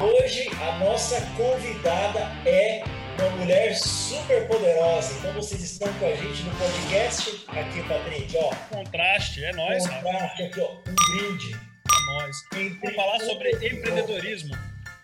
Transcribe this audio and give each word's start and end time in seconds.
Hoje 0.00 0.48
a 0.62 0.78
nossa 0.78 1.20
convidada 1.36 2.20
é 2.46 2.82
uma 3.18 3.30
mulher 3.36 3.76
super 3.76 4.48
poderosa. 4.48 5.12
Então 5.18 5.34
vocês 5.34 5.62
estão 5.62 5.92
com 5.98 6.06
a 6.06 6.16
gente 6.16 6.42
no 6.42 6.50
podcast 6.56 7.44
aqui, 7.48 7.82
Patrick, 7.86 8.34
ó. 8.38 8.54
Contraste, 8.74 9.44
é 9.44 9.52
nóis, 9.52 9.86
Contraste 9.86 10.42
aqui, 10.44 10.58
ó, 10.58 10.72
um 10.72 11.18
brinde. 11.18 11.52
É 11.54 12.14
nóis. 12.14 12.36
Vamos 12.80 12.96
falar 12.96 13.20
sobre 13.20 13.50
empreendedorismo. 13.50 14.56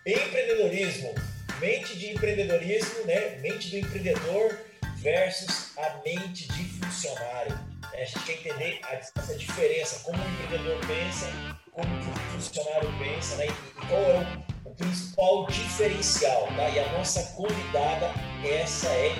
Empreendedorismo, 0.03 1.13
mente 1.59 1.95
de 1.95 2.13
empreendedorismo, 2.13 3.05
né? 3.05 3.37
Mente 3.39 3.69
do 3.69 3.77
empreendedor 3.77 4.57
versus 4.95 5.77
a 5.77 6.01
mente 6.03 6.47
de 6.47 6.63
funcionário. 6.63 7.59
A 7.93 7.97
gente 7.97 8.19
quer 8.21 8.33
entender 8.33 8.79
a, 8.83 8.95
essa 8.95 9.35
diferença, 9.35 9.99
como 10.03 10.17
o 10.17 10.27
empreendedor 10.27 10.79
pensa, 10.87 11.27
como 11.71 11.87
o 11.99 12.03
funcionário 12.31 12.91
pensa, 12.97 13.35
né? 13.35 13.45
E 13.45 13.85
qual 13.85 14.01
é 14.01 14.17
o, 14.17 14.39
o 14.39 14.56
principal 14.77 15.47
diferencial, 15.47 16.47
tá? 16.55 16.69
E 16.69 16.79
a 16.79 16.91
nossa 16.93 17.35
convidada, 17.35 18.11
essa 18.45 18.87
é 18.89 19.15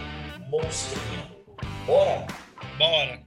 monstrinha. 0.49 1.31
Bora? 1.85 2.27
Bora! 2.77 3.25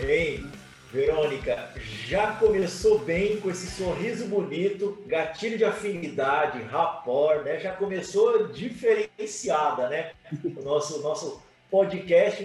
Ei, 0.00 0.44
Verônica, 0.92 1.72
já 2.06 2.32
começou 2.36 2.98
bem 3.00 3.40
com 3.40 3.50
esse 3.50 3.66
sorriso 3.70 4.26
bonito, 4.26 5.02
gatilho 5.06 5.58
de 5.58 5.64
afinidade, 5.64 6.62
rapport, 6.62 7.42
né? 7.42 7.58
Já 7.58 7.72
começou 7.72 8.48
diferenciada, 8.48 9.88
né? 9.88 10.12
O 10.56 10.62
nosso, 10.62 11.00
nosso 11.02 11.42
podcast 11.70 12.44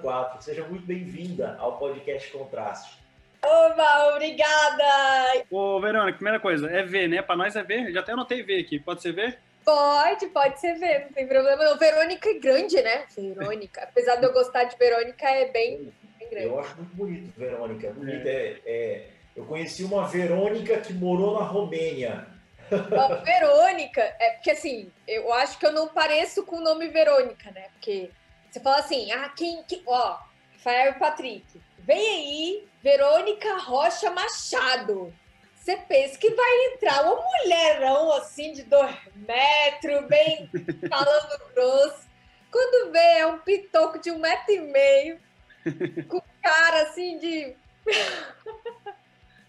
004. 0.00 0.42
Seja 0.42 0.66
muito 0.66 0.86
bem-vinda 0.86 1.56
ao 1.58 1.78
podcast 1.78 2.30
Contraste. 2.30 3.03
Oba, 3.46 4.14
obrigada! 4.14 5.44
Ô, 5.50 5.80
Verônica, 5.80 6.16
primeira 6.16 6.40
coisa, 6.40 6.70
é 6.70 6.82
V, 6.82 7.08
né? 7.08 7.22
Pra 7.22 7.36
nós 7.36 7.54
é 7.54 7.62
V. 7.62 7.92
Já 7.92 8.00
até 8.00 8.12
anotei 8.12 8.42
V 8.42 8.58
aqui. 8.58 8.78
Pode 8.78 9.02
ser 9.02 9.12
V? 9.12 9.36
Pode, 9.64 10.26
pode 10.26 10.60
ser 10.60 10.74
V, 10.74 10.98
não 11.04 11.12
tem 11.12 11.26
problema 11.26 11.64
não. 11.64 11.78
Verônica 11.78 12.28
é 12.28 12.38
grande, 12.38 12.80
né? 12.82 13.06
Verônica. 13.16 13.82
Apesar 13.82 14.16
de 14.16 14.24
eu 14.24 14.32
gostar 14.32 14.64
de 14.64 14.76
Verônica, 14.76 15.26
é 15.26 15.50
bem, 15.50 15.92
bem 16.18 16.28
grande. 16.28 16.46
Eu 16.46 16.60
acho 16.60 16.76
muito 16.76 16.94
bonito, 16.94 17.38
Verônica. 17.38 17.90
Bonito 17.90 18.26
é. 18.26 18.56
é... 18.66 19.06
Eu 19.34 19.44
conheci 19.46 19.82
uma 19.82 20.06
Verônica 20.06 20.78
que 20.78 20.92
morou 20.92 21.38
na 21.38 21.44
Romênia. 21.44 22.26
Ó, 22.70 23.16
Verônica, 23.22 24.00
é 24.00 24.30
porque 24.32 24.52
assim, 24.52 24.90
eu 25.08 25.32
acho 25.32 25.58
que 25.58 25.66
eu 25.66 25.72
não 25.72 25.88
pareço 25.88 26.44
com 26.44 26.56
o 26.56 26.62
nome 26.62 26.88
Verônica, 26.88 27.50
né? 27.50 27.66
Porque 27.72 28.10
você 28.50 28.60
fala 28.60 28.78
assim, 28.78 29.10
ah, 29.10 29.28
quem, 29.36 29.62
quem 29.64 29.82
ó, 29.86 30.18
Rafael 30.52 30.92
e 30.92 30.94
Patrick, 30.94 31.44
vem 31.84 31.98
aí, 31.98 32.68
Verônica 32.82 33.58
Rocha 33.58 34.10
Machado. 34.10 35.12
Você 35.54 35.76
pensa 35.76 36.18
que 36.18 36.30
vai 36.30 36.66
entrar 36.66 37.02
uma 37.02 37.22
mulherão 37.22 38.12
assim 38.12 38.52
de 38.52 38.64
dois 38.64 38.94
metros, 39.14 40.06
bem 40.06 40.50
falando 40.88 41.54
grosso. 41.54 42.06
Quando 42.50 42.92
vê, 42.92 43.18
é 43.18 43.26
um 43.26 43.38
pitoco 43.38 43.98
de 43.98 44.10
um 44.10 44.18
metro 44.18 44.52
e 44.52 44.60
meio, 44.60 45.18
com 46.08 46.22
cara 46.42 46.82
assim 46.82 47.18
de. 47.18 47.56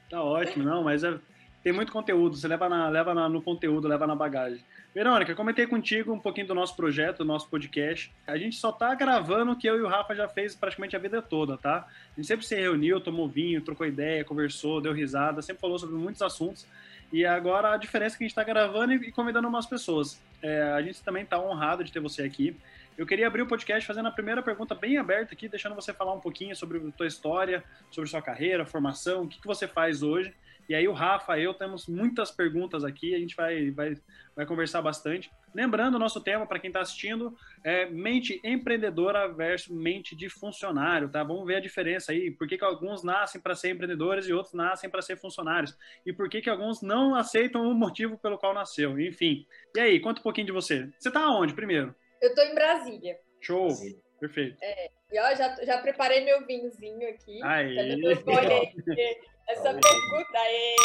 Tá 0.09 0.23
ótimo, 0.23 0.63
não, 0.63 0.83
mas 0.83 1.03
é, 1.03 1.19
tem 1.65 1.73
muito 1.73 1.91
conteúdo. 1.91 2.37
Você 2.37 2.47
leva, 2.47 2.69
na, 2.69 2.87
leva 2.89 3.11
na, 3.15 3.27
no 3.27 3.41
conteúdo, 3.41 3.87
leva 3.87 4.05
na 4.05 4.15
bagagem. 4.15 4.63
Verônica, 4.93 5.33
comentei 5.33 5.65
contigo 5.65 6.13
um 6.13 6.19
pouquinho 6.19 6.45
do 6.45 6.53
nosso 6.53 6.75
projeto, 6.75 7.17
do 7.17 7.25
nosso 7.25 7.49
podcast. 7.49 8.13
A 8.27 8.37
gente 8.37 8.55
só 8.55 8.71
tá 8.71 8.93
gravando 8.93 9.53
o 9.53 9.55
que 9.55 9.67
eu 9.67 9.79
e 9.79 9.81
o 9.81 9.87
Rafa 9.87 10.13
já 10.13 10.27
fez 10.27 10.53
praticamente 10.53 10.95
a 10.95 10.99
vida 10.99 11.23
toda, 11.23 11.57
tá? 11.57 11.87
A 12.13 12.15
gente 12.21 12.27
sempre 12.27 12.45
se 12.45 12.53
reuniu, 12.53 13.01
tomou 13.01 13.27
vinho, 13.27 13.61
trocou 13.61 13.87
ideia, 13.87 14.23
conversou, 14.23 14.79
deu 14.79 14.93
risada, 14.93 15.41
sempre 15.41 15.59
falou 15.59 15.79
sobre 15.79 15.95
muitos 15.95 16.21
assuntos. 16.21 16.67
E 17.11 17.25
agora 17.25 17.73
a 17.73 17.77
diferença 17.77 18.15
é 18.15 18.17
que 18.19 18.25
a 18.25 18.27
gente 18.27 18.33
está 18.33 18.43
gravando 18.43 18.93
e 18.93 19.11
convidando 19.11 19.47
umas 19.47 19.65
pessoas. 19.65 20.21
É, 20.43 20.61
a 20.71 20.83
gente 20.83 21.01
também 21.01 21.23
está 21.23 21.39
honrado 21.39 21.83
de 21.83 21.91
ter 21.91 21.99
você 21.99 22.21
aqui. 22.21 22.55
Eu 22.95 23.07
queria 23.07 23.25
abrir 23.25 23.41
o 23.41 23.47
podcast 23.47 23.87
fazendo 23.87 24.07
a 24.07 24.11
primeira 24.11 24.43
pergunta 24.43 24.75
bem 24.75 24.99
aberta 24.99 25.33
aqui, 25.33 25.49
deixando 25.49 25.73
você 25.73 25.91
falar 25.91 26.13
um 26.13 26.19
pouquinho 26.19 26.55
sobre 26.55 26.77
a 26.77 26.91
tua 26.91 27.07
história, 27.07 27.63
sobre 27.89 28.07
sua 28.07 28.21
carreira, 28.21 28.67
formação, 28.67 29.23
o 29.23 29.27
que, 29.27 29.41
que 29.41 29.47
você 29.47 29.67
faz 29.67 30.03
hoje. 30.03 30.31
E 30.67 30.75
aí 30.75 30.87
o 30.87 30.93
Rafa, 30.93 31.39
eu 31.39 31.53
temos 31.53 31.87
muitas 31.87 32.31
perguntas 32.31 32.83
aqui, 32.83 33.13
a 33.13 33.19
gente 33.19 33.35
vai, 33.35 33.71
vai, 33.71 33.95
vai 34.35 34.45
conversar 34.45 34.81
bastante. 34.81 35.31
Lembrando, 35.53 35.95
o 35.95 35.99
nosso 35.99 36.21
tema, 36.21 36.45
para 36.45 36.59
quem 36.59 36.67
está 36.67 36.81
assistindo, 36.81 37.35
é 37.63 37.85
mente 37.85 38.41
empreendedora 38.43 39.27
versus 39.27 39.75
mente 39.75 40.15
de 40.15 40.29
funcionário, 40.29 41.09
tá? 41.09 41.23
Vamos 41.23 41.45
ver 41.45 41.55
a 41.55 41.61
diferença 41.61 42.11
aí. 42.11 42.31
Por 42.31 42.47
que, 42.47 42.57
que 42.57 42.65
alguns 42.65 43.03
nascem 43.03 43.39
para 43.39 43.55
ser 43.55 43.71
empreendedores 43.71 44.27
e 44.27 44.33
outros 44.33 44.53
nascem 44.53 44.89
para 44.89 45.01
ser 45.01 45.17
funcionários? 45.17 45.77
E 46.05 46.11
por 46.11 46.29
que, 46.29 46.41
que 46.41 46.49
alguns 46.49 46.81
não 46.81 47.15
aceitam 47.15 47.69
o 47.69 47.73
motivo 47.73 48.17
pelo 48.17 48.37
qual 48.37 48.53
nasceu? 48.53 48.99
Enfim. 48.99 49.45
E 49.75 49.79
aí, 49.79 49.99
conta 49.99 50.19
um 50.19 50.23
pouquinho 50.23 50.47
de 50.47 50.53
você. 50.53 50.89
Você 50.99 51.09
está 51.09 51.29
onde, 51.29 51.53
primeiro? 51.53 51.95
Eu 52.21 52.33
tô 52.35 52.41
em 52.41 52.55
Brasília. 52.55 53.17
Show! 53.39 53.69
Perfeito. 54.19 54.57
É, 54.61 54.89
e 55.11 55.19
ó, 55.19 55.35
já, 55.35 55.55
já 55.63 55.77
preparei 55.81 56.23
meu 56.23 56.45
vinhozinho 56.45 57.07
aqui. 57.09 57.41
Aí. 57.43 57.75
Essa 59.47 59.73
pergunta 59.73 60.37
é. 60.37 60.75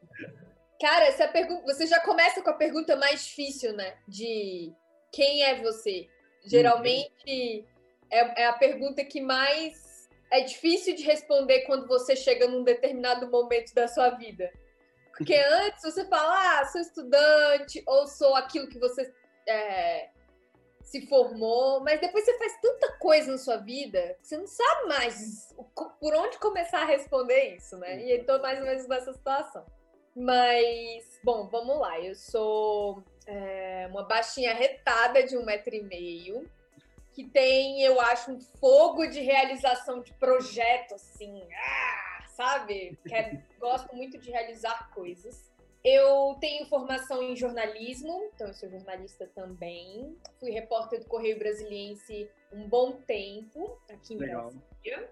Cara, 0.80 1.06
essa 1.06 1.28
pergunta. 1.28 1.64
Você 1.66 1.86
já 1.86 2.00
começa 2.00 2.42
com 2.42 2.50
a 2.50 2.54
pergunta 2.54 2.96
mais 2.96 3.26
difícil, 3.26 3.72
né? 3.74 3.96
De 4.06 4.72
quem 5.12 5.42
é 5.42 5.60
você? 5.60 6.08
Geralmente 6.44 7.66
é, 8.10 8.42
é 8.42 8.46
a 8.46 8.52
pergunta 8.52 9.04
que 9.04 9.20
mais 9.20 10.08
é 10.30 10.40
difícil 10.42 10.94
de 10.94 11.02
responder 11.02 11.62
quando 11.62 11.86
você 11.86 12.14
chega 12.14 12.46
num 12.46 12.62
determinado 12.62 13.30
momento 13.30 13.74
da 13.74 13.88
sua 13.88 14.10
vida. 14.10 14.50
Porque 15.16 15.34
antes 15.64 15.82
você 15.82 16.04
fala, 16.06 16.60
ah, 16.60 16.64
sou 16.66 16.80
estudante, 16.80 17.82
ou 17.86 18.06
sou 18.06 18.34
aquilo 18.36 18.68
que 18.68 18.78
você 18.78 19.12
é, 19.48 20.10
se 20.88 21.06
formou, 21.06 21.80
mas 21.80 22.00
depois 22.00 22.24
você 22.24 22.36
faz 22.38 22.58
tanta 22.62 22.92
coisa 22.98 23.30
na 23.30 23.38
sua 23.38 23.58
vida 23.58 24.16
que 24.22 24.26
você 24.26 24.38
não 24.38 24.46
sabe 24.46 24.88
mais 24.88 25.54
por 26.00 26.14
onde 26.14 26.38
começar 26.38 26.80
a 26.80 26.86
responder 26.86 27.56
isso, 27.56 27.76
né? 27.76 28.02
E 28.02 28.24
tô 28.24 28.38
mais 28.38 28.58
ou 28.58 28.64
menos 28.64 28.88
nessa 28.88 29.12
situação. 29.12 29.66
Mas, 30.16 31.20
bom, 31.22 31.46
vamos 31.46 31.78
lá. 31.78 32.00
Eu 32.00 32.14
sou 32.14 33.04
é, 33.26 33.86
uma 33.90 34.02
baixinha 34.04 34.54
retada 34.54 35.22
de 35.22 35.36
um 35.36 35.44
metro 35.44 35.74
e 35.74 35.82
meio, 35.82 36.50
que 37.12 37.24
tem, 37.24 37.82
eu 37.82 38.00
acho, 38.00 38.32
um 38.32 38.40
fogo 38.40 39.06
de 39.06 39.20
realização 39.20 40.00
de 40.00 40.14
projeto, 40.14 40.94
assim, 40.94 41.46
ah, 41.52 42.24
sabe? 42.28 42.98
Quero, 43.06 43.42
gosto 43.60 43.94
muito 43.94 44.16
de 44.16 44.30
realizar 44.30 44.90
coisas. 44.94 45.52
Eu 45.90 46.36
tenho 46.38 46.66
formação 46.66 47.22
em 47.22 47.34
jornalismo, 47.34 48.28
então 48.34 48.48
eu 48.48 48.52
sou 48.52 48.68
jornalista 48.68 49.26
também. 49.34 50.14
Fui 50.38 50.50
repórter 50.50 51.00
do 51.00 51.06
Correio 51.06 51.38
Brasiliense 51.38 52.28
um 52.52 52.68
bom 52.68 52.92
tempo 52.92 53.80
aqui 53.90 54.12
em 54.12 54.18
Legal. 54.18 54.50
Brasília. 54.82 55.10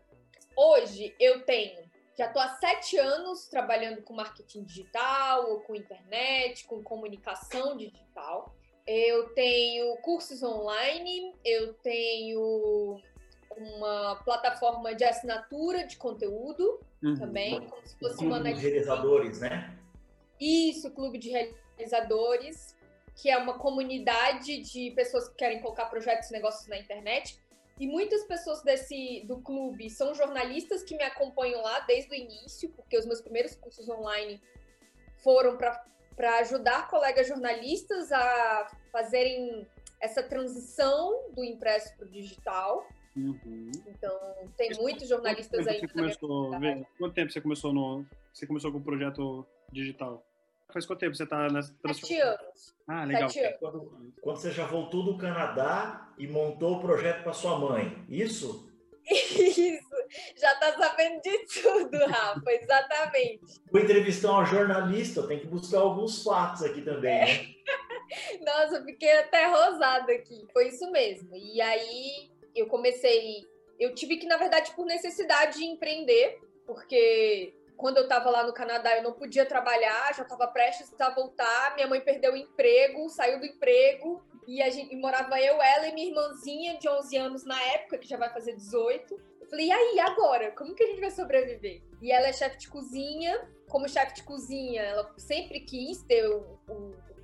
Hoje 0.55 1.15
eu 1.19 1.47
tenho, 1.47 1.83
já 2.19 2.27
estou 2.27 2.43
há 2.43 2.49
sete 2.57 2.99
anos 2.99 3.47
trabalhando 3.49 4.03
com 4.03 4.13
marketing 4.13 4.65
digital, 4.65 5.51
ou 5.51 5.61
com 5.61 5.75
internet, 5.75 6.67
com 6.67 6.83
comunicação 6.83 7.75
digital. 7.79 8.55
Eu 8.87 9.31
tenho 9.31 9.97
cursos 10.03 10.43
online, 10.43 11.35
eu 11.43 11.73
tenho 11.75 13.01
uma 13.57 14.17
plataforma 14.27 14.95
de 14.95 15.05
assinatura 15.05 15.87
de 15.87 15.97
conteúdo 15.97 16.79
Uhum. 17.03 17.15
também, 17.15 17.61
como 17.69 17.87
se 17.87 17.99
fosse 17.99 18.25
uma 18.25 18.41
Netflix. 18.41 18.63
realizadores, 18.73 19.41
né? 19.41 19.75
Isso, 20.41 20.91
Clube 20.91 21.19
de 21.19 21.31
Realizadores, 21.31 22.77
que 23.15 23.31
é 23.31 23.37
uma 23.39 23.59
comunidade 23.59 24.59
de 24.59 24.91
pessoas 24.91 25.29
que 25.29 25.37
querem 25.37 25.61
colocar 25.61 25.87
projetos 25.87 26.29
e 26.29 26.33
negócios 26.33 26.69
na 26.69 26.79
internet. 26.79 27.39
E 27.79 27.87
muitas 27.87 28.25
pessoas 28.25 28.63
desse 28.63 29.23
do 29.27 29.39
clube 29.41 29.91
são 29.91 30.15
jornalistas 30.15 30.83
que 30.83 30.97
me 30.97 31.03
acompanham 31.03 31.63
lá 31.63 31.81
desde 31.81 32.11
o 32.11 32.15
início, 32.15 32.71
porque 32.71 32.97
os 32.97 33.05
meus 33.05 33.21
primeiros 33.21 33.55
cursos 33.55 33.89
online 33.89 34.41
foram 35.19 35.57
para 35.57 36.39
ajudar 36.39 36.89
colegas 36.89 37.27
jornalistas 37.27 38.13
a 38.13 38.71
fazerem 38.91 39.67
essa 40.01 40.23
transição 40.23 41.31
do 41.33 41.45
impresso 41.45 41.95
para 41.97 42.07
o 42.07 42.11
digital. 42.11 42.87
Uhum. 43.15 43.71
Então, 43.87 44.19
tem 44.57 44.71
muitos 44.79 45.09
jornalistas 45.09 45.67
aí. 45.67 45.87
começou, 45.89 46.51
quanto 46.99 47.15
tempo 47.15 47.33
você 47.33 47.41
começou 47.41 47.73
no 47.73 48.07
você 48.33 48.47
começou 48.47 48.71
com 48.71 48.79
o 48.79 48.83
projeto 48.83 49.47
digital? 49.73 50.23
Faz 50.73 50.85
quanto 50.85 51.01
tempo 51.01 51.15
você 51.15 51.25
está 51.25 51.49
nessa 51.49 51.75
Sete 51.95 52.21
anos. 52.21 52.75
Ah, 52.87 53.05
legal. 53.05 53.29
Sete 53.29 53.45
anos. 53.45 53.59
Quando, 53.59 54.13
quando 54.21 54.37
você 54.37 54.51
já 54.51 54.67
voltou 54.67 55.05
do 55.05 55.17
Canadá 55.17 56.13
e 56.19 56.27
montou 56.27 56.77
o 56.77 56.81
projeto 56.81 57.23
para 57.23 57.33
sua 57.33 57.59
mãe, 57.59 58.05
isso? 58.09 58.67
Isso, 59.09 59.97
já 60.37 60.53
tá 60.57 60.77
sabendo 60.77 61.23
de 61.23 61.39
tudo, 61.47 61.97
Rafa, 62.07 62.51
exatamente. 62.51 63.61
Vou 63.71 63.81
entrevistar 63.81 64.33
uma 64.33 64.45
jornalista, 64.45 65.29
tem 65.29 65.39
que 65.39 65.47
buscar 65.47 65.79
alguns 65.79 66.25
fatos 66.25 66.65
aqui 66.65 66.83
também, 66.83 67.21
né? 67.21 67.55
Nossa, 68.45 68.79
eu 68.79 68.85
fiquei 68.85 69.13
até 69.13 69.47
rosada 69.47 70.13
aqui. 70.13 70.45
Foi 70.53 70.69
isso 70.69 70.91
mesmo. 70.91 71.31
E 71.37 71.61
aí 71.61 72.31
eu 72.55 72.67
comecei. 72.67 73.47
Eu 73.79 73.95
tive 73.95 74.17
que, 74.17 74.27
na 74.27 74.37
verdade, 74.37 74.73
por 74.75 74.87
necessidade 74.87 75.59
de 75.59 75.65
empreender, 75.65 76.41
porque 76.67 77.55
quando 77.77 77.99
eu 77.99 78.05
estava 78.05 78.31
lá 78.31 78.45
no 78.45 78.53
Canadá, 78.53 78.97
eu 78.97 79.03
não 79.03 79.13
podia 79.13 79.45
trabalhar, 79.45 80.15
já 80.15 80.23
estava 80.23 80.47
prestes 80.47 80.93
a 80.99 81.11
voltar. 81.11 81.75
Minha 81.75 81.87
mãe 81.87 82.01
perdeu 82.01 82.33
o 82.33 82.37
emprego, 82.37 83.09
saiu 83.09 83.39
do 83.39 83.47
emprego, 83.47 84.23
e 84.47 84.63
a 84.63 84.71
gente 84.71 84.95
e 84.95 84.97
morava 84.97 85.41
eu, 85.41 85.61
ela 85.61 85.89
e 85.89 85.93
minha 85.93 86.09
irmãzinha 86.09 86.79
de 86.79 86.89
11 86.89 87.17
anos 87.17 87.45
na 87.45 87.61
época, 87.63 87.99
que 87.99 88.09
já 88.09 88.17
vai 88.17 88.33
fazer 88.33 88.55
18. 88.55 89.15
Eu 89.41 89.47
falei, 89.49 89.67
e 89.67 89.73
aí, 89.73 90.01
agora? 90.01 90.51
Como 90.53 90.75
que 90.75 90.83
a 90.83 90.87
gente 90.87 91.01
vai 91.01 91.11
sobreviver? 91.11 91.83
E 92.01 92.11
ela 92.11 92.29
é 92.29 92.33
chefe 92.33 92.59
de 92.59 92.69
cozinha. 92.69 93.49
Como 93.69 93.89
chefe 93.89 94.15
de 94.15 94.23
cozinha, 94.23 94.83
ela 94.83 95.13
sempre 95.19 95.61
quis 95.61 96.03
ter 96.03 96.27
o, 96.29 96.59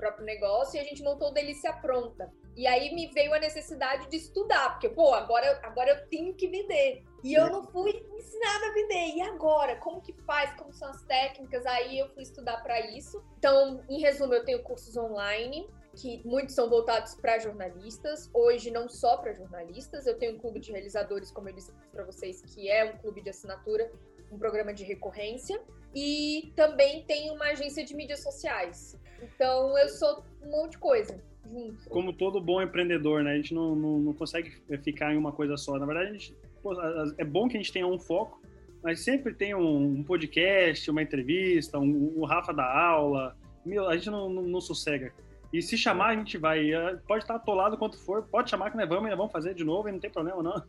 próprio 0.02 0.26
negócio 0.26 0.76
e 0.76 0.80
a 0.80 0.84
gente 0.84 1.00
montou 1.00 1.28
o 1.28 1.32
Delícia 1.32 1.72
Pronta. 1.74 2.28
E 2.56 2.66
aí 2.66 2.92
me 2.92 3.06
veio 3.12 3.32
a 3.32 3.38
necessidade 3.38 4.10
de 4.10 4.16
estudar, 4.16 4.70
porque, 4.70 4.88
pô, 4.88 5.14
agora, 5.14 5.60
agora 5.62 5.90
eu 5.90 6.08
tenho 6.08 6.34
que 6.34 6.48
vender. 6.48 7.04
E 7.22 7.34
eu 7.34 7.48
não 7.48 7.62
fui 7.62 7.90
ensinada 8.12 8.66
a 8.66 8.74
vender. 8.74 9.16
E 9.16 9.22
agora? 9.22 9.76
Como 9.76 10.02
que 10.02 10.12
faz? 10.24 10.52
Como 10.56 10.72
são 10.72 10.88
as 10.88 11.02
técnicas? 11.04 11.64
Aí 11.66 12.00
eu 12.00 12.08
fui 12.08 12.24
estudar 12.24 12.56
para 12.64 12.80
isso. 12.90 13.22
Então, 13.38 13.82
em 13.88 14.00
resumo, 14.00 14.34
eu 14.34 14.44
tenho 14.44 14.60
cursos 14.64 14.96
online, 14.96 15.70
que 15.94 16.20
muitos 16.26 16.56
são 16.56 16.68
voltados 16.68 17.14
para 17.14 17.38
jornalistas. 17.38 18.28
Hoje, 18.34 18.72
não 18.72 18.88
só 18.88 19.16
para 19.18 19.32
jornalistas. 19.32 20.06
Eu 20.06 20.18
tenho 20.18 20.34
um 20.34 20.38
clube 20.38 20.58
de 20.58 20.72
realizadores, 20.72 21.30
como 21.30 21.48
eu 21.48 21.54
disse 21.54 21.72
para 21.92 22.04
vocês, 22.04 22.42
que 22.42 22.68
é 22.68 22.84
um 22.84 22.98
clube 22.98 23.22
de 23.22 23.30
assinatura, 23.30 23.90
um 24.32 24.38
programa 24.38 24.74
de 24.74 24.82
recorrência. 24.82 25.62
E 25.94 26.52
também 26.56 27.02
tenho 27.04 27.34
uma 27.34 27.46
agência 27.46 27.84
de 27.84 27.94
mídias 27.94 28.22
sociais. 28.22 28.98
Então, 29.22 29.76
eu 29.78 29.88
sou 29.88 30.24
um 30.42 30.50
monte 30.50 30.72
de 30.72 30.78
coisa 30.78 31.22
junto. 31.52 31.90
Como 31.90 32.12
todo 32.12 32.40
bom 32.40 32.62
empreendedor, 32.62 33.22
né? 33.22 33.32
A 33.32 33.36
gente 33.36 33.54
não, 33.54 33.74
não, 33.74 33.98
não 33.98 34.12
consegue 34.12 34.52
ficar 34.82 35.12
em 35.12 35.16
uma 35.16 35.32
coisa 35.32 35.56
só. 35.56 35.78
Na 35.78 35.86
verdade, 35.86 36.12
gente, 36.12 36.36
pô, 36.62 36.74
é 37.18 37.24
bom 37.24 37.48
que 37.48 37.56
a 37.56 37.60
gente 37.60 37.72
tenha 37.72 37.86
um 37.86 37.98
foco, 37.98 38.40
mas 38.82 39.00
sempre 39.00 39.34
tem 39.34 39.54
um, 39.54 39.98
um 39.98 40.02
podcast, 40.02 40.90
uma 40.90 41.02
entrevista, 41.02 41.78
um, 41.78 42.12
o 42.16 42.24
Rafa 42.24 42.52
da 42.52 42.64
aula. 42.64 43.36
Meu, 43.64 43.88
a 43.88 43.96
gente 43.96 44.10
não, 44.10 44.28
não, 44.28 44.42
não, 44.42 44.60
sossega. 44.60 45.12
E 45.52 45.60
se 45.60 45.76
chamar, 45.76 46.08
a 46.08 46.16
gente 46.16 46.38
vai. 46.38 46.72
É, 46.72 46.96
pode 47.06 47.24
estar 47.24 47.34
atolado 47.34 47.76
quanto 47.76 47.98
for, 47.98 48.22
pode 48.22 48.48
chamar 48.48 48.70
que 48.70 48.76
nós 48.76 48.88
vamos, 48.88 49.08
nós 49.10 49.18
vamos 49.18 49.32
fazer 49.32 49.54
de 49.54 49.64
novo 49.64 49.88
e 49.88 49.92
não 49.92 50.00
tem 50.00 50.10
problema, 50.10 50.42
não. 50.42 50.62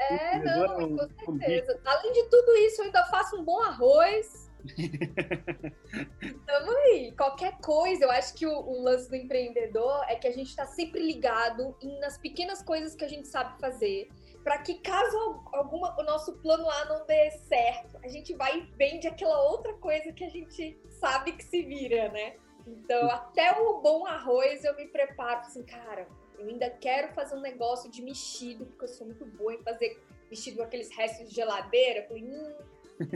É, 0.00 0.38
não, 0.42 0.96
com 1.24 1.38
certeza. 1.38 1.80
Além 1.84 2.12
de 2.12 2.24
tudo 2.24 2.56
isso, 2.56 2.80
eu 2.80 2.86
ainda 2.86 3.04
faço 3.04 3.36
um 3.36 3.44
bom 3.44 3.60
arroz 3.62 4.47
Tamo 6.46 6.70
aí. 6.70 7.12
Qualquer 7.16 7.58
coisa, 7.58 8.04
eu 8.04 8.10
acho 8.10 8.34
que 8.34 8.46
o, 8.46 8.52
o, 8.52 8.82
lance 8.82 9.08
do 9.08 9.16
empreendedor 9.16 10.04
é 10.08 10.16
que 10.16 10.26
a 10.26 10.32
gente 10.32 10.48
está 10.48 10.66
sempre 10.66 11.00
ligado 11.00 11.76
em, 11.80 11.98
nas 12.00 12.18
pequenas 12.18 12.62
coisas 12.62 12.94
que 12.94 13.04
a 13.04 13.08
gente 13.08 13.28
sabe 13.28 13.58
fazer. 13.60 14.08
Para 14.42 14.58
que 14.58 14.78
caso 14.80 15.16
alguma, 15.52 15.98
o 16.00 16.04
nosso 16.04 16.38
plano 16.38 16.68
A 16.70 16.84
não 16.86 17.06
dê 17.06 17.30
certo, 17.30 17.98
a 18.02 18.08
gente 18.08 18.34
vai 18.34 18.58
e 18.58 18.62
vende 18.76 19.06
aquela 19.06 19.42
outra 19.50 19.74
coisa 19.74 20.12
que 20.12 20.24
a 20.24 20.30
gente 20.30 20.80
sabe 20.88 21.32
que 21.32 21.44
se 21.44 21.62
vira, 21.62 22.08
né? 22.10 22.36
Então, 22.66 23.10
até 23.10 23.58
o 23.60 23.80
bom 23.80 24.06
arroz 24.06 24.64
eu 24.64 24.74
me 24.76 24.86
preparo 24.86 25.40
assim, 25.40 25.62
cara, 25.64 26.06
eu 26.38 26.46
ainda 26.46 26.70
quero 26.70 27.12
fazer 27.14 27.34
um 27.34 27.40
negócio 27.40 27.90
de 27.90 28.02
mexido, 28.02 28.66
porque 28.66 28.84
eu 28.84 28.88
sou 28.88 29.06
muito 29.06 29.24
boa 29.24 29.54
em 29.54 29.62
fazer 29.62 30.00
mexido 30.30 30.58
com 30.58 30.62
aqueles 30.62 30.90
restos 30.94 31.28
de 31.28 31.34
geladeira. 31.34 32.00
Eu 32.00 32.08
falei, 32.08 32.24
hum, 32.24 32.56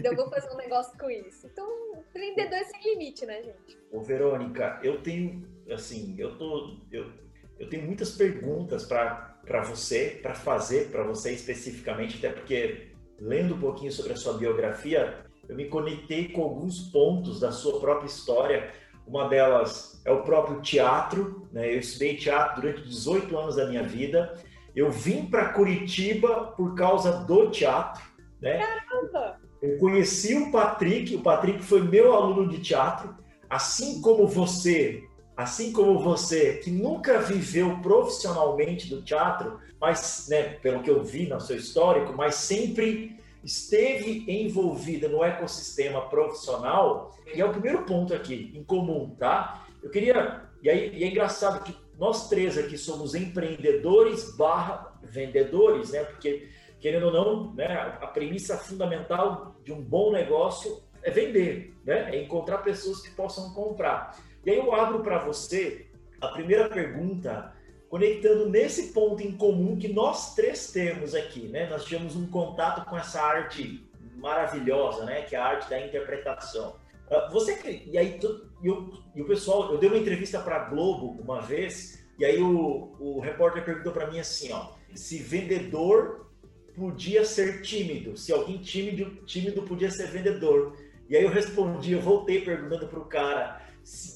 eu 0.05 0.17
vou 0.17 0.29
fazer 0.31 0.51
um 0.51 0.57
negócio 0.57 0.97
com 0.99 1.11
isso. 1.11 1.47
Então, 1.47 1.69
empreendedor 2.09 2.59
é 2.59 2.65
sem 2.65 2.93
limite, 2.93 3.27
né, 3.27 3.43
gente? 3.43 3.79
Ô, 3.91 4.01
Verônica, 4.01 4.81
eu 4.83 5.03
tenho, 5.03 5.47
assim, 5.71 6.15
eu 6.19 6.37
tô, 6.37 6.79
eu, 6.91 7.11
eu 7.59 7.69
tenho 7.69 7.85
muitas 7.85 8.13
perguntas 8.13 8.85
para 8.85 9.63
você, 9.63 10.19
para 10.23 10.35
fazer 10.35 10.91
para 10.91 11.03
você 11.05 11.33
especificamente, 11.33 12.19
até 12.19 12.35
porque 12.35 12.93
lendo 13.21 13.55
um 13.55 13.61
pouquinho 13.61 13.93
sobre 13.93 14.13
a 14.13 14.17
sua 14.17 14.35
biografia, 14.35 15.25
eu 15.49 15.57
me 15.57 15.69
conectei 15.69 16.29
com 16.29 16.43
alguns 16.43 16.91
pontos 16.91 17.41
da 17.41 17.53
sua 17.53 17.81
própria 17.81 18.07
história. 18.07 18.71
Uma 19.07 19.29
delas 19.29 20.01
é 20.05 20.11
o 20.11 20.23
próprio 20.23 20.61
teatro, 20.61 21.49
né? 21.53 21.73
Eu 21.73 21.81
estudei 21.81 22.17
teatro 22.17 22.63
durante 22.63 22.83
18 22.83 23.37
anos 23.37 23.57
da 23.57 23.67
minha 23.67 23.83
vida. 23.83 24.39
Eu 24.75 24.91
vim 24.91 25.27
para 25.27 25.53
Curitiba 25.53 26.53
por 26.57 26.75
causa 26.75 27.25
do 27.25 27.51
teatro, 27.51 28.03
né? 28.41 28.59
Caramba! 28.59 29.41
Eu 29.63 29.79
conheci 29.79 30.35
o 30.35 30.51
Patrick, 30.51 31.15
o 31.15 31.23
Patrick 31.23 31.63
foi 31.63 31.83
meu 31.83 32.13
aluno 32.13 32.49
de 32.49 32.59
teatro, 32.59 33.15
assim 33.49 34.01
como 34.01 34.27
você, 34.27 35.05
assim 35.37 35.73
como 35.73 36.01
você, 36.01 36.55
que 36.55 36.69
nunca 36.69 37.21
viveu 37.21 37.79
profissionalmente 37.81 38.91
do 38.91 39.03
teatro, 39.03 39.61
mas, 39.81 40.27
né, 40.29 40.55
pelo 40.61 40.83
que 40.83 40.91
eu 40.91 41.05
vi 41.05 41.29
no 41.29 41.41
seu 41.41 41.57
histórico, 41.57 42.13
mas 42.13 42.35
sempre 42.35 43.17
esteve 43.45 44.25
envolvida 44.27 45.09
no 45.09 45.23
ecossistema 45.23 46.09
profissional, 46.09 47.17
e 47.33 47.41
é 47.41 47.45
o 47.45 47.53
primeiro 47.53 47.85
ponto 47.85 48.13
aqui, 48.13 48.51
em 48.55 48.65
comum, 48.65 49.15
tá? 49.17 49.65
Eu 49.81 49.91
queria, 49.91 50.43
e 50.61 50.69
aí 50.69 50.93
e 50.93 51.05
é 51.05 51.09
engraçado 51.09 51.63
que 51.63 51.77
nós 51.99 52.29
três 52.29 52.59
aqui 52.59 52.77
somos 52.77 53.15
empreendedores 53.15 54.37
barra 54.37 54.93
vendedores, 55.03 55.91
né? 55.91 56.05
Porque 56.05 56.49
querendo 56.83 57.07
ou 57.07 57.13
não, 57.13 57.55
né, 57.55 57.97
a 58.01 58.09
premissa 58.09 58.59
fundamental 58.59 59.55
de 59.65 59.73
um 59.73 59.81
bom 59.81 60.11
negócio 60.11 60.83
é 61.01 61.13
vender, 61.13 61.73
né? 61.85 62.11
é 62.13 62.21
encontrar 62.21 62.59
pessoas 62.59 63.01
que 63.01 63.11
possam 63.11 63.55
comprar. 63.55 64.19
E 64.45 64.51
aí 64.51 64.59
eu 64.59 64.75
abro 64.75 65.01
para 65.01 65.19
você 65.19 65.87
a 66.21 66.29
primeira 66.29 66.69
pergunta, 66.69 67.55
conectando 67.89 68.49
nesse 68.49 68.93
ponto 68.93 69.23
em 69.23 69.31
comum 69.31 69.77
que 69.77 69.93
nós 69.93 70.35
três 70.35 70.73
temos 70.73 71.15
aqui. 71.15 71.47
Né? 71.47 71.69
Nós 71.71 71.85
tivemos 71.85 72.17
um 72.17 72.27
contato 72.27 72.85
com 72.91 72.99
essa 72.99 73.23
arte 73.23 73.89
maravilhosa, 74.17 75.05
né? 75.05 75.23
que 75.23 75.37
é 75.37 75.39
a 75.39 75.45
arte 75.45 75.71
da 75.71 75.81
interpretação. 75.87 76.75
Ah, 77.09 77.29
você 77.31 77.61
e 77.87 77.97
aí 77.97 78.19
e 78.61 78.71
o, 78.71 78.93
e 79.15 79.23
o 79.23 79.27
pessoal, 79.27 79.71
eu 79.71 79.79
dei 79.79 79.89
uma 79.89 79.99
entrevista 79.99 80.41
para 80.41 80.57
a 80.57 80.69
Globo 80.69 81.21
uma 81.23 81.41
vez 81.41 82.05
e 82.19 82.25
aí 82.25 82.43
o, 82.43 82.97
o 82.99 83.21
repórter 83.21 83.65
perguntou 83.65 83.93
para 83.93 84.11
mim 84.11 84.19
assim, 84.19 84.53
ó, 84.53 84.71
se 84.95 85.19
vendedor 85.19 86.32
podia 86.77 87.25
ser 87.25 87.63
tímido, 87.63 88.17
se 88.17 88.33
alguém 88.33 88.59
tímido, 88.59 89.23
tímido 89.25 89.63
podia 89.63 89.91
ser 89.91 90.09
vendedor. 90.09 90.77
E 91.09 91.17
aí 91.17 91.25
eu 91.25 91.31
respondi, 91.31 91.93
eu 91.93 92.01
voltei 92.01 92.43
perguntando 92.43 92.89
para 92.89 92.99
o 92.99 93.05
cara, 93.05 93.61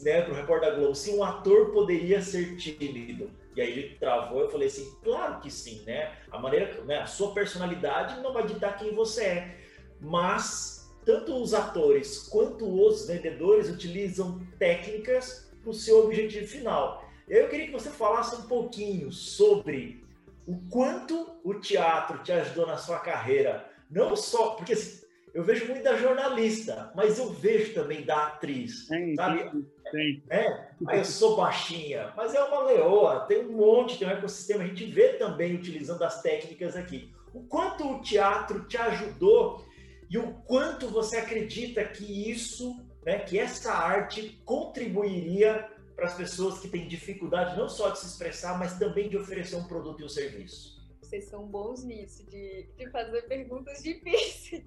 né, 0.03 0.23
para 0.23 0.33
o 0.33 0.37
repórter 0.37 0.71
da 0.71 0.77
Globo, 0.77 0.95
se 0.95 1.11
um 1.11 1.23
ator 1.23 1.71
poderia 1.73 2.23
ser 2.23 2.57
tímido. 2.57 3.31
E 3.55 3.61
aí 3.61 3.71
ele 3.71 3.97
travou, 3.97 4.41
eu 4.41 4.51
falei 4.51 4.69
assim, 4.69 4.91
claro 5.03 5.41
que 5.41 5.51
sim, 5.51 5.83
né? 5.87 6.13
A 6.31 6.39
maneira, 6.39 6.83
né, 6.85 6.99
a 6.99 7.07
sua 7.07 7.33
personalidade 7.33 8.21
não 8.23 8.33
vai 8.33 8.47
ditar 8.47 8.79
quem 8.79 8.95
você 8.95 9.25
é, 9.25 9.57
mas 10.01 10.95
tanto 11.05 11.41
os 11.41 11.55
atores 11.55 12.29
quanto 12.29 12.67
os 12.87 13.07
vendedores 13.07 13.71
utilizam 13.71 14.41
técnicas 14.59 15.51
para 15.63 15.71
o 15.71 15.75
seu 15.75 16.05
objetivo 16.05 16.47
final. 16.47 17.05
Eu 17.29 17.49
queria 17.49 17.67
que 17.67 17.73
você 17.73 17.91
falasse 17.91 18.37
um 18.37 18.43
pouquinho 18.43 19.11
sobre 19.11 20.05
o 20.47 20.57
quanto 20.71 21.39
o 21.43 21.55
teatro 21.55 22.23
te 22.23 22.33
ajudou 22.33 22.67
na 22.67 22.77
sua 22.77 22.99
carreira. 23.01 23.69
Não 23.91 24.15
só, 24.15 24.51
porque 24.51 24.75
assim, 24.75 25.05
eu 25.35 25.43
vejo 25.43 25.67
muito 25.67 25.83
da 25.83 25.97
jornalista, 25.97 26.91
mas 26.95 27.19
eu 27.19 27.31
vejo 27.31 27.75
também 27.75 28.03
da 28.03 28.29
atriz. 28.29 28.87
Sim, 28.87 29.15
sabe? 29.15 29.67
Sim. 29.91 30.23
É, 30.31 30.69
eu 30.81 31.05
sou 31.05 31.37
baixinha, 31.37 32.13
mas 32.17 32.35
é 32.35 32.43
uma 32.43 32.63
leoa, 32.63 33.21
tem 33.27 33.45
um 33.45 33.53
monte, 33.53 33.99
tem 33.99 34.09
um 34.09 34.13
ecossistema. 34.13 34.65
A 34.65 34.67
gente 34.67 34.87
vê 34.87 35.11
também 35.11 35.55
utilizando 35.55 36.03
as 36.03 36.23
técnicas 36.23 36.75
aqui. 36.75 37.13
O 37.35 37.41
quanto 37.43 37.87
o 37.87 38.01
teatro 38.01 38.65
te 38.65 38.79
ajudou 38.79 39.65
e 40.09 40.17
o 40.17 40.33
quanto 40.47 40.89
você 40.89 41.19
acredita 41.19 41.85
que 41.85 42.31
isso, 42.31 42.75
né, 43.05 43.19
que 43.19 43.39
essa 43.39 43.73
arte 43.73 44.41
contribuiria 44.45 45.69
para 45.97 46.05
as 46.05 46.15
pessoas 46.15 46.59
que 46.59 46.69
têm 46.69 46.87
dificuldade 46.87 47.57
não 47.57 47.69
só 47.69 47.89
de 47.89 47.99
se 47.99 48.07
expressar, 48.07 48.59
mas 48.59 48.79
também 48.79 49.09
de 49.09 49.17
oferecer 49.17 49.57
um 49.57 49.65
produto 49.65 50.03
e 50.03 50.05
um 50.05 50.09
serviço? 50.09 50.77
Vocês 51.01 51.25
são 51.25 51.47
bons 51.47 51.83
nisso, 51.83 52.29
de, 52.29 52.67
de 52.77 52.91
fazer 52.91 53.23
perguntas 53.23 53.83
difíceis. 53.83 54.63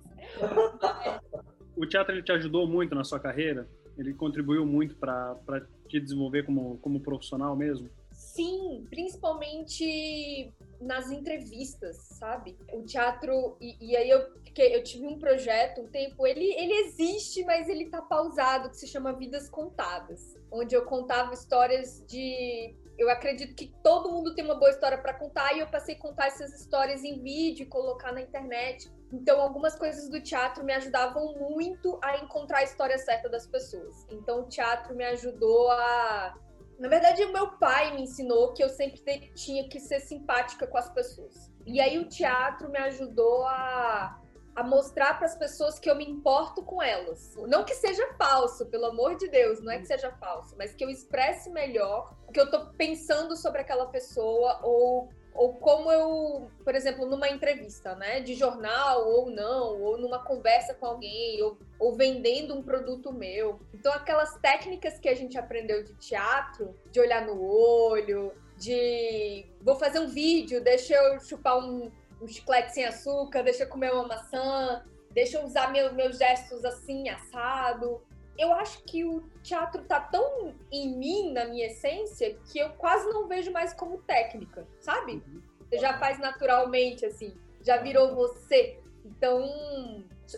o 1.77 1.85
teatro 1.85 2.13
ele 2.15 2.23
te 2.23 2.31
ajudou 2.31 2.67
muito 2.67 2.95
na 2.95 3.03
sua 3.03 3.19
carreira? 3.19 3.69
Ele 3.97 4.13
contribuiu 4.13 4.65
muito 4.65 4.95
para 4.95 5.37
te 5.87 5.99
desenvolver 5.99 6.45
como, 6.45 6.77
como 6.79 6.99
profissional 6.99 7.55
mesmo? 7.55 7.89
Sim, 8.11 8.85
principalmente 8.89 10.51
nas 10.79 11.11
entrevistas, 11.11 11.97
sabe? 11.97 12.57
O 12.73 12.83
teatro, 12.83 13.57
e, 13.59 13.91
e, 13.91 13.97
aí 13.97 14.09
eu, 14.09 14.27
eu 14.55 14.83
tive 14.83 15.05
um 15.05 15.19
projeto 15.19 15.81
um 15.81 15.87
tempo, 15.87 16.25
ele, 16.25 16.45
ele 16.53 16.73
existe, 16.85 17.43
mas 17.43 17.67
ele 17.67 17.89
tá 17.89 18.01
pausado, 18.01 18.69
que 18.69 18.77
se 18.77 18.87
chama 18.87 19.13
Vidas 19.13 19.49
Contadas, 19.49 20.37
onde 20.51 20.75
eu 20.75 20.85
contava 20.85 21.33
histórias 21.33 22.03
de. 22.07 22.75
Eu 22.97 23.09
acredito 23.09 23.55
que 23.55 23.73
todo 23.81 24.11
mundo 24.11 24.35
tem 24.35 24.43
uma 24.43 24.55
boa 24.55 24.71
história 24.71 24.97
para 24.97 25.13
contar, 25.13 25.53
e 25.55 25.59
eu 25.59 25.67
passei 25.67 25.95
a 25.95 25.99
contar 25.99 26.27
essas 26.27 26.53
histórias 26.53 27.03
em 27.03 27.21
vídeo 27.21 27.63
e 27.63 27.65
colocar 27.65 28.11
na 28.11 28.21
internet. 28.21 28.91
Então, 29.11 29.39
algumas 29.41 29.75
coisas 29.75 30.09
do 30.09 30.21
teatro 30.21 30.63
me 30.63 30.73
ajudavam 30.73 31.33
muito 31.33 31.97
a 32.03 32.17
encontrar 32.17 32.59
a 32.59 32.63
história 32.63 32.97
certa 32.97 33.29
das 33.29 33.47
pessoas. 33.47 34.05
Então, 34.11 34.41
o 34.41 34.49
teatro 34.49 34.95
me 34.95 35.05
ajudou 35.05 35.71
a 35.71 36.37
na 36.79 36.87
verdade, 36.87 37.25
o 37.25 37.33
meu 37.33 37.51
pai 37.57 37.93
me 37.93 38.03
ensinou 38.03 38.53
que 38.53 38.63
eu 38.63 38.69
sempre 38.69 39.01
tinha 39.35 39.67
que 39.67 39.81
ser 39.81 39.99
simpática 39.99 40.65
com 40.65 40.77
as 40.77 40.89
pessoas. 40.89 41.51
E 41.65 41.81
aí 41.81 41.99
o 41.99 42.07
teatro 42.07 42.69
me 42.69 42.79
ajudou 42.79 43.45
a, 43.45 44.17
a 44.55 44.63
mostrar 44.63 45.15
para 45.15 45.25
as 45.25 45.35
pessoas 45.35 45.77
que 45.77 45.89
eu 45.89 45.95
me 45.95 46.09
importo 46.09 46.63
com 46.63 46.81
elas. 46.81 47.35
Não 47.47 47.65
que 47.65 47.75
seja 47.75 48.13
falso, 48.17 48.65
pelo 48.67 48.85
amor 48.85 49.17
de 49.17 49.27
Deus, 49.27 49.61
não 49.61 49.73
é 49.73 49.79
que 49.79 49.87
seja 49.87 50.09
falso, 50.13 50.55
mas 50.57 50.73
que 50.73 50.83
eu 50.83 50.89
expresse 50.89 51.49
melhor 51.49 52.15
o 52.25 52.31
que 52.31 52.39
eu 52.39 52.45
estou 52.45 52.67
pensando 52.77 53.35
sobre 53.35 53.59
aquela 53.59 53.87
pessoa 53.87 54.61
ou 54.63 55.09
ou 55.39 55.53
como 55.53 55.89
eu, 55.89 56.51
por 56.65 56.75
exemplo, 56.75 57.05
numa 57.05 57.29
entrevista, 57.29 57.95
né, 57.95 58.19
de 58.19 58.35
jornal 58.35 59.07
ou 59.07 59.31
não, 59.31 59.81
ou 59.81 59.97
numa 59.97 60.19
conversa 60.19 60.73
com 60.73 60.85
alguém, 60.85 61.41
ou, 61.41 61.57
ou 61.79 61.95
vendendo 61.95 62.53
um 62.53 62.61
produto 62.61 63.13
meu. 63.13 63.57
Então, 63.73 63.93
aquelas 63.93 64.35
técnicas 64.41 64.99
que 64.99 65.07
a 65.07 65.15
gente 65.15 65.37
aprendeu 65.37 65.81
de 65.81 65.93
teatro, 65.93 66.75
de 66.91 66.99
olhar 66.99 67.25
no 67.25 67.41
olho, 67.41 68.33
de 68.57 69.45
vou 69.61 69.77
fazer 69.77 69.99
um 69.99 70.09
vídeo, 70.09 70.61
deixa 70.61 70.93
eu 70.93 71.21
chupar 71.21 71.57
um, 71.57 71.89
um 72.21 72.27
chiclete 72.27 72.73
sem 72.73 72.83
açúcar, 72.83 73.41
deixa 73.41 73.63
eu 73.63 73.69
comer 73.69 73.93
uma 73.93 74.09
maçã, 74.09 74.83
deixa 75.11 75.37
eu 75.37 75.45
usar 75.45 75.71
meu, 75.71 75.93
meus 75.93 76.17
gestos 76.17 76.65
assim, 76.65 77.07
assado. 77.07 78.01
Eu 78.39 78.53
acho 78.53 78.81
que 78.85 79.03
o 79.03 79.21
teatro 79.43 79.83
tá 79.83 79.99
tão 79.99 80.55
em 80.71 80.97
mim, 80.97 81.33
na 81.33 81.43
minha 81.43 81.67
essência, 81.67 82.39
que 82.49 82.57
eu 82.57 82.69
quase 82.69 83.05
não 83.09 83.27
vejo 83.27 83.51
mais 83.51 83.73
como 83.73 84.01
técnica, 84.03 84.65
sabe? 84.79 85.21
Você 85.59 85.77
já 85.77 85.99
faz 85.99 86.17
naturalmente, 86.19 87.05
assim, 87.05 87.35
já 87.61 87.75
virou 87.77 88.15
você. 88.15 88.79
Então, 89.03 89.45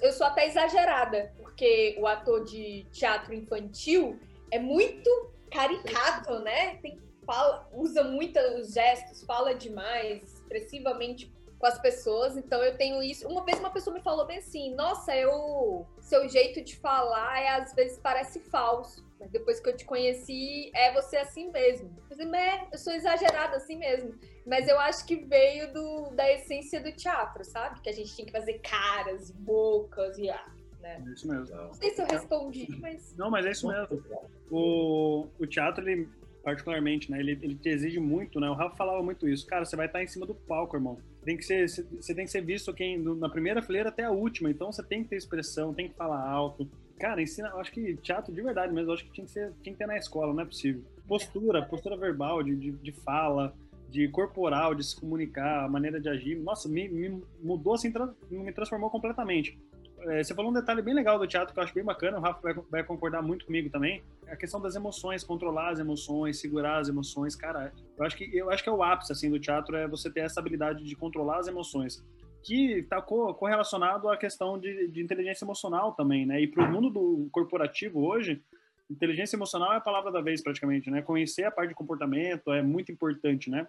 eu 0.01 0.12
sou 0.13 0.25
até 0.25 0.48
exagerada, 0.48 1.31
porque 1.38 1.96
o 2.00 2.08
ator 2.08 2.43
de 2.43 2.88
teatro 2.91 3.36
infantil 3.36 4.20
é 4.50 4.58
muito 4.58 5.10
caricato, 5.51 6.39
né? 6.39 6.77
Tem, 6.77 7.00
fala, 7.24 7.70
usa 7.72 8.03
muitos 8.03 8.74
gestos, 8.74 9.24
fala 9.25 9.53
demais, 9.53 10.24
expressivamente 10.24 11.31
com 11.62 11.68
as 11.68 11.80
pessoas, 11.80 12.36
então 12.36 12.63
eu 12.63 12.75
tenho 12.75 13.03
isso. 13.03 13.27
Uma 13.27 13.46
vez 13.46 13.60
uma 13.60 13.70
pessoa 13.70 13.94
me 13.94 14.01
falou 14.01 14.25
bem 14.25 14.39
assim: 14.39 14.74
"Nossa, 14.74 15.15
eu 15.15 15.86
seu 16.00 16.27
jeito 16.27 16.63
de 16.63 16.75
falar 16.75 17.39
é 17.39 17.50
às 17.50 17.74
vezes 17.75 18.00
parece 18.00 18.39
falso, 18.39 19.06
mas 19.20 19.30
depois 19.30 19.60
que 19.60 19.70
eu 19.70 19.77
te 19.77 19.86
conheci, 19.86 20.72
é 20.74 20.91
você 20.91 21.18
assim 21.18 21.51
mesmo". 21.51 21.96
Eu 22.10 22.18
falei, 22.18 22.41
é, 22.41 22.68
eu 22.72 22.77
sou 22.80 22.91
exagerada 22.91 23.58
assim 23.58 23.77
mesmo, 23.77 24.15
mas 24.44 24.68
eu 24.68 24.80
acho 24.80 25.06
que 25.06 25.15
veio 25.18 25.72
do, 25.72 26.10
da 26.15 26.30
essência 26.34 26.82
do 26.82 26.91
teatro, 26.91 27.46
sabe? 27.46 27.80
Que 27.80 27.89
a 27.89 27.94
gente 27.94 28.13
tinha 28.15 28.25
que 28.25 28.32
fazer 28.32 28.60
caras 28.60 29.30
bocas 29.30 30.18
e 30.18 30.32
ah, 30.32 30.46
né? 30.80 31.03
É 31.08 31.13
isso 31.13 31.27
mesmo. 31.27 31.56
Não 31.56 31.74
sei 31.75 31.91
se 31.91 32.01
eu 32.01 32.08
respondi, 32.08 32.68
mas 32.82 33.15
Não, 33.15 33.30
mas 33.30 33.46
é 33.46 33.51
isso 33.51 33.68
mesmo. 33.68 34.03
O, 34.50 35.27
o 35.39 35.46
teatro 35.46 35.88
ele 35.88 36.10
particularmente, 36.43 37.10
né? 37.12 37.19
Ele, 37.19 37.38
ele 37.41 37.55
te 37.55 37.69
exige 37.69 38.00
muito, 38.00 38.39
né? 38.39 38.50
O 38.50 38.53
Rafa 38.53 38.75
falava 38.75 39.01
muito 39.03 39.27
isso. 39.27 39.45
Cara, 39.45 39.65
você 39.65 39.75
vai 39.75 39.86
estar 39.86 40.03
em 40.03 40.07
cima 40.07 40.25
do 40.25 40.33
palco, 40.33 40.75
irmão 40.75 40.98
tem 41.24 41.38
que 41.38 41.43
ser, 41.43 41.67
você 41.67 42.15
tem 42.15 42.25
que 42.25 42.31
ser 42.31 42.41
visto 42.41 42.74
quem 42.74 42.98
na 42.98 43.29
primeira 43.29 43.62
fileira 43.62 43.89
até 43.89 44.03
a 44.03 44.12
última, 44.12 44.50
então 44.50 44.71
você 44.71 44.83
tem 44.83 45.03
que 45.03 45.10
ter 45.10 45.17
expressão, 45.17 45.74
tem 45.74 45.88
que 45.88 45.95
falar 45.95 46.27
alto. 46.27 46.67
Cara, 47.00 47.21
ensina, 47.21 47.53
acho 47.55 47.71
que 47.71 47.95
teatro 47.98 48.33
de 48.33 48.41
verdade 48.41 48.74
mesmo, 48.74 48.91
acho 48.91 49.05
que 49.05 49.12
tinha 49.12 49.25
que, 49.25 49.31
ser, 49.31 49.51
tinha 49.62 49.74
que 49.74 49.79
ter 49.79 49.88
na 49.88 49.98
escola, 49.98 50.33
não 50.33 50.41
é 50.41 50.45
possível. 50.45 50.83
Postura, 51.07 51.62
postura 51.63 51.98
verbal, 51.98 52.43
de, 52.43 52.55
de, 52.55 52.71
de 52.71 52.91
fala, 52.91 53.53
de 53.89 54.07
corporal, 54.07 54.74
de 54.74 54.83
se 54.83 55.00
comunicar, 55.00 55.65
a 55.65 55.69
maneira 55.69 56.00
de 56.00 56.10
agir, 56.10 56.36
nossa, 56.36 56.67
me, 56.69 56.88
me 56.89 57.24
mudou 57.41 57.74
assim, 57.74 57.91
me 58.29 58.51
transformou 58.51 58.89
completamente. 58.89 59.60
É, 60.03 60.24
você 60.24 60.34
falou 60.34 60.50
um 60.50 60.53
detalhe 60.53 60.81
bem 60.81 60.93
legal 60.93 61.20
do 61.20 61.27
teatro 61.27 61.53
que 61.53 61.60
eu 61.60 61.63
acho 61.63 61.74
bem 61.74 61.84
bacana, 61.84 62.17
o 62.17 62.22
Rafa 62.22 62.41
vai, 62.41 62.53
vai, 62.70 62.84
concordar 62.84 63.22
muito 63.22 63.46
comigo 63.46 63.70
também. 63.70 64.01
A 64.27 64.36
questão 64.36 64.60
das 64.60 64.75
emoções, 64.75 65.24
controlar 65.24 65.70
as 65.70 65.79
emoções, 65.79 66.39
segurar 66.39 66.79
as 66.79 66.89
emoções, 66.89 67.36
cara. 67.36 67.72
Eu 67.98 68.05
acho 68.05 68.17
que 68.17 68.36
eu 68.36 68.50
acho 68.50 68.63
que 68.63 68.70
é 68.70 68.72
o 68.72 68.81
ápice 68.81 69.12
assim 69.12 69.29
do 69.29 69.39
teatro 69.39 69.75
é 69.75 69.88
você 69.88 70.10
ter 70.10 70.22
essa 70.22 70.39
habilidade 70.39 70.84
de 70.84 70.96
controlar 70.96 71.39
as 71.39 71.48
emoções, 71.48 72.03
que 72.43 72.79
está 72.79 73.01
co 73.01 73.34
correlacionado 73.36 74.10
à 74.10 74.17
questão 74.17 74.58
de, 74.58 74.88
de 74.88 75.01
inteligência 75.01 75.46
emocional 75.46 75.93
também, 75.93 76.25
né? 76.25 76.41
E 76.41 76.48
para 76.48 76.63
o 76.63 76.72
mundo 76.72 76.89
do 76.89 77.29
corporativo 77.31 78.03
hoje, 78.03 78.41
inteligência 78.89 79.36
emocional 79.36 79.74
é 79.74 79.77
a 79.77 79.81
palavra 79.81 80.12
da 80.12 80.22
vez 80.22 80.41
praticamente, 80.41 80.89
né? 80.89 81.01
Conhecer 81.01 81.43
a 81.43 81.51
parte 81.51 81.70
de 81.70 81.75
comportamento 81.75 82.51
é 82.51 82.62
muito 82.62 82.91
importante, 82.91 83.50
né? 83.50 83.67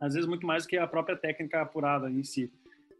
Às 0.00 0.14
vezes 0.14 0.28
muito 0.28 0.46
mais 0.46 0.66
que 0.66 0.76
a 0.76 0.86
própria 0.86 1.16
técnica 1.16 1.62
apurada 1.62 2.10
em 2.10 2.22
si. 2.22 2.52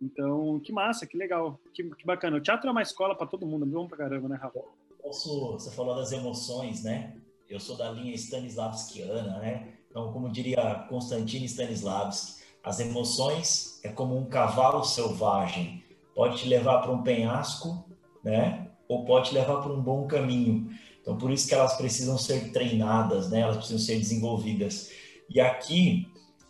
Então, 0.04 0.60
que 0.60 0.70
massa, 0.70 1.06
que 1.06 1.16
legal, 1.16 1.58
que, 1.72 1.82
que 1.82 2.04
bacana. 2.04 2.36
O 2.36 2.40
teatro 2.40 2.68
é 2.68 2.70
uma 2.72 2.82
escola 2.82 3.14
para 3.14 3.26
todo 3.26 3.46
mundo, 3.46 3.64
é 3.64 3.68
bom 3.68 3.88
pra 3.88 3.96
caramba, 3.96 4.28
né, 4.28 4.36
Rafa? 4.36 4.60
Posso, 5.02 5.52
você 5.52 5.70
falou 5.70 5.94
das 5.94 6.12
emoções, 6.12 6.82
né? 6.82 7.16
Eu 7.48 7.58
sou 7.58 7.76
da 7.76 7.90
linha 7.90 8.14
Stanislavskiana, 8.14 9.38
né? 9.38 9.74
Então, 9.90 10.12
como 10.12 10.30
diria 10.30 10.86
Konstantin 10.88 11.44
Stanislavski, 11.44 12.42
as 12.62 12.80
emoções 12.80 13.80
é 13.82 13.88
como 13.88 14.16
um 14.16 14.26
cavalo 14.26 14.84
selvagem. 14.84 15.82
Pode 16.14 16.38
te 16.38 16.48
levar 16.48 16.80
para 16.80 16.90
um 16.90 17.02
penhasco, 17.02 17.84
né? 18.22 18.70
Ou 18.88 19.04
pode 19.04 19.30
te 19.30 19.34
levar 19.34 19.62
para 19.62 19.72
um 19.72 19.80
bom 19.80 20.06
caminho. 20.06 20.70
Então, 21.00 21.16
por 21.16 21.30
isso 21.30 21.48
que 21.48 21.54
elas 21.54 21.76
precisam 21.76 22.18
ser 22.18 22.52
treinadas, 22.52 23.30
né? 23.30 23.40
Elas 23.40 23.56
precisam 23.56 23.78
ser 23.78 23.98
desenvolvidas. 23.98 24.90
E 25.28 25.40
aqui, 25.40 26.08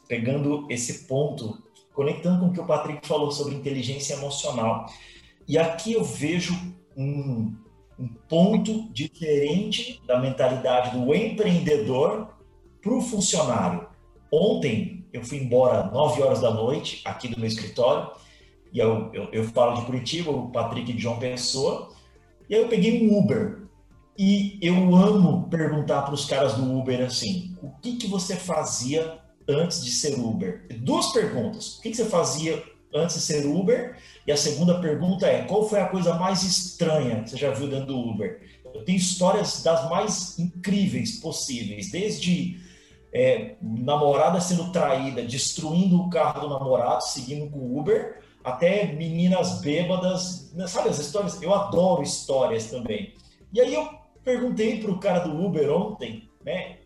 pegando 0.09 0.67
esse 0.71 1.07
ponto 1.07 1.64
conectando 1.95 2.41
com 2.41 2.47
o 2.47 2.53
que 2.53 2.61
o 2.61 2.67
Patrick 2.67 3.07
falou 3.07 3.31
sobre 3.31 3.55
inteligência 3.55 4.15
emocional. 4.15 4.87
E 5.47 5.57
aqui 5.57 5.93
eu 5.93 6.05
vejo 6.05 6.55
um, 6.97 7.55
um 7.99 8.09
ponto 8.29 8.93
diferente 8.93 10.03
da 10.07 10.19
mentalidade 10.19 10.99
do 10.99 11.15
empreendedor 11.15 12.29
para 12.83 12.93
o 12.93 13.01
funcionário. 13.01 13.87
Ontem 14.31 15.07
eu 15.13 15.25
fui 15.25 15.39
embora 15.39 15.85
9 15.85 16.23
horas 16.23 16.41
da 16.41 16.51
noite 16.51 17.01
aqui 17.05 17.29
do 17.29 17.39
meu 17.39 17.47
escritório, 17.47 18.11
e 18.73 18.81
eu, 18.81 19.11
eu, 19.15 19.29
eu 19.33 19.45
falo 19.45 19.77
de 19.77 19.87
Curitiba, 19.87 20.33
o 20.33 20.51
Patrick 20.51 20.93
de 20.93 21.01
João 21.01 21.21
Pessoa, 21.21 21.91
e 22.51 22.55
aí 22.55 22.63
eu 22.63 22.69
peguei 22.69 23.07
um 23.07 23.17
Uber. 23.17 23.63
E 24.19 24.59
eu 24.61 24.95
amo 24.95 25.49
perguntar 25.49 26.03
para 26.03 26.15
os 26.15 26.25
caras 26.25 26.55
do 26.55 26.77
Uber 26.77 27.05
assim: 27.05 27.57
o 27.63 27.71
que, 27.81 27.97
que 27.97 28.07
você 28.07 28.37
fazia 28.37 29.21
antes 29.49 29.85
de 29.85 29.91
ser 29.91 30.19
Uber? 30.19 30.67
Duas 30.81 31.13
perguntas. 31.13 31.79
O 31.79 31.83
que 31.83 31.95
você 31.95 32.05
fazia 32.05 32.63
antes 32.95 33.17
de 33.17 33.23
ser 33.23 33.47
Uber? 33.47 33.97
E 34.27 34.33
a 34.33 34.37
segunda 34.37 34.81
pergunta 34.81 35.27
é: 35.27 35.43
qual 35.45 35.69
foi 35.69 35.81
a 35.81 35.89
coisa 35.89 36.15
mais 36.15 36.43
estranha 36.43 37.23
que 37.23 37.31
você 37.31 37.37
já 37.37 37.51
viu 37.51 37.69
dentro 37.69 37.87
do 37.87 37.99
Uber? 37.99 38.41
Eu 38.75 38.85
tenho 38.85 38.99
histórias 38.99 39.63
das 39.63 39.89
mais 39.89 40.39
incríveis 40.39 41.21
possíveis, 41.21 41.91
desde 41.91 42.59
é, 43.13 43.55
namorada 43.63 44.41
sendo 44.41 44.73
traída, 44.73 45.23
destruindo 45.23 46.01
o 46.01 46.11
carro 46.11 46.41
do 46.41 46.49
namorado, 46.49 47.05
seguindo 47.05 47.49
com 47.49 47.59
o 47.59 47.79
Uber, 47.79 48.21
até 48.43 48.93
meninas 48.93 49.61
bêbadas, 49.61 50.53
né, 50.53 50.67
sabe 50.67 50.89
as 50.89 50.99
histórias? 50.99 51.41
Eu 51.41 51.55
adoro 51.55 52.03
histórias 52.03 52.67
também. 52.67 53.15
E 53.53 53.61
aí 53.61 53.73
eu 53.73 53.89
perguntei 54.25 54.81
para 54.81 54.91
o 54.91 54.99
cara 54.99 55.21
do 55.21 55.45
Uber 55.45 55.71
ontem, 55.71 56.29
né? 56.45 56.79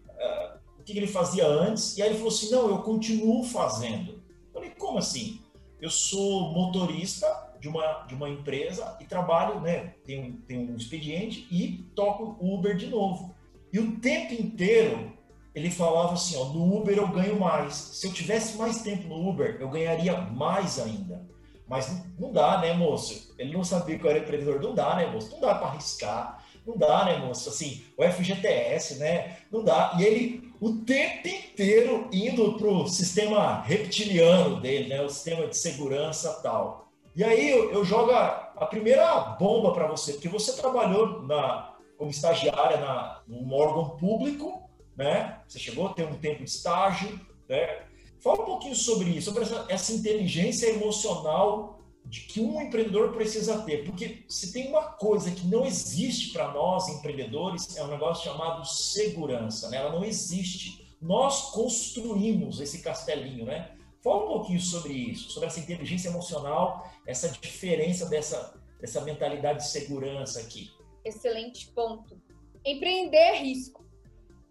Que 0.92 0.99
ele 0.99 1.07
fazia 1.07 1.47
antes, 1.47 1.97
e 1.97 2.02
aí 2.02 2.09
ele 2.09 2.16
falou 2.16 2.33
assim: 2.33 2.50
não, 2.50 2.68
eu 2.68 2.78
continuo 2.78 3.45
fazendo. 3.45 4.12
Eu 4.12 4.52
falei: 4.52 4.71
como 4.71 4.99
assim? 4.99 5.40
Eu 5.80 5.90
sou 5.90 6.52
motorista 6.52 7.26
de 7.61 7.68
uma, 7.68 8.04
de 8.04 8.14
uma 8.14 8.28
empresa 8.28 8.97
e 9.00 9.04
trabalho, 9.04 9.61
né? 9.61 9.95
Tenho, 10.04 10.33
tenho 10.47 10.73
um 10.73 10.76
expediente 10.76 11.47
e 11.50 11.85
toco 11.95 12.37
Uber 12.40 12.76
de 12.76 12.87
novo. 12.87 13.35
E 13.73 13.78
o 13.78 14.00
tempo 14.00 14.35
inteiro 14.35 15.12
ele 15.54 15.71
falava 15.71 16.14
assim: 16.14 16.37
ó, 16.37 16.47
no 16.47 16.76
Uber 16.78 16.97
eu 16.97 17.09
ganho 17.09 17.38
mais. 17.38 17.75
Se 17.75 18.07
eu 18.07 18.12
tivesse 18.12 18.57
mais 18.57 18.83
tempo 18.83 19.09
no 19.09 19.28
Uber, 19.28 19.59
eu 19.61 19.68
ganharia 19.68 20.16
mais 20.16 20.78
ainda. 20.78 21.26
Mas 21.68 22.02
não 22.18 22.33
dá, 22.33 22.59
né, 22.62 22.73
moço? 22.73 23.35
Ele 23.38 23.52
não 23.52 23.62
sabia 23.62 23.99
que 23.99 24.07
eu 24.07 24.11
era 24.11 24.21
empreendedor. 24.21 24.61
Não 24.61 24.75
dá, 24.75 24.97
né, 24.97 25.07
moço? 25.07 25.30
Não 25.33 25.40
dá 25.40 25.54
para 25.54 25.66
arriscar. 25.66 26.42
Não 26.66 26.78
dá, 26.78 27.04
né, 27.04 27.18
moço? 27.18 27.50
Assim, 27.50 27.85
o 27.97 28.02
FGTS, 28.02 28.97
né? 28.97 29.37
Não 29.52 29.62
dá. 29.62 29.95
E 29.99 30.02
ele 30.02 30.48
o 30.60 30.72
tempo 30.72 31.28
inteiro 31.28 32.08
indo 32.12 32.54
para 32.54 32.66
o 32.66 32.88
sistema 32.88 33.62
reptiliano 33.62 34.60
dele, 34.60 34.88
né? 34.88 35.02
o 35.02 35.08
sistema 35.08 35.46
de 35.46 35.56
segurança 35.56 36.40
tal. 36.42 36.88
E 37.14 37.22
aí 37.24 37.50
eu, 37.50 37.72
eu 37.72 37.84
jogo 37.84 38.10
a, 38.10 38.52
a 38.56 38.66
primeira 38.66 39.20
bomba 39.38 39.72
para 39.72 39.86
você, 39.86 40.12
porque 40.12 40.28
você 40.28 40.52
trabalhou 40.52 41.22
na, 41.22 41.74
como 41.96 42.10
estagiária 42.10 42.78
na, 42.78 43.22
num 43.26 43.52
órgão 43.52 43.96
público, 43.96 44.68
né? 44.96 45.40
Você 45.46 45.58
chegou 45.58 45.86
a 45.86 45.92
ter 45.92 46.06
um 46.06 46.14
tempo 46.14 46.44
de 46.44 46.50
estágio, 46.50 47.20
né? 47.48 47.82
Fala 48.20 48.42
um 48.42 48.44
pouquinho 48.44 48.74
sobre 48.74 49.10
isso, 49.10 49.26
sobre 49.26 49.42
essa, 49.42 49.66
essa 49.68 49.92
inteligência 49.92 50.68
emocional 50.68 51.77
de 52.08 52.22
que 52.22 52.40
um 52.40 52.60
empreendedor 52.60 53.12
precisa 53.12 53.62
ter, 53.62 53.84
porque 53.84 54.24
se 54.28 54.50
tem 54.50 54.68
uma 54.68 54.82
coisa 54.92 55.30
que 55.30 55.46
não 55.46 55.66
existe 55.66 56.32
para 56.32 56.52
nós 56.52 56.88
empreendedores 56.88 57.76
é 57.76 57.84
um 57.84 57.88
negócio 57.88 58.24
chamado 58.24 58.64
segurança, 58.66 59.68
né? 59.68 59.76
Ela 59.76 59.92
não 59.92 60.02
existe. 60.02 60.96
Nós 61.02 61.50
construímos 61.50 62.60
esse 62.60 62.82
castelinho, 62.82 63.44
né? 63.44 63.76
Fala 64.02 64.24
um 64.24 64.28
pouquinho 64.28 64.60
sobre 64.60 64.94
isso, 64.94 65.30
sobre 65.30 65.48
essa 65.48 65.60
inteligência 65.60 66.08
emocional, 66.08 66.90
essa 67.06 67.28
diferença 67.28 68.06
dessa 68.06 68.58
dessa 68.80 69.00
mentalidade 69.00 69.58
de 69.58 69.68
segurança 69.68 70.40
aqui. 70.40 70.70
Excelente 71.04 71.68
ponto. 71.72 72.16
Empreender 72.64 73.16
é 73.16 73.38
risco. 73.40 73.84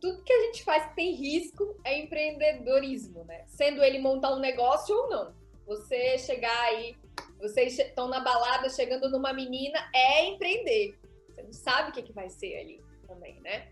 Tudo 0.01 0.21
que 0.21 0.33
a 0.33 0.43
gente 0.43 0.63
faz 0.63 0.89
que 0.89 0.95
tem 0.95 1.15
risco 1.15 1.75
é 1.83 2.03
empreendedorismo, 2.03 3.23
né? 3.23 3.45
Sendo 3.47 3.81
ele 3.81 3.99
montar 3.99 4.35
um 4.35 4.39
negócio 4.39 4.95
ou 4.95 5.09
não. 5.09 5.33
Você 5.65 6.17
chegar 6.17 6.59
aí 6.65 6.95
Vocês 7.39 7.77
estão 7.77 8.07
na 8.07 8.19
balada 8.19 8.69
chegando 8.69 9.09
numa 9.09 9.31
menina, 9.33 9.79
é 9.93 10.25
empreender. 10.25 10.97
Você 11.29 11.43
não 11.43 11.53
sabe 11.53 11.89
o 11.89 11.93
que, 11.93 12.01
que 12.01 12.13
vai 12.13 12.29
ser 12.29 12.57
ali 12.57 12.81
também, 13.07 13.39
né? 13.41 13.71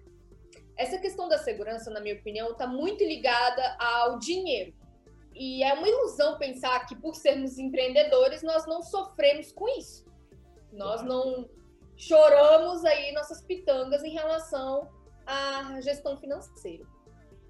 Essa 0.77 0.97
questão 0.97 1.27
da 1.27 1.37
segurança, 1.37 1.89
na 1.89 1.99
minha 1.99 2.15
opinião, 2.15 2.51
está 2.51 2.67
muito 2.67 3.03
ligada 3.03 3.75
ao 3.79 4.19
dinheiro. 4.19 4.73
E 5.33 5.63
é 5.63 5.73
uma 5.73 5.87
ilusão 5.87 6.37
pensar 6.37 6.85
que, 6.85 6.95
por 6.95 7.15
sermos 7.15 7.57
empreendedores, 7.57 8.43
nós 8.43 8.65
não 8.65 8.81
sofremos 8.81 9.51
com 9.51 9.67
isso. 9.77 10.05
Nós 10.71 11.01
não 11.01 11.49
choramos 11.97 12.83
aí 12.85 13.11
nossas 13.13 13.41
pitangas 13.41 14.03
em 14.03 14.11
relação 14.11 14.89
à 15.25 15.79
gestão 15.81 16.17
financeira. 16.17 16.85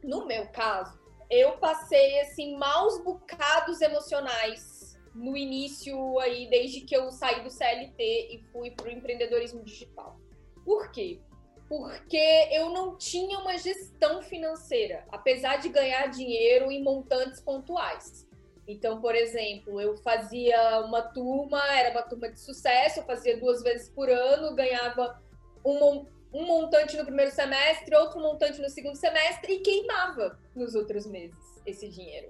No 0.04 0.26
meu 0.26 0.48
caso, 0.52 1.00
eu 1.30 1.58
passei 1.58 2.22
assim 2.22 2.56
maus 2.58 3.04
bocados 3.04 3.82
emocionais 3.82 4.75
no 5.16 5.36
início 5.38 6.20
aí 6.20 6.48
desde 6.50 6.82
que 6.82 6.96
eu 6.96 7.10
saí 7.10 7.42
do 7.42 7.50
CLT 7.50 8.04
e 8.32 8.44
fui 8.52 8.70
para 8.72 8.88
o 8.88 8.92
empreendedorismo 8.92 9.64
digital. 9.64 10.20
Por 10.66 10.92
quê? 10.92 11.22
Porque 11.70 12.50
eu 12.52 12.70
não 12.70 12.98
tinha 12.98 13.40
uma 13.40 13.58
gestão 13.58 14.22
financeira, 14.22 15.06
apesar 15.10 15.58
de 15.58 15.70
ganhar 15.70 16.08
dinheiro 16.08 16.70
em 16.70 16.84
montantes 16.84 17.40
pontuais. 17.40 18.28
Então, 18.68 19.00
por 19.00 19.16
exemplo, 19.16 19.80
eu 19.80 19.96
fazia 19.98 20.82
uma 20.82 21.02
turma, 21.02 21.62
era 21.74 21.92
uma 21.92 22.04
turma 22.04 22.30
de 22.30 22.40
sucesso, 22.40 23.00
eu 23.00 23.06
fazia 23.06 23.38
duas 23.38 23.64
vezes 23.64 23.90
por 23.90 24.10
ano, 24.10 24.56
ganhava 24.56 25.22
um, 25.64 26.06
um 26.34 26.46
montante 26.46 26.98
no 26.98 27.06
primeiro 27.06 27.32
semestre, 27.32 27.96
outro 27.96 28.20
montante 28.20 28.62
no 28.62 28.70
segundo 28.70 28.96
semestre 28.96 29.54
e 29.54 29.60
queimava 29.60 30.38
nos 30.56 30.76
outros 30.76 31.06
meses 31.06 31.38
esse 31.66 31.88
dinheiro. 31.88 32.30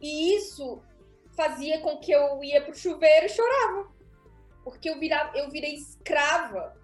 E 0.00 0.34
isso 0.34 0.82
fazia 1.36 1.80
com 1.80 1.98
que 1.98 2.12
eu 2.12 2.42
ia 2.42 2.62
pro 2.62 2.74
chuveiro 2.74 3.26
e 3.26 3.28
chorava. 3.28 3.92
Porque 4.62 4.88
eu, 4.88 4.98
virava, 4.98 5.36
eu 5.36 5.50
virei 5.50 5.74
escrava 5.74 6.74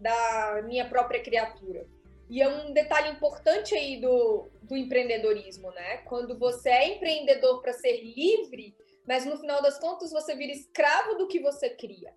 da 0.00 0.62
minha 0.62 0.88
própria 0.88 1.22
criatura. 1.22 1.86
E 2.30 2.42
é 2.42 2.48
um 2.48 2.72
detalhe 2.72 3.08
importante 3.08 3.74
aí 3.74 4.00
do, 4.00 4.50
do 4.62 4.76
empreendedorismo, 4.76 5.70
né? 5.72 5.98
Quando 5.98 6.38
você 6.38 6.68
é 6.68 6.96
empreendedor 6.96 7.62
para 7.62 7.72
ser 7.72 8.02
livre, 8.02 8.76
mas 9.06 9.24
no 9.24 9.38
final 9.38 9.62
das 9.62 9.78
contas 9.78 10.10
você 10.10 10.36
vira 10.36 10.52
escravo 10.52 11.14
do 11.14 11.26
que 11.26 11.40
você 11.40 11.70
cria. 11.70 12.14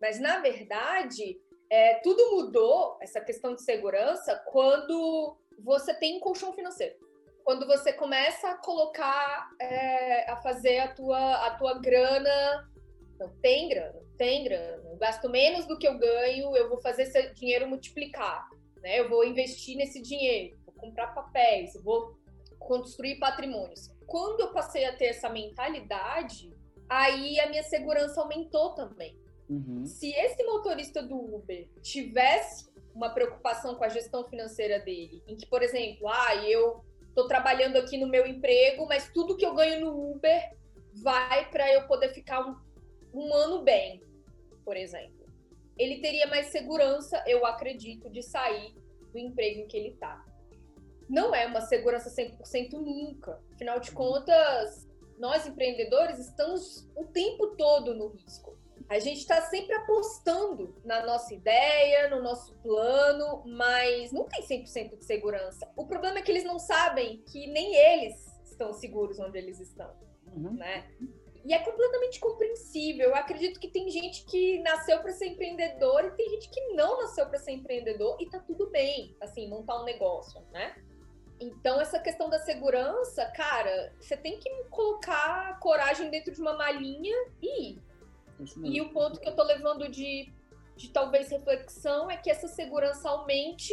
Mas 0.00 0.20
na 0.20 0.38
verdade, 0.38 1.40
é, 1.68 1.94
tudo 1.96 2.30
mudou, 2.30 2.96
essa 3.00 3.20
questão 3.20 3.54
de 3.54 3.62
segurança, 3.62 4.36
quando 4.46 5.36
você 5.58 5.92
tem 5.94 6.16
um 6.16 6.20
colchão 6.20 6.52
financeiro. 6.52 6.94
Quando 7.50 7.66
você 7.66 7.92
começa 7.92 8.48
a 8.48 8.54
colocar, 8.54 9.50
é, 9.60 10.30
a 10.30 10.36
fazer 10.36 10.78
a 10.78 10.94
tua, 10.94 11.46
a 11.46 11.50
tua 11.56 11.80
grana. 11.80 12.70
Tem 13.42 13.68
grana, 13.68 14.00
tem 14.16 14.44
grana. 14.44 14.88
Eu 14.88 14.96
gasto 14.96 15.28
menos 15.28 15.66
do 15.66 15.76
que 15.76 15.88
eu 15.88 15.98
ganho, 15.98 16.56
eu 16.56 16.68
vou 16.68 16.80
fazer 16.80 17.02
esse 17.02 17.34
dinheiro 17.34 17.68
multiplicar 17.68 18.48
né? 18.80 19.00
Eu 19.00 19.08
vou 19.08 19.24
investir 19.24 19.76
nesse 19.76 20.00
dinheiro, 20.00 20.56
vou 20.64 20.72
comprar 20.76 21.08
papéis, 21.08 21.74
vou 21.82 22.16
construir 22.56 23.18
patrimônios. 23.18 23.90
Quando 24.06 24.42
eu 24.42 24.52
passei 24.52 24.84
a 24.84 24.96
ter 24.96 25.06
essa 25.06 25.28
mentalidade, 25.28 26.54
aí 26.88 27.40
a 27.40 27.48
minha 27.48 27.64
segurança 27.64 28.20
aumentou 28.20 28.76
também. 28.76 29.18
Uhum. 29.48 29.84
Se 29.84 30.08
esse 30.12 30.44
motorista 30.44 31.02
do 31.02 31.16
Uber 31.16 31.68
tivesse 31.82 32.70
uma 32.94 33.10
preocupação 33.10 33.74
com 33.74 33.82
a 33.82 33.88
gestão 33.88 34.24
financeira 34.28 34.78
dele, 34.78 35.20
em 35.26 35.36
que, 35.36 35.46
por 35.46 35.64
exemplo, 35.64 36.08
ah, 36.08 36.36
eu 36.46 36.88
estou 37.10 37.28
trabalhando 37.28 37.76
aqui 37.76 37.98
no 37.98 38.08
meu 38.08 38.26
emprego, 38.26 38.86
mas 38.86 39.12
tudo 39.12 39.36
que 39.36 39.44
eu 39.44 39.54
ganho 39.54 39.84
no 39.84 40.12
Uber 40.12 40.56
vai 41.02 41.48
para 41.50 41.70
eu 41.72 41.86
poder 41.86 42.12
ficar 42.14 42.40
um, 42.44 42.56
um 43.12 43.34
ano 43.34 43.62
bem, 43.62 44.02
por 44.64 44.76
exemplo 44.76 45.20
ele 45.80 45.98
teria 46.02 46.26
mais 46.26 46.48
segurança, 46.48 47.24
eu 47.26 47.46
acredito, 47.46 48.10
de 48.10 48.22
sair 48.22 48.74
do 49.10 49.18
emprego 49.18 49.60
em 49.60 49.66
que 49.66 49.78
ele 49.78 49.88
está. 49.88 50.22
Não 51.08 51.34
é 51.34 51.46
uma 51.46 51.62
segurança 51.62 52.10
100% 52.10 52.72
nunca. 52.72 53.40
Afinal 53.54 53.80
de 53.80 53.90
contas, 53.90 54.86
nós 55.18 55.46
empreendedores 55.46 56.18
estamos 56.18 56.86
o 56.94 57.06
tempo 57.06 57.56
todo 57.56 57.94
no 57.94 58.08
risco. 58.08 58.58
A 58.90 58.98
gente 58.98 59.18
está 59.18 59.40
sempre 59.42 59.72
apostando 59.72 60.74
na 60.84 61.06
nossa 61.06 61.32
ideia, 61.32 62.10
no 62.10 62.20
nosso 62.20 62.56
plano, 62.56 63.44
mas 63.46 64.10
não 64.10 64.24
tem 64.24 64.42
100% 64.42 64.98
de 64.98 65.04
segurança. 65.04 65.70
O 65.76 65.86
problema 65.86 66.18
é 66.18 66.22
que 66.22 66.30
eles 66.32 66.42
não 66.42 66.58
sabem 66.58 67.22
que 67.22 67.46
nem 67.46 67.72
eles 67.76 68.26
estão 68.44 68.72
seguros 68.72 69.20
onde 69.20 69.38
eles 69.38 69.60
estão, 69.60 69.94
uhum. 70.26 70.54
né? 70.54 70.90
E 71.44 71.54
é 71.54 71.60
completamente 71.60 72.18
compreensível. 72.18 73.10
Eu 73.10 73.14
acredito 73.14 73.60
que 73.60 73.68
tem 73.68 73.88
gente 73.88 74.24
que 74.24 74.58
nasceu 74.58 74.98
para 74.98 75.12
ser 75.12 75.28
empreendedor 75.28 76.06
e 76.06 76.10
tem 76.10 76.28
gente 76.30 76.50
que 76.50 76.60
não 76.74 77.00
nasceu 77.00 77.26
para 77.26 77.38
ser 77.38 77.52
empreendedor 77.52 78.16
e 78.20 78.28
tá 78.28 78.40
tudo 78.40 78.70
bem, 78.70 79.16
assim, 79.20 79.48
montar 79.48 79.80
um 79.80 79.84
negócio, 79.84 80.42
né? 80.50 80.74
Então, 81.38 81.80
essa 81.80 82.00
questão 82.00 82.28
da 82.28 82.40
segurança, 82.40 83.24
cara, 83.36 83.94
você 84.00 84.16
tem 84.16 84.36
que 84.40 84.50
colocar 84.64 85.60
coragem 85.60 86.10
dentro 86.10 86.34
de 86.34 86.40
uma 86.40 86.54
malinha 86.54 87.16
e 87.40 87.70
ir. 87.70 87.89
E 88.64 88.80
o 88.80 88.90
ponto 88.90 89.20
que 89.20 89.28
eu 89.28 89.34
tô 89.34 89.42
levando 89.42 89.88
de, 89.88 90.32
de 90.76 90.90
talvez 90.90 91.30
reflexão 91.30 92.10
é 92.10 92.16
que 92.16 92.30
essa 92.30 92.48
segurança 92.48 93.08
aumente 93.08 93.72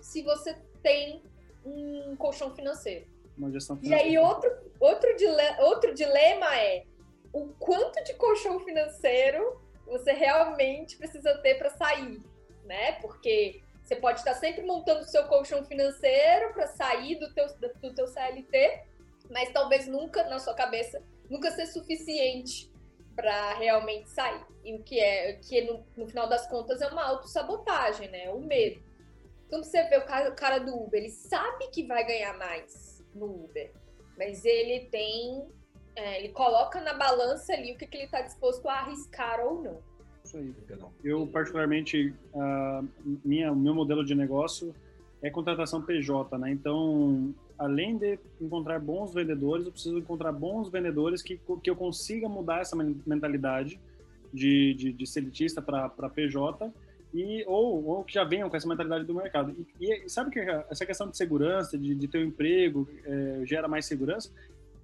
se 0.00 0.22
você 0.22 0.54
tem 0.82 1.22
um 1.64 2.16
colchão 2.16 2.54
financeiro. 2.54 3.06
Uma 3.36 3.50
gestão 3.50 3.76
financeira. 3.76 4.04
E 4.04 4.08
aí, 4.08 4.18
outro, 4.18 4.50
outro, 4.80 5.16
dilema, 5.16 5.60
outro 5.62 5.94
dilema 5.94 6.56
é 6.56 6.84
o 7.32 7.48
quanto 7.58 8.02
de 8.04 8.14
colchão 8.14 8.60
financeiro 8.60 9.60
você 9.86 10.12
realmente 10.12 10.96
precisa 10.96 11.36
ter 11.38 11.56
para 11.56 11.70
sair, 11.70 12.20
né? 12.64 12.92
Porque 13.00 13.62
você 13.82 13.96
pode 13.96 14.18
estar 14.18 14.34
sempre 14.34 14.62
montando 14.62 15.00
o 15.00 15.04
seu 15.04 15.24
colchão 15.24 15.64
financeiro 15.64 16.52
para 16.52 16.66
sair 16.66 17.18
do 17.18 17.32
teu, 17.32 17.46
do 17.80 17.94
teu 17.94 18.06
CLT, 18.06 18.82
mas 19.30 19.50
talvez 19.50 19.86
nunca, 19.86 20.24
na 20.24 20.38
sua 20.38 20.54
cabeça, 20.54 21.02
nunca 21.30 21.50
ser 21.50 21.66
suficiente 21.66 22.70
para 23.18 23.54
realmente 23.54 24.08
sair. 24.10 24.40
E 24.64 24.76
o 24.76 24.82
que 24.84 25.00
é, 25.00 25.32
que 25.32 25.62
no, 25.62 25.84
no 25.96 26.06
final 26.06 26.28
das 26.28 26.46
contas 26.46 26.80
é 26.80 26.86
uma 26.86 27.02
autossabotagem, 27.02 28.08
né? 28.08 28.30
O 28.30 28.38
medo. 28.38 28.80
Então 29.44 29.60
você 29.60 29.82
vê 29.88 29.96
o 29.96 30.06
cara, 30.06 30.30
o 30.30 30.36
cara 30.36 30.58
do 30.60 30.72
Uber, 30.72 31.00
ele 31.00 31.10
sabe 31.10 31.66
que 31.72 31.84
vai 31.84 32.06
ganhar 32.06 32.38
mais 32.38 33.04
no 33.12 33.44
Uber, 33.44 33.72
mas 34.16 34.44
ele 34.44 34.86
tem. 34.86 35.48
É, 35.96 36.20
ele 36.20 36.28
coloca 36.28 36.80
na 36.80 36.94
balança 36.94 37.52
ali 37.54 37.72
o 37.72 37.76
que, 37.76 37.88
que 37.88 37.96
ele 37.96 38.04
está 38.04 38.20
disposto 38.20 38.68
a 38.68 38.74
arriscar 38.74 39.40
ou 39.40 39.60
não. 39.60 39.82
Isso 40.24 40.36
aí. 40.36 40.54
Eu, 41.02 41.26
particularmente, 41.26 42.14
uh, 42.34 42.88
minha, 43.24 43.52
meu 43.52 43.74
modelo 43.74 44.04
de 44.04 44.14
negócio 44.14 44.72
é 45.20 45.28
contratação 45.28 45.82
PJ, 45.82 46.38
né? 46.38 46.52
Então, 46.52 47.34
além 47.58 47.96
de 47.96 48.18
encontrar 48.40 48.78
bons 48.78 49.12
vendedores, 49.12 49.66
eu 49.66 49.72
preciso 49.72 49.98
encontrar 49.98 50.32
bons 50.32 50.68
vendedores 50.68 51.20
que, 51.20 51.40
que 51.62 51.68
eu 51.68 51.76
consiga 51.76 52.28
mudar 52.28 52.60
essa 52.60 52.76
mentalidade 52.76 53.80
de, 54.32 54.74
de, 54.74 54.92
de 54.92 55.06
selitista 55.06 55.60
para 55.60 56.08
PJ 56.08 56.72
e 57.12 57.44
ou, 57.46 57.84
ou 57.84 58.04
que 58.04 58.14
já 58.14 58.22
venham 58.22 58.48
com 58.48 58.56
essa 58.56 58.68
mentalidade 58.68 59.04
do 59.04 59.14
mercado. 59.14 59.54
E, 59.80 60.04
e 60.04 60.08
sabe 60.08 60.30
que 60.30 60.38
essa 60.70 60.86
questão 60.86 61.08
de 61.08 61.16
segurança, 61.16 61.76
de, 61.76 61.94
de 61.94 62.06
ter 62.06 62.18
um 62.18 62.28
emprego, 62.28 62.88
é, 63.04 63.42
gera 63.44 63.66
mais 63.66 63.86
segurança? 63.86 64.30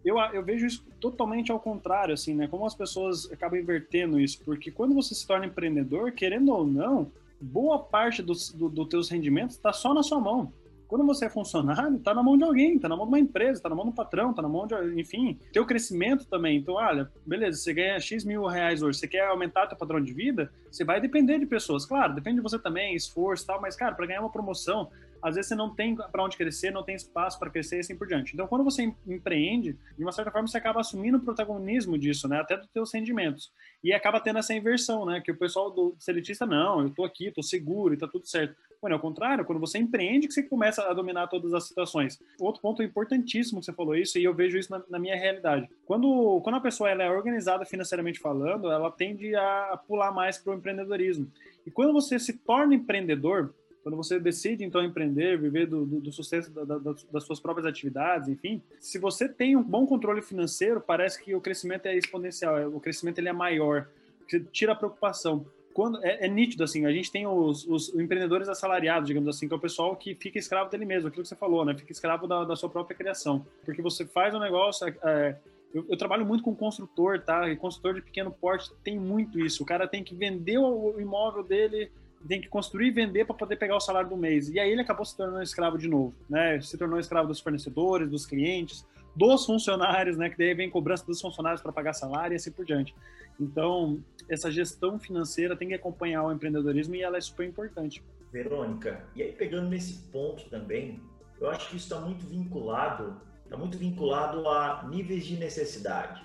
Eu, 0.05 0.19
eu 0.19 0.43
vejo 0.43 0.67
isso 0.67 0.85
totalmente 1.01 1.51
ao 1.51 1.61
contrário, 1.61 2.13
assim, 2.13 2.35
né? 2.35 2.47
Como 2.47 2.67
as 2.67 2.75
pessoas 2.75 3.31
acabam 3.33 3.59
invertendo 3.59 4.21
isso, 4.21 4.41
porque 4.45 4.71
quando 4.71 4.95
você 4.95 5.15
se 5.15 5.27
torna 5.27 5.47
empreendedor, 5.47 6.13
querendo 6.13 6.53
ou 6.53 6.67
não, 6.67 7.11
boa 7.41 7.79
parte 7.79 8.23
dos 8.23 8.51
do, 8.53 8.69
do 8.69 8.85
teus 8.85 9.09
rendimentos 9.09 9.57
está 9.57 9.73
só 9.73 9.95
na 9.95 10.03
sua 10.03 10.21
mão. 10.21 10.53
Quando 10.89 11.05
você 11.05 11.27
é 11.27 11.29
funcionário, 11.29 11.97
está 11.97 12.15
na 12.15 12.23
mão 12.23 12.37
de 12.37 12.45
alguém, 12.45 12.77
está 12.77 12.89
na 12.89 12.97
mão 12.97 13.07
de 13.07 13.11
uma 13.11 13.19
empresa, 13.19 13.59
está 13.59 13.69
na 13.69 13.75
mão 13.75 13.87
do 13.87 13.93
patrão, 13.93 14.31
está 14.31 14.43
na 14.43 14.49
mão 14.49 14.67
de, 14.67 14.75
enfim, 15.01 15.39
teu 15.53 15.65
crescimento 15.67 16.27
também. 16.27 16.59
Então, 16.59 16.75
olha, 16.75 17.11
beleza, 17.27 17.59
você 17.59 17.73
ganha 17.73 17.99
X 17.99 18.25
mil 18.25 18.45
reais 18.47 18.83
hoje, 18.83 18.99
você 18.99 19.09
quer 19.09 19.27
aumentar 19.27 19.67
teu 19.67 19.77
padrão 19.77 20.01
de 20.01 20.13
vida, 20.13 20.53
você 20.71 20.85
vai 20.85 21.01
depender 21.01 21.39
de 21.39 21.47
pessoas. 21.47 21.87
Claro, 21.87 22.15
depende 22.15 22.37
de 22.37 22.43
você 22.43 22.59
também, 22.59 22.95
esforço 22.95 23.45
e 23.45 23.47
tal, 23.47 23.61
mas, 23.61 23.77
cara, 23.77 23.95
para 23.95 24.07
ganhar 24.07 24.21
uma 24.21 24.31
promoção, 24.31 24.91
às 25.25 25.37
vezes 25.37 25.49
você 25.49 25.55
não 25.55 25.75
tem 25.75 25.97
para 25.97 26.23
onde 26.23 26.37
crescer, 26.37 26.71
não 26.71 26.83
tem 26.83 26.95
espaço 26.95 27.39
para 27.39 27.49
crescer 27.49 27.79
e 27.79 27.81
assim 27.81 27.97
por 27.97 28.07
diante. 28.07 28.35
Então, 28.35 28.47
quando 28.47 28.63
você 28.63 28.95
empreende, 29.07 29.75
de 29.97 30.05
uma 30.05 30.13
certa 30.13 30.31
forma, 30.31 30.47
você 30.47 30.59
acaba 30.59 30.81
assumindo 30.81 31.17
o 31.17 31.21
protagonismo 31.21 31.97
disso, 31.97 32.29
né? 32.29 32.41
Até 32.41 32.59
dos 32.59 32.71
seus 32.71 32.93
rendimentos. 32.93 33.51
E 33.83 33.91
acaba 33.95 34.21
tendo 34.21 34.39
essa 34.39 34.53
inversão, 34.53 35.07
né? 35.07 35.23
Que 35.25 35.33
o 35.33 35.37
pessoal 35.37 35.71
do 35.71 35.97
seletista, 35.99 36.45
não, 36.45 36.83
eu 36.83 36.91
tô 36.91 37.05
aqui, 37.05 37.31
tô 37.31 37.43
seguro 37.43 37.95
e 37.95 37.97
tá 37.97 38.07
tudo 38.07 38.29
certo. 38.29 38.55
Quando 38.83 38.93
é 38.93 38.97
o 38.97 39.01
contrário, 39.01 39.47
quando 39.47 39.61
você 39.61 39.79
empreende 39.79 40.29
que 40.29 40.35
você 40.35 40.43
começa 40.43 40.83
a 40.83 40.93
dominar 40.93 41.27
todas 41.29 41.55
as 41.55 41.67
situações. 41.67 42.21
Outro 42.39 42.61
ponto 42.61 42.83
importantíssimo 42.83 43.61
que 43.61 43.65
você 43.65 43.73
falou 43.73 43.97
isso, 43.97 44.19
e 44.19 44.25
eu 44.25 44.35
vejo 44.35 44.59
isso 44.59 44.71
na, 44.71 44.83
na 44.91 44.99
minha 44.99 45.17
realidade. 45.17 45.67
Quando, 45.87 46.43
quando 46.43 46.57
a 46.57 46.61
pessoa 46.61 46.91
ela 46.91 47.03
é 47.03 47.11
organizada 47.11 47.65
financeiramente 47.65 48.21
falando, 48.21 48.71
ela 48.71 48.91
tende 48.91 49.35
a 49.35 49.81
pular 49.89 50.13
mais 50.13 50.37
para 50.37 50.53
o 50.53 50.57
empreendedorismo. 50.57 51.33
E 51.67 51.71
quando 51.71 51.95
você 51.95 52.19
se 52.19 52.35
torna 52.35 52.75
empreendedor, 52.75 53.55
quando 53.85 53.97
você 53.97 54.19
decide 54.19 54.65
então 54.65 54.83
empreender, 54.83 55.39
viver 55.39 55.67
do, 55.67 55.85
do, 55.85 56.01
do 56.01 56.11
sucesso 56.11 56.51
da, 56.51 56.65
da, 56.65 56.95
das 57.13 57.25
suas 57.25 57.39
próprias 57.39 57.67
atividades, 57.67 58.31
enfim, 58.31 58.63
se 58.81 58.99
você 58.99 59.29
tem 59.29 59.55
um 59.55 59.63
bom 59.63 59.87
controle 59.87 60.23
financeiro, 60.23 60.81
parece 60.81 61.23
que 61.23 61.35
o 61.35 61.41
crescimento 61.41 61.85
é 61.85 61.95
exponencial, 61.95 62.69
o 62.69 62.81
crescimento 62.81 63.19
ele 63.19 63.29
é 63.29 63.33
maior, 63.33 63.87
você 64.27 64.41
tira 64.41 64.73
a 64.73 64.75
preocupação. 64.75 65.45
Quando, 65.75 66.03
é, 66.03 66.25
é 66.25 66.29
nítido, 66.29 66.65
assim, 66.65 66.87
a 66.87 66.93
gente 66.93 67.13
tem 67.13 67.27
os, 67.27 67.67
os, 67.67 67.95
empreendedores 67.95 68.49
assalariados, 68.49 69.07
digamos 69.07 69.29
assim, 69.29 69.47
que 69.47 69.53
é 69.53 69.57
o 69.57 69.61
pessoal 69.61 69.95
que 69.95 70.15
fica 70.15 70.39
escravo 70.39 70.71
dele 70.71 70.87
mesmo, 70.87 71.09
aquilo 71.09 71.23
que 71.23 71.29
você 71.29 71.37
falou, 71.37 71.63
né? 71.63 71.77
Fica 71.77 71.93
escravo 71.93 72.27
da, 72.27 72.45
da 72.45 72.57
sua 72.57 72.71
própria 72.71 72.97
criação. 72.97 73.45
Porque 73.67 73.83
você 73.83 74.07
faz 74.07 74.35
um 74.35 74.39
negócio, 74.39 74.87
é, 74.89 74.97
é 75.03 75.37
eu, 75.75 75.85
eu, 75.91 75.97
trabalho 75.97 76.25
muito 76.25 76.45
com 76.45 76.55
construtor, 76.55 77.21
tá? 77.21 77.51
E 77.51 77.57
construtor 77.57 77.95
de 77.95 78.03
pequeno 78.03 78.31
porte 78.31 78.73
tem 78.85 78.99
muito 78.99 79.41
isso. 79.41 79.65
O 79.65 79.67
cara 79.67 79.89
tem 79.89 80.05
que 80.05 80.15
vender 80.15 80.59
o 80.59 80.99
imóvel 81.01 81.43
dele, 81.43 81.91
tem 82.27 82.41
que 82.41 82.49
construir 82.49 82.89
e 82.89 82.91
vender 82.91 83.25
para 83.25 83.35
poder 83.35 83.57
pegar 83.57 83.77
o 83.77 83.81
salário 83.81 84.09
do 84.09 84.17
mês. 84.17 84.49
E 84.49 84.59
aí 84.59 84.71
ele 84.71 84.81
acabou 84.81 85.05
se 85.05 85.17
tornando 85.17 85.43
escravo 85.43 85.79
de 85.79 85.89
novo, 85.89 86.15
né? 86.29 86.61
Se 86.61 86.77
tornou 86.77 86.99
escravo 86.99 87.29
dos 87.29 87.41
fornecedores, 87.41 88.09
dos 88.09 88.27
clientes, 88.27 88.87
dos 89.15 89.45
funcionários, 89.45 90.17
né? 90.17 90.31
Que 90.31 90.39
daí 90.39 90.55
vem 90.55 90.71
cobrança 90.71 91.05
dos 91.05 91.21
funcionários 91.21 91.61
para 91.61 91.73
pagar 91.73 91.93
salário 91.93 92.35
e 92.35 92.37
assim 92.37 92.51
por 92.51 92.65
diante. 92.65 92.95
Então, 93.39 94.01
essa 94.29 94.51
gestão 94.51 94.99
financeira 94.99 95.57
tem 95.57 95.69
que 95.69 95.75
acompanhar 95.75 96.25
o 96.25 96.33
empreendedorismo 96.33 96.95
e 96.95 97.03
ela 97.03 97.17
é 97.17 97.21
super 97.21 97.47
importante. 97.47 98.03
Verônica, 98.33 99.05
e 99.15 99.23
aí 99.23 99.33
pegando 99.33 99.69
nesse 99.69 100.11
ponto 100.11 100.49
também, 100.51 101.01
eu 101.41 101.49
acho 101.51 101.69
que 101.69 101.77
isso 101.77 101.87
está 101.87 102.01
muito 102.01 102.27
vinculado 102.27 103.21
está 103.55 103.57
muito 103.57 103.79
vinculado 103.79 104.49
a 104.49 104.85
níveis 104.89 105.25
de 105.25 105.37
necessidade. 105.37 106.23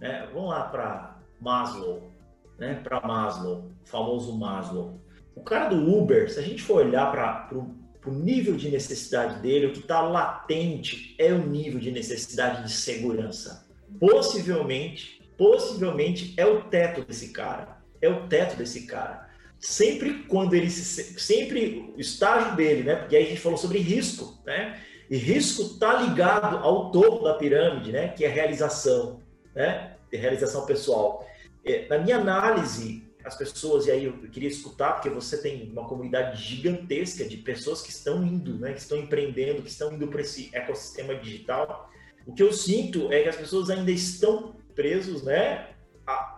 Né? 0.00 0.28
Vamos 0.32 0.50
lá 0.50 0.64
para 0.68 1.18
Maslow, 1.40 2.10
né? 2.58 2.74
para 2.76 3.00
Maslow, 3.00 3.70
famoso 3.84 4.38
Maslow. 4.38 5.00
O 5.38 5.44
cara 5.44 5.68
do 5.68 5.96
Uber, 5.96 6.28
se 6.28 6.40
a 6.40 6.42
gente 6.42 6.62
for 6.62 6.84
olhar 6.84 7.12
para 7.12 7.48
o 7.54 8.10
nível 8.10 8.56
de 8.56 8.68
necessidade 8.68 9.40
dele, 9.40 9.66
o 9.66 9.72
que 9.72 9.78
está 9.78 10.02
latente 10.02 11.14
é 11.16 11.32
o 11.32 11.46
nível 11.46 11.78
de 11.78 11.92
necessidade 11.92 12.64
de 12.64 12.72
segurança. 12.72 13.68
Possivelmente, 14.00 15.22
possivelmente 15.38 16.34
é 16.36 16.44
o 16.44 16.62
teto 16.62 17.02
desse 17.02 17.28
cara. 17.28 17.78
É 18.02 18.08
o 18.08 18.26
teto 18.26 18.56
desse 18.56 18.84
cara. 18.84 19.28
Sempre 19.60 20.24
quando 20.24 20.54
ele 20.54 20.70
se, 20.70 21.18
sempre 21.20 21.94
o 21.96 22.00
estágio 22.00 22.56
dele, 22.56 22.82
né? 22.82 22.96
Porque 22.96 23.14
aí 23.14 23.26
a 23.26 23.28
gente 23.28 23.40
falou 23.40 23.58
sobre 23.58 23.78
risco, 23.78 24.42
né? 24.44 24.80
E 25.08 25.16
risco 25.16 25.62
está 25.62 26.02
ligado 26.02 26.56
ao 26.56 26.90
topo 26.90 27.24
da 27.24 27.34
pirâmide, 27.34 27.92
né? 27.92 28.08
Que 28.08 28.24
é 28.24 28.28
realização, 28.28 29.20
né? 29.54 29.94
De 30.10 30.16
realização 30.16 30.66
pessoal. 30.66 31.24
É, 31.64 31.86
na 31.88 31.98
minha 31.98 32.16
análise, 32.16 33.07
as 33.28 33.36
pessoas, 33.36 33.86
e 33.86 33.90
aí 33.90 34.04
eu 34.04 34.14
queria 34.30 34.48
escutar, 34.48 34.94
porque 34.94 35.10
você 35.10 35.40
tem 35.40 35.70
uma 35.70 35.86
comunidade 35.86 36.42
gigantesca 36.42 37.24
de 37.24 37.36
pessoas 37.36 37.82
que 37.82 37.90
estão 37.90 38.24
indo, 38.24 38.58
né? 38.58 38.72
Que 38.72 38.80
estão 38.80 38.98
empreendendo, 38.98 39.62
que 39.62 39.68
estão 39.68 39.92
indo 39.92 40.08
para 40.08 40.22
esse 40.22 40.50
ecossistema 40.52 41.14
digital. 41.14 41.90
O 42.26 42.32
que 42.32 42.42
eu 42.42 42.52
sinto 42.52 43.12
é 43.12 43.22
que 43.22 43.28
as 43.28 43.36
pessoas 43.36 43.70
ainda 43.70 43.90
estão 43.90 44.56
presos, 44.74 45.22
né? 45.22 45.74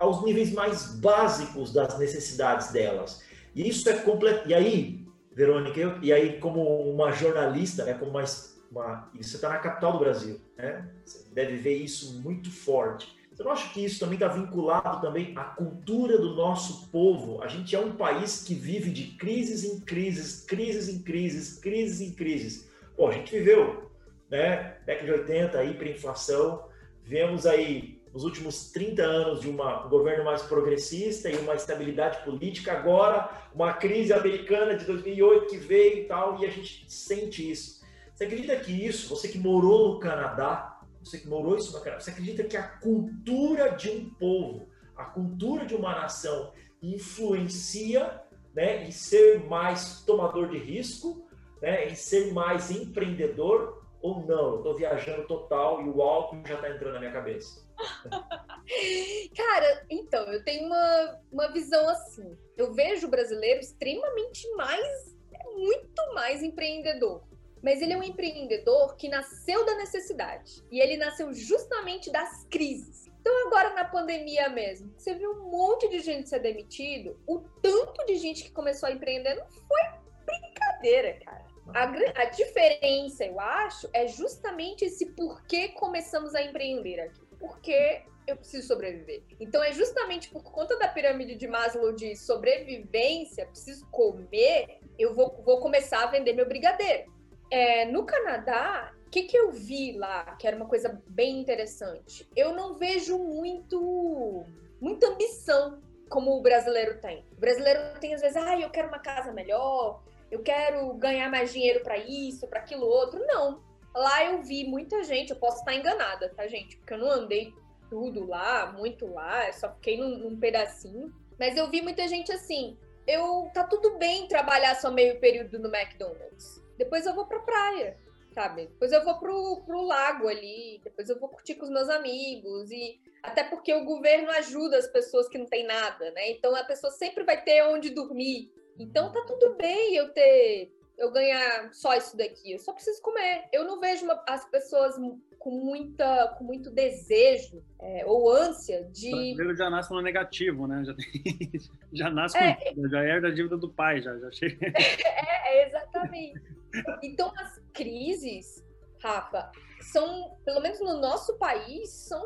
aos 0.00 0.24
níveis 0.24 0.53
mais 0.53 0.96
básicos 0.96 1.72
das 1.72 1.96
necessidades 1.96 2.72
delas. 2.72 3.22
E 3.55 3.68
isso 3.68 3.88
é 3.88 3.98
completo. 3.98 4.48
E 4.48 4.53
aí, 4.53 5.07
Verônica, 5.33 5.79
eu, 5.79 6.03
e 6.03 6.12
aí 6.12 6.40
como 6.40 6.90
uma 6.90 7.12
jornalista, 7.12 7.85
né, 7.85 7.94
como 7.94 8.11
uma 8.11 8.24
uma, 8.70 9.11
você 9.14 9.37
está 9.37 9.48
na 9.48 9.59
capital 9.59 9.92
do 9.92 9.98
Brasil, 9.98 10.40
né? 10.57 10.88
Você 11.05 11.29
deve 11.33 11.57
ver 11.57 11.74
isso 11.74 12.20
muito 12.20 12.50
forte. 12.50 13.16
Você 13.40 13.44
não 13.44 13.53
acha 13.53 13.72
que 13.72 13.83
isso 13.83 13.98
também 13.98 14.16
está 14.16 14.29
vinculado 14.29 15.00
também 15.00 15.33
à 15.35 15.44
cultura 15.44 16.18
do 16.18 16.35
nosso 16.35 16.90
povo? 16.90 17.42
A 17.42 17.48
gente 17.48 17.74
é 17.74 17.81
um 17.81 17.92
país 17.92 18.42
que 18.42 18.53
vive 18.53 18.90
de 18.90 19.16
crises 19.16 19.64
em 19.64 19.81
crises, 19.81 20.44
crises 20.44 20.90
em 20.90 21.00
crises, 21.00 21.59
crises 21.59 22.03
em 22.03 22.12
crises. 22.12 22.68
Pô, 22.94 23.09
a 23.09 23.12
gente 23.12 23.33
viveu, 23.33 23.90
né? 24.29 24.76
Década 24.85 25.07
de 25.07 25.20
80, 25.22 25.64
hiperinflação, 25.64 26.66
vemos 27.03 27.46
aí 27.46 27.98
nos 28.12 28.24
últimos 28.24 28.72
30 28.72 29.03
anos 29.03 29.40
de 29.40 29.48
uma, 29.48 29.87
um 29.87 29.88
governo 29.88 30.22
mais 30.22 30.42
progressista 30.42 31.31
e 31.31 31.37
uma 31.37 31.55
estabilidade 31.55 32.22
política, 32.22 32.72
agora 32.72 33.31
uma 33.55 33.72
crise 33.72 34.12
americana 34.12 34.76
de 34.76 34.85
2008 34.85 35.46
que 35.46 35.57
veio 35.57 36.00
e 36.00 36.05
tal, 36.05 36.38
e 36.42 36.44
a 36.44 36.50
gente 36.50 36.85
sente 36.92 37.50
isso. 37.50 37.81
Você 38.14 38.24
acredita 38.24 38.55
que 38.57 38.87
isso, 38.87 39.09
você 39.09 39.29
que 39.29 39.38
morou 39.38 39.94
no 39.94 39.98
Canadá, 39.98 40.69
você 41.02 41.18
que 41.18 41.28
morou 41.28 41.56
isso 41.56 41.72
no 41.72 41.82
Canadá, 41.82 42.00
você 42.00 42.10
acredita 42.10 42.44
que 42.44 42.56
a 42.56 42.62
cultura 42.62 43.70
de 43.70 43.90
um 43.90 44.10
povo, 44.10 44.68
a 44.96 45.04
cultura 45.04 45.64
de 45.64 45.74
uma 45.74 45.94
nação 45.94 46.52
influencia 46.82 48.22
né, 48.54 48.84
em 48.84 48.90
ser 48.90 49.44
mais 49.48 50.02
tomador 50.02 50.48
de 50.48 50.58
risco, 50.58 51.26
né, 51.60 51.88
em 51.88 51.94
ser 51.94 52.32
mais 52.32 52.70
empreendedor 52.70 53.86
ou 54.02 54.26
não? 54.26 54.50
Eu 54.50 54.56
estou 54.58 54.76
viajando 54.76 55.26
total 55.26 55.82
e 55.82 55.88
o 55.88 56.02
álcool 56.02 56.42
já 56.46 56.54
está 56.54 56.70
entrando 56.70 56.94
na 56.94 57.00
minha 57.00 57.12
cabeça. 57.12 57.68
Cara, 59.36 59.86
então, 59.90 60.24
eu 60.32 60.44
tenho 60.44 60.66
uma, 60.66 61.20
uma 61.32 61.52
visão 61.52 61.88
assim. 61.88 62.36
Eu 62.56 62.72
vejo 62.72 63.06
o 63.06 63.10
brasileiro 63.10 63.60
extremamente 63.60 64.48
mais, 64.54 65.16
muito 65.56 66.14
mais 66.14 66.42
empreendedor. 66.42 67.22
Mas 67.62 67.82
ele 67.82 67.92
é 67.92 67.96
um 67.96 68.02
empreendedor 68.02 68.96
que 68.96 69.08
nasceu 69.08 69.64
da 69.64 69.74
necessidade. 69.76 70.62
E 70.70 70.80
ele 70.80 70.96
nasceu 70.96 71.32
justamente 71.32 72.10
das 72.10 72.44
crises. 72.44 73.06
Então, 73.20 73.46
agora 73.46 73.74
na 73.74 73.84
pandemia 73.84 74.48
mesmo, 74.48 74.92
você 74.96 75.14
viu 75.14 75.30
um 75.32 75.50
monte 75.50 75.88
de 75.88 76.00
gente 76.00 76.28
ser 76.28 76.40
demitido. 76.40 77.20
O 77.26 77.40
tanto 77.60 78.06
de 78.06 78.16
gente 78.16 78.44
que 78.44 78.50
começou 78.50 78.88
a 78.88 78.92
empreender 78.92 79.34
não 79.34 79.46
foi 79.46 79.80
brincadeira, 80.24 81.18
cara. 81.24 81.44
A, 81.74 82.22
a 82.22 82.24
diferença, 82.24 83.24
eu 83.24 83.38
acho, 83.38 83.88
é 83.92 84.08
justamente 84.08 84.84
esse 84.84 85.06
porquê 85.06 85.68
começamos 85.68 86.34
a 86.34 86.42
empreender 86.42 87.00
aqui. 87.00 87.20
Porque 87.38 88.02
eu 88.26 88.36
preciso 88.36 88.68
sobreviver. 88.68 89.22
Então 89.38 89.62
é 89.62 89.72
justamente 89.72 90.30
por 90.30 90.42
conta 90.42 90.78
da 90.78 90.88
pirâmide 90.88 91.34
de 91.34 91.46
Maslow 91.46 91.92
de 91.92 92.16
sobrevivência, 92.16 93.46
preciso 93.46 93.86
comer, 93.90 94.78
eu 94.98 95.14
vou, 95.14 95.42
vou 95.44 95.60
começar 95.60 96.04
a 96.04 96.06
vender 96.06 96.32
meu 96.32 96.46
brigadeiro. 96.46 97.12
É, 97.50 97.84
no 97.86 98.04
Canadá, 98.04 98.92
o 99.06 99.10
que, 99.10 99.24
que 99.24 99.36
eu 99.36 99.50
vi 99.50 99.90
lá, 99.98 100.36
que 100.36 100.46
era 100.46 100.56
uma 100.56 100.66
coisa 100.66 101.02
bem 101.08 101.40
interessante? 101.40 102.28
Eu 102.36 102.54
não 102.54 102.74
vejo 102.74 103.18
muito, 103.18 104.44
muita 104.80 105.08
ambição 105.08 105.82
como 106.08 106.36
o 106.36 106.40
brasileiro 106.40 107.00
tem. 107.00 107.24
O 107.36 107.40
brasileiro 107.40 107.80
tem, 107.98 108.14
às 108.14 108.20
vezes, 108.20 108.36
ah, 108.36 108.56
eu 108.56 108.70
quero 108.70 108.86
uma 108.86 109.00
casa 109.00 109.32
melhor, 109.32 110.00
eu 110.30 110.44
quero 110.44 110.94
ganhar 110.94 111.28
mais 111.28 111.52
dinheiro 111.52 111.82
para 111.82 111.98
isso, 111.98 112.46
para 112.46 112.60
aquilo 112.60 112.86
outro. 112.86 113.18
Não. 113.26 113.60
Lá 113.92 114.24
eu 114.26 114.42
vi 114.42 114.62
muita 114.62 115.02
gente, 115.02 115.30
eu 115.30 115.36
posso 115.36 115.58
estar 115.58 115.74
enganada, 115.74 116.28
tá, 116.28 116.46
gente? 116.46 116.76
Porque 116.76 116.94
eu 116.94 116.98
não 116.98 117.10
andei 117.10 117.52
tudo 117.88 118.24
lá, 118.28 118.70
muito 118.70 119.12
lá, 119.12 119.52
só 119.52 119.72
fiquei 119.74 119.98
num, 119.98 120.18
num 120.18 120.38
pedacinho. 120.38 121.12
Mas 121.36 121.56
eu 121.56 121.68
vi 121.68 121.82
muita 121.82 122.06
gente 122.06 122.30
assim, 122.30 122.78
eu 123.08 123.50
tá 123.52 123.64
tudo 123.64 123.98
bem 123.98 124.28
trabalhar 124.28 124.76
só 124.76 124.88
meio 124.88 125.18
período 125.18 125.58
no 125.58 125.74
McDonald's 125.74 126.59
depois 126.80 127.04
eu 127.04 127.14
vou 127.14 127.26
pra 127.26 127.40
praia, 127.40 127.98
sabe? 128.32 128.66
Depois 128.66 128.90
eu 128.90 129.04
vou 129.04 129.18
pro, 129.18 129.62
pro 129.66 129.82
lago 129.82 130.28
ali, 130.28 130.80
depois 130.82 131.10
eu 131.10 131.20
vou 131.20 131.28
curtir 131.28 131.56
com 131.56 131.64
os 131.64 131.70
meus 131.70 131.90
amigos 131.90 132.70
e 132.70 132.98
até 133.22 133.44
porque 133.44 133.72
o 133.74 133.84
governo 133.84 134.30
ajuda 134.30 134.78
as 134.78 134.86
pessoas 134.86 135.28
que 135.28 135.36
não 135.36 135.44
têm 135.44 135.66
nada, 135.66 136.10
né? 136.12 136.30
Então 136.30 136.56
a 136.56 136.64
pessoa 136.64 136.90
sempre 136.90 137.22
vai 137.22 137.42
ter 137.42 137.62
onde 137.64 137.90
dormir. 137.90 138.50
Então 138.78 139.12
tá 139.12 139.22
tudo 139.26 139.56
bem 139.56 139.94
eu 139.94 140.08
ter 140.08 140.72
eu 140.96 141.10
ganhar 141.10 141.72
só 141.72 141.94
isso 141.96 142.14
daqui, 142.14 142.52
eu 142.52 142.58
só 142.58 142.72
preciso 142.74 143.00
comer. 143.00 143.44
Eu 143.52 143.64
não 143.64 143.80
vejo 143.80 144.04
uma, 144.04 144.22
as 144.28 144.44
pessoas 144.50 144.94
com, 145.38 145.50
muita, 145.50 146.28
com 146.36 146.44
muito 146.44 146.70
desejo 146.70 147.62
é, 147.80 148.04
ou 148.06 148.30
ânsia 148.30 148.84
de. 148.92 149.08
O 149.08 149.16
brasileiro 149.16 149.56
já 149.56 149.70
nasce 149.70 149.90
no 149.90 150.02
negativo, 150.02 150.66
né? 150.66 150.84
Já, 150.84 150.94
tem, 150.94 151.50
já 151.92 152.10
nasce 152.10 152.36
é, 152.36 152.74
com, 152.74 152.88
já 152.88 153.02
herda 153.02 153.28
a 153.28 153.30
dívida 153.30 153.56
do 153.56 153.70
pai, 153.70 154.02
já, 154.02 154.16
já 154.18 154.30
chega. 154.30 154.58
É, 154.76 155.62
é, 155.62 155.66
exatamente. 155.66 156.59
Então 157.02 157.33
as 157.37 157.61
crises, 157.72 158.64
Rafa, 159.02 159.50
são, 159.92 160.37
pelo 160.44 160.61
menos 160.61 160.80
no 160.80 160.98
nosso 160.98 161.37
país, 161.38 161.90
são 161.90 162.22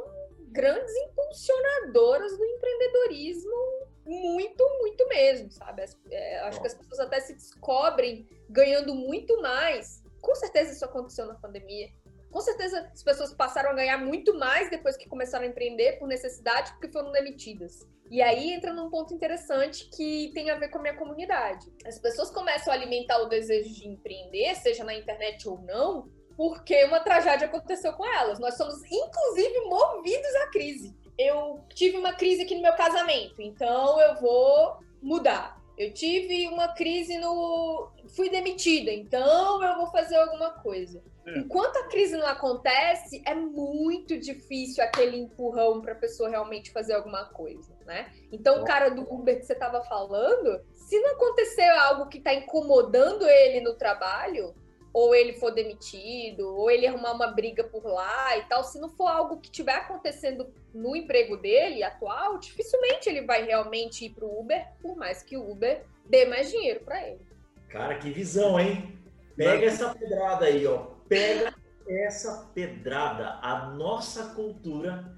grandes 0.48 0.94
impulsionadoras 0.96 2.36
do 2.36 2.44
empreendedorismo 2.44 3.84
muito, 4.06 4.64
muito 4.80 5.08
mesmo, 5.08 5.50
sabe? 5.50 5.84
É, 6.10 6.40
acho 6.40 6.60
que 6.60 6.66
as 6.66 6.74
pessoas 6.74 7.00
até 7.00 7.20
se 7.20 7.34
descobrem 7.34 8.28
ganhando 8.48 8.94
muito 8.94 9.40
mais. 9.40 10.02
Com 10.20 10.34
certeza 10.34 10.72
isso 10.72 10.84
aconteceu 10.84 11.26
na 11.26 11.34
pandemia. 11.34 11.88
Com 12.34 12.40
certeza 12.40 12.90
as 12.92 13.00
pessoas 13.00 13.32
passaram 13.32 13.70
a 13.70 13.74
ganhar 13.74 13.96
muito 13.98 14.36
mais 14.36 14.68
depois 14.68 14.96
que 14.96 15.08
começaram 15.08 15.44
a 15.44 15.48
empreender 15.48 16.00
por 16.00 16.08
necessidade, 16.08 16.72
porque 16.72 16.90
foram 16.90 17.12
demitidas. 17.12 17.86
E 18.10 18.20
aí 18.20 18.52
entra 18.52 18.72
num 18.72 18.90
ponto 18.90 19.14
interessante 19.14 19.88
que 19.96 20.32
tem 20.34 20.50
a 20.50 20.56
ver 20.56 20.68
com 20.68 20.78
a 20.78 20.82
minha 20.82 20.96
comunidade. 20.96 21.72
As 21.86 21.96
pessoas 22.00 22.32
começam 22.32 22.72
a 22.72 22.76
alimentar 22.76 23.18
o 23.18 23.28
desejo 23.28 23.72
de 23.72 23.86
empreender, 23.86 24.56
seja 24.56 24.82
na 24.82 24.94
internet 24.94 25.48
ou 25.48 25.60
não, 25.60 26.08
porque 26.36 26.82
uma 26.86 26.98
tragédia 26.98 27.46
aconteceu 27.46 27.92
com 27.92 28.04
elas. 28.04 28.40
Nós 28.40 28.56
somos, 28.56 28.82
inclusive, 28.84 29.60
movidos 29.60 30.34
à 30.34 30.50
crise 30.50 30.92
eu 31.18 31.64
tive 31.74 31.96
uma 31.96 32.12
crise 32.12 32.42
aqui 32.42 32.54
no 32.54 32.62
meu 32.62 32.74
casamento, 32.74 33.40
então 33.40 34.00
eu 34.00 34.20
vou 34.20 34.78
mudar. 35.00 35.62
Eu 35.76 35.92
tive 35.92 36.46
uma 36.48 36.68
crise 36.68 37.18
no. 37.18 37.90
fui 38.14 38.30
demitida, 38.30 38.92
então 38.92 39.62
eu 39.62 39.76
vou 39.76 39.86
fazer 39.88 40.16
alguma 40.16 40.50
coisa. 40.50 41.02
Enquanto 41.26 41.76
a 41.78 41.88
crise 41.88 42.16
não 42.16 42.26
acontece, 42.26 43.22
é 43.26 43.34
muito 43.34 44.18
difícil 44.18 44.84
aquele 44.84 45.16
empurrão 45.16 45.80
para 45.80 45.92
a 45.92 45.96
pessoa 45.96 46.28
realmente 46.28 46.70
fazer 46.70 46.94
alguma 46.94 47.24
coisa, 47.26 47.74
né? 47.86 48.12
Então, 48.30 48.60
o 48.60 48.64
cara 48.64 48.90
do 48.90 49.02
Uber 49.02 49.38
que 49.38 49.46
você 49.46 49.54
estava 49.54 49.82
falando, 49.84 50.60
se 50.72 51.00
não 51.00 51.12
acontecer 51.12 51.68
algo 51.68 52.08
que 52.08 52.18
está 52.18 52.34
incomodando 52.34 53.26
ele 53.26 53.60
no 53.60 53.74
trabalho, 53.74 54.54
ou 54.92 55.12
ele 55.12 55.32
for 55.32 55.50
demitido, 55.50 56.54
ou 56.56 56.70
ele 56.70 56.86
arrumar 56.86 57.12
uma 57.12 57.26
briga 57.26 57.64
por 57.64 57.84
lá 57.84 58.38
e 58.38 58.42
tal, 58.44 58.62
se 58.62 58.78
não 58.78 58.88
for 58.88 59.08
algo 59.08 59.40
que 59.40 59.48
estiver 59.48 59.74
acontecendo 59.74 60.46
no 60.72 60.94
emprego 60.94 61.36
dele 61.36 61.82
atual, 61.82 62.38
dificilmente 62.38 63.08
ele 63.08 63.22
vai 63.22 63.44
realmente 63.44 64.04
ir 64.04 64.10
para 64.10 64.24
o 64.24 64.40
Uber, 64.40 64.64
por 64.80 64.94
mais 64.94 65.22
que 65.22 65.36
o 65.36 65.50
Uber 65.50 65.84
dê 66.06 66.26
mais 66.26 66.50
dinheiro 66.50 66.80
para 66.84 67.08
ele. 67.08 67.20
Cara, 67.68 67.98
que 67.98 68.10
visão, 68.10 68.60
hein? 68.60 68.96
Pega 69.36 69.66
essa 69.66 69.94
pedrada 69.94 70.46
aí, 70.46 70.66
ó. 70.66 70.86
Pega 71.08 71.54
essa 71.88 72.50
pedrada. 72.54 73.38
A 73.42 73.70
nossa 73.70 74.34
cultura 74.34 75.12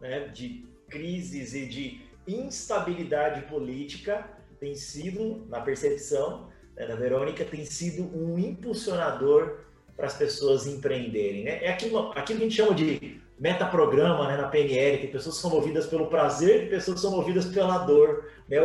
né, 0.00 0.28
de 0.28 0.64
crises 0.88 1.54
e 1.54 1.66
de 1.66 2.00
instabilidade 2.26 3.42
política 3.42 4.28
tem 4.58 4.74
sido, 4.74 5.46
na 5.48 5.60
percepção 5.60 6.48
né, 6.76 6.86
da 6.86 6.96
Verônica, 6.96 7.44
tem 7.44 7.64
sido 7.64 8.04
um 8.16 8.38
impulsionador 8.38 9.60
para 9.96 10.06
as 10.06 10.14
pessoas 10.14 10.66
empreenderem. 10.66 11.44
Né? 11.44 11.64
É 11.64 11.70
aquilo, 11.70 12.12
aquilo 12.12 12.38
que 12.38 12.44
a 12.44 12.48
gente 12.48 12.56
chama 12.56 12.74
de 12.74 13.20
metaprograma 13.38 14.28
né, 14.28 14.36
na 14.36 14.48
PNL, 14.48 14.98
que 14.98 15.08
pessoas 15.08 15.36
são 15.36 15.50
movidas 15.50 15.86
pelo 15.86 16.06
prazer 16.06 16.64
e 16.64 16.70
pessoas 16.70 17.00
são 17.00 17.10
movidas 17.10 17.46
pela 17.46 17.78
dor. 17.78 18.30
Né? 18.48 18.58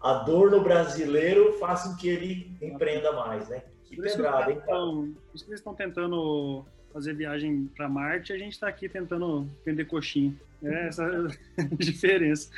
a 0.00 0.12
dor 0.18 0.50
no 0.50 0.60
brasileiro 0.60 1.54
faz 1.54 1.84
com 1.84 1.96
que 1.96 2.08
ele 2.08 2.54
empreenda 2.60 3.10
mais, 3.12 3.48
né? 3.48 3.62
Que 3.94 4.02
pedrada, 4.02 4.52
hein? 4.52 4.60
Por 4.60 5.14
isso 5.34 5.44
que 5.44 5.50
eles 5.50 5.60
estão 5.60 5.74
tentando 5.74 6.64
fazer 6.92 7.14
viagem 7.14 7.68
para 7.76 7.88
Marte, 7.88 8.32
a 8.32 8.38
gente 8.38 8.52
está 8.52 8.68
aqui 8.68 8.88
tentando 8.88 9.48
vender 9.64 9.84
coxinha. 9.86 10.34
É 10.62 10.86
essa 10.88 11.04
a 11.04 11.62
diferença. 11.76 12.50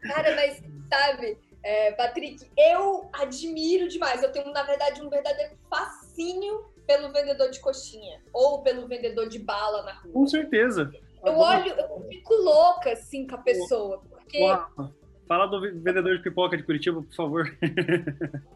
Cara, 0.00 0.36
mas 0.36 0.62
sabe, 0.88 1.36
é, 1.62 1.92
Patrick, 1.92 2.46
eu 2.56 3.10
admiro 3.12 3.88
demais. 3.88 4.22
Eu 4.22 4.32
tenho, 4.32 4.52
na 4.52 4.62
verdade, 4.62 5.02
um 5.02 5.10
verdadeiro 5.10 5.56
fascínio 5.68 6.70
pelo 6.86 7.12
vendedor 7.12 7.50
de 7.50 7.60
coxinha 7.60 8.20
ou 8.32 8.62
pelo 8.62 8.86
vendedor 8.86 9.28
de 9.28 9.38
bala 9.38 9.82
na 9.82 9.92
rua. 9.92 10.12
Com 10.12 10.26
certeza. 10.26 10.90
Eu 11.24 11.36
olho, 11.36 11.72
eu 11.72 12.06
fico 12.08 12.34
louca 12.34 12.92
assim 12.92 13.26
com 13.26 13.34
a 13.34 13.38
pessoa, 13.38 14.02
porque 14.08 14.40
Uau. 14.40 14.94
Fala 15.30 15.46
do 15.46 15.60
vendedor 15.60 16.16
de 16.16 16.24
pipoca 16.24 16.56
de 16.56 16.64
Curitiba, 16.64 17.00
por 17.00 17.14
favor. 17.14 17.56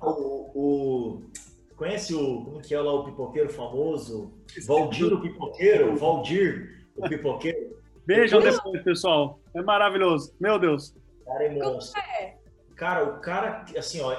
O, 0.02 0.50
o, 0.56 1.22
conhece 1.76 2.12
o 2.12 2.42
como 2.42 2.60
que 2.60 2.74
é 2.74 2.80
lá 2.80 2.92
o 2.92 3.04
pipoqueiro 3.04 3.48
famoso? 3.48 4.34
Valdir 4.66 5.12
o 5.12 5.20
pipoqueiro? 5.20 5.96
Valdir 5.96 6.84
o 6.96 7.08
pipoqueiro? 7.08 7.78
Vejam 8.04 8.40
depois, 8.40 8.82
pessoal. 8.82 9.38
É 9.54 9.62
maravilhoso. 9.62 10.34
Meu 10.40 10.58
Deus. 10.58 10.96
Cara, 11.24 11.44
é 11.44 11.50
monstro. 11.50 12.00
É? 12.00 12.34
Cara, 12.74 13.04
o 13.04 13.20
cara, 13.20 13.64
assim, 13.78 14.00
ó, 14.00 14.10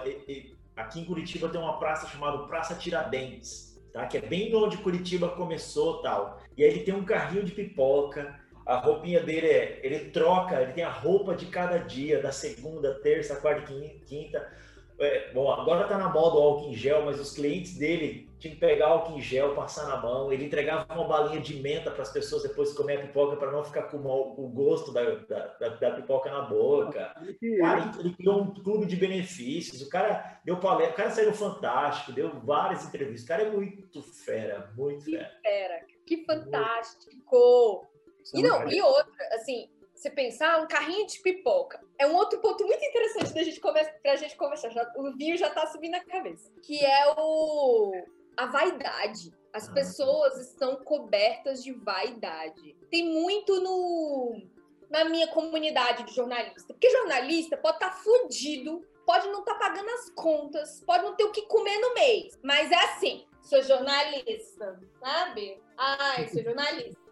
aqui 0.77 1.01
em 1.01 1.03
Curitiba 1.03 1.49
tem 1.49 1.59
uma 1.59 1.77
praça 1.77 2.07
chamada 2.07 2.47
Praça 2.47 2.73
Tiradentes, 2.73 3.77
tá? 3.91 4.07
Que 4.07 4.19
é 4.19 4.21
bem 4.21 4.55
onde 4.55 4.77
Curitiba 4.77 5.27
começou 5.27 6.01
tal. 6.01 6.41
E 6.55 6.63
aí 6.63 6.69
ele 6.69 6.83
tem 6.85 6.93
um 6.93 7.03
carrinho 7.03 7.43
de 7.43 7.51
pipoca 7.51 8.33
a 8.65 8.77
roupinha 8.77 9.21
dele 9.21 9.47
é, 9.47 9.79
ele 9.83 10.09
troca, 10.09 10.61
ele 10.61 10.73
tem 10.73 10.83
a 10.83 10.89
roupa 10.89 11.35
de 11.35 11.45
cada 11.45 11.77
dia, 11.77 12.21
da 12.21 12.31
segunda, 12.31 12.95
terça, 12.95 13.35
quarta 13.35 13.71
quinta. 14.05 14.51
É, 14.97 15.31
bom, 15.33 15.51
agora 15.51 15.87
tá 15.87 15.97
na 15.97 16.09
moda 16.09 16.37
o 16.37 16.41
álcool 16.41 16.69
em 16.69 16.73
gel, 16.73 17.03
mas 17.03 17.19
os 17.19 17.33
clientes 17.33 17.77
dele 17.77 18.29
tinham 18.39 18.53
que 18.53 18.61
pegar 18.61 18.87
álcool 18.87 19.17
em 19.17 19.21
gel, 19.21 19.53
passar 19.53 19.87
na 19.89 19.97
mão. 19.97 20.31
Ele 20.31 20.45
entregava 20.45 20.85
uma 20.93 21.05
balinha 21.05 21.41
de 21.41 21.61
menta 21.61 21.91
para 21.91 22.01
as 22.01 22.13
pessoas 22.13 22.43
depois 22.43 22.69
de 22.69 22.77
comer 22.77 22.99
a 22.99 23.01
pipoca 23.01 23.35
para 23.35 23.51
não 23.51 23.63
ficar 23.63 23.83
com 23.83 23.97
o 23.97 24.47
gosto 24.47 24.93
da, 24.93 25.03
da, 25.03 25.69
da, 25.69 25.91
pipoca 25.91 26.31
na 26.31 26.43
boca. 26.43 27.13
Cara, 27.59 27.91
ele 27.99 28.13
criou 28.15 28.41
um 28.41 28.53
clube 28.53 28.85
de 28.85 28.95
benefícios. 28.95 29.81
O 29.81 29.89
cara 29.89 30.39
deu 30.45 30.57
palestra, 30.57 30.93
o 30.93 30.97
cara 30.97 31.11
saiu 31.11 31.33
fantástico, 31.33 32.13
deu 32.13 32.39
várias 32.39 32.85
entrevistas. 32.85 33.25
O 33.25 33.27
cara 33.27 33.43
é 33.43 33.51
muito 33.51 34.01
fera, 34.01 34.71
muito 34.77 35.03
fera. 35.03 35.25
Que 35.25 35.49
fera, 35.49 35.85
que 36.05 36.25
fantástico! 36.25 37.94
E 38.33 38.41
não, 38.41 38.67
e 38.67 38.81
outra, 38.81 39.13
assim, 39.33 39.69
você 39.93 40.09
pensar, 40.09 40.61
um 40.61 40.67
carrinho 40.67 41.07
de 41.07 41.19
pipoca. 41.19 41.79
É 41.97 42.05
um 42.05 42.15
outro 42.15 42.39
ponto 42.39 42.65
muito 42.65 42.83
interessante 42.83 43.33
da 43.33 43.43
gente 43.43 43.61
pra 44.01 44.15
gente 44.15 44.35
conversar. 44.35 44.69
Já, 44.69 44.91
o 44.97 45.15
vinho 45.15 45.37
já 45.37 45.49
tá 45.49 45.65
subindo 45.67 45.93
na 45.93 46.03
cabeça. 46.03 46.51
Que 46.61 46.83
é 46.83 47.13
o 47.17 47.93
a 48.37 48.45
vaidade. 48.47 49.33
As 49.53 49.69
ah. 49.69 49.73
pessoas 49.73 50.37
estão 50.39 50.75
cobertas 50.77 51.63
de 51.63 51.71
vaidade. 51.71 52.75
Tem 52.91 53.07
muito 53.07 53.59
no 53.61 54.41
na 54.89 55.05
minha 55.05 55.27
comunidade 55.27 56.03
de 56.03 56.13
jornalista. 56.13 56.73
Porque 56.73 56.89
jornalista 56.89 57.57
pode 57.57 57.77
estar 57.77 57.89
tá 57.89 57.95
fudido, 57.95 58.85
pode 59.05 59.27
não 59.29 59.39
estar 59.39 59.53
tá 59.53 59.59
pagando 59.59 59.89
as 59.89 60.09
contas, 60.11 60.83
pode 60.85 61.03
não 61.03 61.15
ter 61.15 61.23
o 61.23 61.31
que 61.31 61.43
comer 61.43 61.77
no 61.79 61.93
mês. 61.93 62.37
Mas 62.43 62.71
é 62.71 62.75
assim, 62.75 63.25
sou 63.41 63.61
jornalista, 63.63 64.79
sabe? 64.99 65.59
Ai, 65.77 66.27
sou 66.27 66.43
jornalista. 66.43 67.04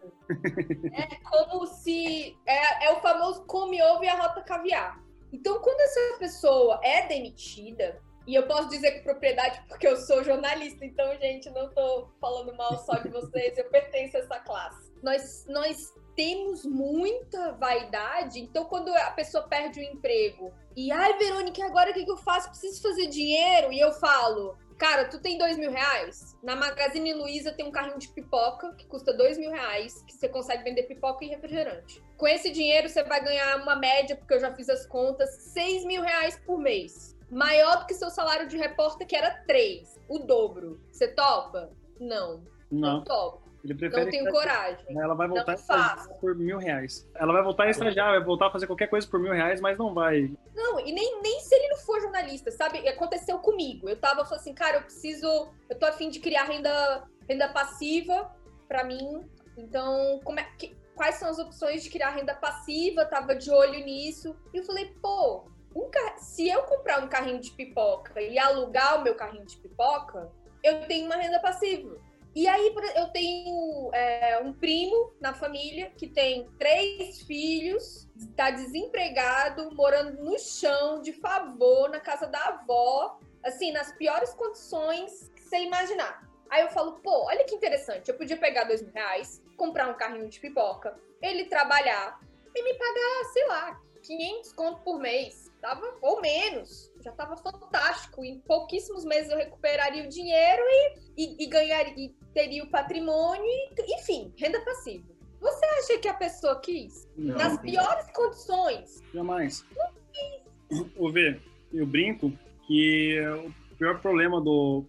É 0.92 1.16
como 1.16 1.66
se. 1.66 2.36
É, 2.46 2.86
é 2.86 2.92
o 2.92 3.00
famoso 3.00 3.44
come 3.44 3.82
ovo 3.82 4.04
e 4.04 4.08
a 4.08 4.16
rota 4.16 4.42
caviar. 4.42 5.02
Então, 5.32 5.60
quando 5.60 5.80
essa 5.80 6.18
pessoa 6.18 6.80
é 6.82 7.06
demitida, 7.06 8.00
e 8.26 8.34
eu 8.34 8.46
posso 8.46 8.68
dizer 8.68 8.92
com 8.92 9.04
propriedade 9.04 9.62
porque 9.68 9.86
eu 9.86 9.96
sou 9.96 10.24
jornalista, 10.24 10.84
então, 10.84 11.14
gente, 11.18 11.50
não 11.50 11.68
tô 11.70 12.08
falando 12.20 12.54
mal 12.56 12.78
só 12.78 12.94
de 12.94 13.08
vocês, 13.08 13.58
eu 13.58 13.64
pertenço 13.66 14.16
a 14.16 14.20
essa 14.20 14.38
classe. 14.40 14.92
Nós, 15.02 15.44
nós 15.48 15.92
temos 16.16 16.64
muita 16.64 17.52
vaidade, 17.52 18.40
então 18.40 18.64
quando 18.64 18.94
a 18.94 19.10
pessoa 19.10 19.46
perde 19.46 19.80
o 19.80 19.82
emprego 19.82 20.52
e, 20.76 20.90
ai, 20.90 21.16
Verônica, 21.18 21.64
agora 21.64 21.90
o 21.90 21.94
que 21.94 22.10
eu 22.10 22.16
faço? 22.16 22.48
Preciso 22.48 22.82
fazer 22.82 23.06
dinheiro? 23.06 23.72
E 23.72 23.78
eu 23.78 23.92
falo, 23.92 24.56
Cara, 24.78 25.04
tu 25.04 25.20
tem 25.20 25.38
dois 25.38 25.56
mil 25.56 25.70
reais? 25.70 26.36
Na 26.42 26.56
Magazine 26.56 27.14
Luiza 27.14 27.52
tem 27.52 27.64
um 27.64 27.70
carrinho 27.70 27.98
de 27.98 28.08
pipoca 28.08 28.74
que 28.74 28.86
custa 28.86 29.12
dois 29.12 29.38
mil 29.38 29.50
reais, 29.50 30.02
que 30.02 30.14
você 30.14 30.28
consegue 30.28 30.64
vender 30.64 30.84
pipoca 30.84 31.24
e 31.24 31.28
refrigerante. 31.28 32.02
Com 32.16 32.26
esse 32.26 32.50
dinheiro, 32.50 32.88
você 32.88 33.02
vai 33.04 33.22
ganhar 33.22 33.62
uma 33.62 33.76
média, 33.76 34.16
porque 34.16 34.34
eu 34.34 34.40
já 34.40 34.52
fiz 34.52 34.68
as 34.68 34.84
contas, 34.86 35.30
seis 35.52 35.84
mil 35.84 36.02
reais 36.02 36.40
por 36.44 36.58
mês. 36.58 37.16
Maior 37.30 37.80
do 37.80 37.86
que 37.86 37.94
seu 37.94 38.10
salário 38.10 38.48
de 38.48 38.56
repórter, 38.56 39.06
que 39.06 39.16
era 39.16 39.30
três. 39.46 39.98
O 40.08 40.18
dobro. 40.18 40.80
Você 40.90 41.08
topa? 41.08 41.70
Não. 41.98 42.44
Não, 42.70 42.96
não 42.96 43.04
topa. 43.04 43.43
Ele 43.64 43.74
prefere 43.74 44.04
não 44.04 44.10
tenho 44.10 44.30
coragem. 44.30 44.84
Ela 45.00 45.14
vai 45.14 45.26
voltar 45.26 45.52
a 45.52 45.54
estagiar 45.54 46.08
por 46.20 46.34
mil 46.36 46.58
reais. 46.58 47.08
Ela 47.14 47.32
vai 47.32 47.42
voltar 47.42 47.64
a 47.64 47.70
estagiar, 47.70 48.10
vai 48.10 48.22
voltar 48.22 48.48
a 48.48 48.50
fazer 48.50 48.66
qualquer 48.66 48.88
coisa 48.88 49.08
por 49.08 49.18
mil 49.18 49.32
reais, 49.32 49.58
mas 49.58 49.78
não 49.78 49.94
vai. 49.94 50.30
Não, 50.54 50.78
e 50.78 50.92
nem, 50.92 51.22
nem 51.22 51.40
se 51.40 51.54
ele 51.54 51.68
não 51.68 51.78
for 51.78 51.98
jornalista, 51.98 52.50
sabe? 52.50 52.86
Aconteceu 52.86 53.38
comigo. 53.38 53.88
Eu 53.88 53.96
tava 53.96 54.22
falando 54.24 54.40
assim, 54.40 54.52
cara, 54.52 54.76
eu 54.76 54.82
preciso. 54.82 55.26
Eu 55.70 55.78
tô 55.78 55.86
afim 55.86 56.10
de 56.10 56.20
criar 56.20 56.44
renda, 56.44 57.08
renda 57.26 57.48
passiva 57.48 58.30
para 58.68 58.84
mim. 58.84 59.26
Então, 59.56 60.20
como 60.24 60.38
é 60.38 60.44
que, 60.58 60.76
quais 60.94 61.14
são 61.14 61.30
as 61.30 61.38
opções 61.38 61.82
de 61.82 61.88
criar 61.88 62.10
renda 62.10 62.34
passiva? 62.34 63.06
Tava 63.06 63.34
de 63.34 63.50
olho 63.50 63.82
nisso. 63.82 64.36
E 64.52 64.58
eu 64.58 64.64
falei, 64.64 64.94
pô, 65.00 65.44
um 65.74 65.88
car... 65.90 66.18
se 66.18 66.48
eu 66.50 66.64
comprar 66.64 67.02
um 67.02 67.08
carrinho 67.08 67.40
de 67.40 67.50
pipoca 67.50 68.20
e 68.20 68.38
alugar 68.38 69.00
o 69.00 69.02
meu 69.02 69.14
carrinho 69.14 69.46
de 69.46 69.56
pipoca, 69.56 70.30
eu 70.62 70.86
tenho 70.86 71.06
uma 71.06 71.16
renda 71.16 71.40
passiva. 71.40 71.96
E 72.34 72.48
aí 72.48 72.74
eu 72.96 73.06
tenho 73.08 73.90
é, 73.92 74.40
um 74.42 74.52
primo 74.52 75.12
na 75.20 75.32
família 75.32 75.90
que 75.96 76.08
tem 76.08 76.50
três 76.58 77.22
filhos, 77.22 78.08
está 78.16 78.50
desempregado, 78.50 79.72
morando 79.74 80.20
no 80.22 80.36
chão, 80.36 81.00
de 81.00 81.12
favor, 81.12 81.88
na 81.90 82.00
casa 82.00 82.26
da 82.26 82.40
avó, 82.46 83.20
assim, 83.44 83.70
nas 83.70 83.92
piores 83.92 84.34
condições 84.34 85.30
que 85.36 85.42
você 85.42 85.58
imaginar. 85.58 86.28
Aí 86.50 86.62
eu 86.62 86.70
falo, 86.70 86.94
pô, 87.00 87.26
olha 87.26 87.44
que 87.44 87.54
interessante, 87.54 88.10
eu 88.10 88.16
podia 88.16 88.36
pegar 88.36 88.64
dois 88.64 88.82
mil 88.82 88.92
reais, 88.92 89.40
comprar 89.56 89.88
um 89.88 89.94
carrinho 89.94 90.28
de 90.28 90.40
pipoca, 90.40 90.98
ele 91.22 91.44
trabalhar 91.44 92.18
e 92.52 92.62
me 92.62 92.74
pagar, 92.74 93.24
sei 93.32 93.46
lá, 93.46 93.80
500 94.02 94.52
conto 94.52 94.82
por 94.82 94.98
mês, 94.98 95.43
tava, 95.64 95.96
ou 96.02 96.20
menos 96.20 96.92
já 97.02 97.10
estava 97.10 97.36
fantástico. 97.38 98.22
Em 98.22 98.38
pouquíssimos 98.40 99.04
meses 99.04 99.30
eu 99.30 99.38
recuperaria 99.38 100.04
o 100.04 100.08
dinheiro 100.08 100.62
e, 100.62 100.98
e, 101.16 101.44
e 101.44 101.46
ganharia, 101.46 101.94
e 101.96 102.14
teria 102.34 102.62
o 102.62 102.70
patrimônio, 102.70 103.42
e, 103.44 103.94
enfim, 103.98 104.32
renda 104.36 104.60
passiva. 104.62 105.06
Você 105.40 105.64
acha 105.64 105.98
que 105.98 106.08
a 106.08 106.14
pessoa 106.14 106.60
quis? 106.60 107.08
Não, 107.16 107.36
Nas 107.36 107.58
piores 107.60 108.10
condições? 108.12 109.02
Jamais. 109.12 109.64
Não 109.74 109.92
quis. 110.12 110.92
O 110.96 111.10
V, 111.10 111.40
eu 111.72 111.86
brinco 111.86 112.32
que 112.66 113.18
o 113.20 113.52
pior 113.84 114.00
problema 114.00 114.40
do. 114.40 114.86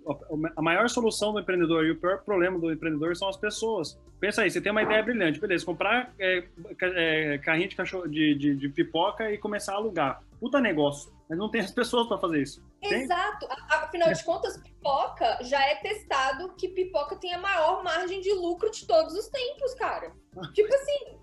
A 0.55 0.61
maior 0.61 0.89
solução 0.89 1.33
do 1.33 1.39
empreendedor 1.39 1.85
e 1.85 1.91
o 1.91 1.99
pior 1.99 2.23
problema 2.23 2.57
do 2.57 2.71
empreendedor 2.71 3.15
são 3.15 3.27
as 3.27 3.35
pessoas. 3.35 3.99
Pensa 4.19 4.41
aí, 4.41 4.49
você 4.49 4.61
tem 4.61 4.71
uma 4.71 4.83
ideia 4.83 5.03
brilhante, 5.03 5.39
beleza, 5.39 5.65
comprar 5.65 6.13
é, 6.17 6.45
é, 6.81 7.37
carrinho 7.39 7.67
de, 7.67 7.75
cachorro, 7.75 8.07
de, 8.07 8.33
de, 8.35 8.55
de 8.55 8.69
pipoca 8.69 9.29
e 9.29 9.37
começar 9.37 9.73
a 9.73 9.75
alugar. 9.75 10.23
Puta 10.39 10.61
negócio. 10.61 11.13
Mas 11.27 11.37
não 11.37 11.49
tem 11.49 11.61
as 11.61 11.71
pessoas 11.71 12.07
para 12.07 12.19
fazer 12.19 12.41
isso. 12.41 12.63
Exato. 12.81 13.47
Afinal 13.69 14.13
de 14.13 14.23
contas, 14.23 14.57
pipoca 14.57 15.39
já 15.41 15.59
é 15.65 15.75
testado 15.75 16.53
que 16.55 16.69
pipoca 16.69 17.15
tem 17.15 17.33
a 17.33 17.39
maior 17.39 17.83
margem 17.83 18.21
de 18.21 18.31
lucro 18.31 18.69
de 18.69 18.85
todos 18.85 19.13
os 19.13 19.27
tempos, 19.27 19.73
cara. 19.73 20.11
tipo 20.53 20.73
assim, 20.73 21.17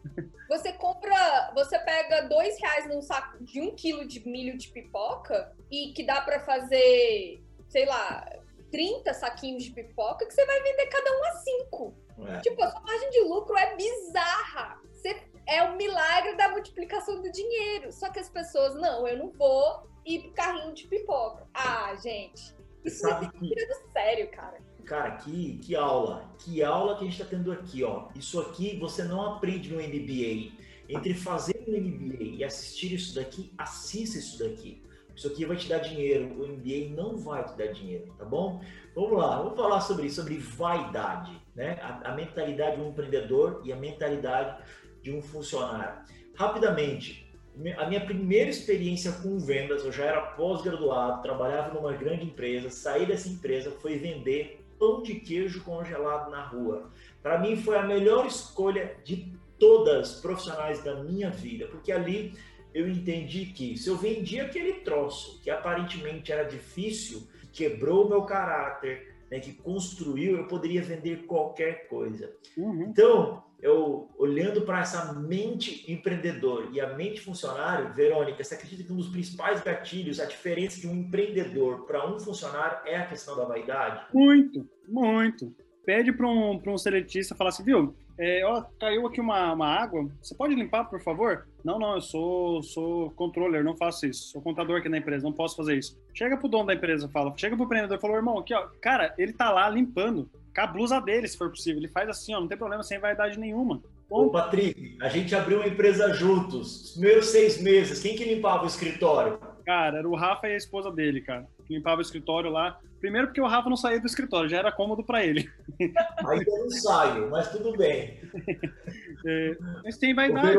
você 0.49 0.73
compra, 0.73 1.53
você 1.55 1.79
pega 1.79 2.29
dois 2.29 2.61
reais 2.61 2.89
num 2.89 3.01
saco 3.01 3.43
de 3.45 3.61
um 3.61 3.75
quilo 3.75 4.07
de 4.07 4.27
milho 4.29 4.59
de 4.59 4.69
pipoca 4.69 5.53
e 5.71 5.93
que 5.93 6.05
dá 6.05 6.21
para 6.21 6.41
fazer, 6.41 7.43
sei 7.73 7.87
lá, 7.87 8.29
30 8.71 9.15
saquinhos 9.15 9.65
de 9.65 9.71
pipoca 9.71 10.27
que 10.27 10.35
você 10.35 10.45
vai 10.45 10.63
vender 10.63 10.87
cada 10.87 11.11
um 11.11 11.25
a 11.25 11.33
cinco. 11.37 11.95
É. 12.29 12.41
Tipo, 12.41 12.63
a 12.63 12.71
sua 12.71 12.81
margem 12.83 13.11
de 13.11 13.21
lucro 13.21 13.57
é 13.57 13.75
bizarra. 13.75 14.79
Você 14.93 15.23
é 15.47 15.63
o 15.63 15.77
milagre 15.77 16.37
da 16.37 16.51
multiplicação 16.51 17.23
do 17.23 17.33
dinheiro. 17.33 17.91
Só 17.91 18.11
que 18.11 18.19
as 18.19 18.29
pessoas, 18.29 18.75
não, 18.75 19.09
eu 19.09 19.17
não 19.17 19.31
vou 19.31 19.89
ir 20.05 20.21
pro 20.21 20.33
carrinho 20.33 20.75
de 20.75 20.87
pipoca. 20.87 21.47
Ah, 21.55 21.95
gente, 21.97 22.55
isso 22.85 23.09
é 23.09 23.21
que... 23.21 23.49
do 23.49 23.93
sério, 23.93 24.31
cara. 24.31 24.61
Cara, 24.85 25.13
que, 25.13 25.59
que 25.59 25.75
aula, 25.75 26.29
que 26.39 26.63
aula 26.63 26.97
que 26.97 27.05
a 27.05 27.09
gente 27.09 27.23
está 27.23 27.37
tendo 27.37 27.53
aqui, 27.53 27.83
ó. 27.83 28.09
Isso 28.15 28.39
aqui 28.39 28.77
você 28.79 29.03
não 29.03 29.35
aprende 29.35 29.73
no 29.73 29.81
MBA. 29.81 30.61
Entre 30.89 31.15
fazer 31.15 31.65
um 31.67 31.73
MBA 31.73 32.37
e 32.37 32.45
assistir 32.45 32.93
isso 32.93 33.15
daqui, 33.15 33.51
assista 33.57 34.19
isso 34.19 34.39
daqui. 34.39 34.83
Isso 35.23 35.29
aqui 35.29 35.45
vai 35.45 35.57
te 35.57 35.69
dar 35.69 35.79
dinheiro, 35.79 36.35
o 36.37 36.49
MBA 36.49 36.97
não 36.97 37.17
vai 37.17 37.45
te 37.45 37.57
dar 37.57 37.69
dinheiro, 37.69 38.13
tá 38.19 38.25
bom? 38.25 38.61
Vamos 38.93 39.13
lá, 39.13 39.41
vamos 39.41 39.55
falar 39.55 39.81
sobre 39.81 40.11
sobre 40.11 40.37
vaidade, 40.37 41.41
né? 41.55 41.79
A, 41.81 42.11
a 42.11 42.15
mentalidade 42.17 42.75
de 42.75 42.83
um 42.83 42.89
empreendedor 42.89 43.63
e 43.65 43.73
a 43.73 43.77
mentalidade 43.77 44.61
de 45.01 45.13
um 45.13 45.23
funcionário. 45.23 46.03
Rapidamente, 46.35 47.33
a 47.77 47.87
minha 47.87 48.05
primeira 48.05 48.51
experiência 48.51 49.13
com 49.13 49.39
vendas, 49.39 49.85
eu 49.85 49.93
já 49.93 50.07
era 50.07 50.21
pós-graduado, 50.23 51.23
trabalhava 51.23 51.73
numa 51.73 51.93
grande 51.93 52.25
empresa, 52.25 52.69
saí 52.69 53.07
dessa 53.07 53.29
empresa, 53.29 53.71
foi 53.71 53.99
vender 53.99 54.61
pão 54.77 55.05
de 55.05 55.21
queijo 55.21 55.63
congelado 55.63 56.33
na 56.33 56.43
rua. 56.43 56.91
Para 57.23 57.39
mim 57.39 57.55
foi 57.55 57.79
a 57.79 57.85
melhor 57.85 58.27
escolha 58.27 58.97
de 59.05 59.33
todas 59.57 60.15
profissionais 60.15 60.83
da 60.83 60.97
minha 60.97 61.31
vida, 61.31 61.69
porque 61.69 61.93
ali 61.93 62.35
eu 62.75 62.89
entendi 62.89 63.47
que 63.47 63.77
se 63.77 63.89
eu 63.89 63.97
vendia 63.97 64.45
aquele 64.45 64.75
troço 64.81 65.41
que 65.43 65.51
aparentemente 65.51 66.33
era 66.33 66.45
difícil, 66.45 67.27
quebrou 67.53 68.07
o 68.07 68.09
meu 68.09 68.23
caráter, 68.23 69.15
né, 69.31 69.41
que 69.41 69.53
construiu, 69.53 70.37
eu 70.37 70.47
poderia 70.47 70.83
vender 70.83 71.25
qualquer 71.25 71.89
coisa. 71.89 72.31
Uhum. 72.57 72.83
Então, 72.83 73.43
eu 73.61 74.11
olhando 74.19 74.63
para 74.63 74.81
essa 74.81 75.13
mente 75.15 75.91
empreendedor 75.91 76.69
e 76.73 76.81
a 76.81 76.95
mente 76.95 77.21
funcionário, 77.21 77.95
Verônica, 77.95 78.43
você 78.43 78.55
acredita 78.55 78.83
que 78.83 78.93
um 78.93 78.97
dos 78.97 79.09
principais 79.09 79.63
gatilhos, 79.63 80.19
a 80.19 80.25
diferença 80.25 80.81
de 80.81 80.89
um 80.89 80.95
empreendedor 80.95 81.87
para 81.87 82.07
um 82.13 82.19
funcionário 82.19 82.79
é 82.87 82.97
a 82.97 83.07
questão 83.07 83.37
da 83.37 83.45
vaidade? 83.45 84.05
Muito, 84.13 84.69
muito. 84.89 85.55
Pede 85.85 86.13
para 86.13 86.29
um, 86.29 86.61
um 86.67 86.79
seletista 86.79 87.35
falar 87.35 87.51
assim, 87.51 87.65
viu? 87.65 87.95
É, 88.19 88.45
ó, 88.45 88.63
caiu 88.79 89.07
aqui 89.07 89.21
uma, 89.21 89.53
uma 89.53 89.67
água, 89.67 90.09
você 90.21 90.35
pode 90.35 90.55
limpar, 90.55 90.85
por 90.85 91.01
favor? 91.01 91.47
Não, 91.65 91.79
não, 91.79 91.95
eu 91.95 92.01
sou, 92.01 92.63
sou 92.63 93.11
controller, 93.13 93.65
não 93.65 93.77
faço 93.77 94.07
isso. 94.07 94.31
Sou 94.31 94.43
contador 94.43 94.79
aqui 94.79 94.89
na 94.89 94.99
empresa, 94.99 95.25
não 95.25 95.33
posso 95.33 95.57
fazer 95.57 95.79
isso. 95.79 95.99
Chega 96.15 96.37
pro 96.37 96.49
dono 96.49 96.67
da 96.67 96.75
empresa, 96.75 97.09
fala, 97.09 97.33
chega 97.37 97.57
pro 97.57 97.65
empreendedor 97.65 98.01
fala, 98.01 98.15
irmão, 98.15 98.39
aqui, 98.39 98.55
ó, 98.55 98.69
cara, 98.81 99.15
ele 99.17 99.33
tá 99.33 99.51
lá 99.51 99.69
limpando 99.69 100.29
com 100.55 100.61
a 100.61 100.67
blusa 100.67 101.01
dele, 101.01 101.27
se 101.27 101.39
for 101.39 101.51
possível. 101.51 101.81
Ele 101.81 101.89
faz 101.89 102.09
assim, 102.09 102.35
ó, 102.35 102.41
não 102.41 102.49
tem 102.49 102.59
problema, 102.59 102.83
sem 102.83 102.99
vaidade 102.99 103.39
nenhuma. 103.39 103.83
Bom, 104.09 104.27
Ô, 104.27 104.31
Patrick, 104.31 104.99
a 105.01 105.09
gente 105.09 105.35
abriu 105.35 105.59
uma 105.59 105.69
empresa 105.69 106.13
juntos. 106.13 106.85
Os 106.85 106.91
primeiros 106.93 107.27
seis 107.27 107.61
meses, 107.61 108.01
quem 108.01 108.15
que 108.15 108.25
limpava 108.25 108.65
o 108.65 108.67
escritório? 108.67 109.39
Cara, 109.65 109.99
era 109.99 110.09
o 110.09 110.15
Rafa 110.15 110.49
e 110.49 110.55
a 110.55 110.57
esposa 110.57 110.91
dele, 110.91 111.21
cara. 111.21 111.47
Que 111.67 111.75
limpava 111.75 111.99
o 111.99 112.03
escritório 112.03 112.51
lá. 112.51 112.79
Primeiro 113.01 113.29
porque 113.29 113.41
o 113.41 113.47
Rafa 113.47 113.69
não 113.69 113.77
saía 113.77 114.01
do 114.01 114.07
escritório, 114.07 114.49
já 114.49 114.59
era 114.59 114.71
cômodo 114.71 115.03
para 115.03 115.25
ele. 115.25 115.51
Aí 116.29 116.45
eu 116.47 116.59
não 116.59 116.71
saio, 116.71 117.31
mas 117.31 117.51
tudo 117.51 117.77
bem. 117.77 118.21
É, 119.25 119.57
mas 119.85 119.97
tem 119.99 120.13
vaidade. 120.13 120.59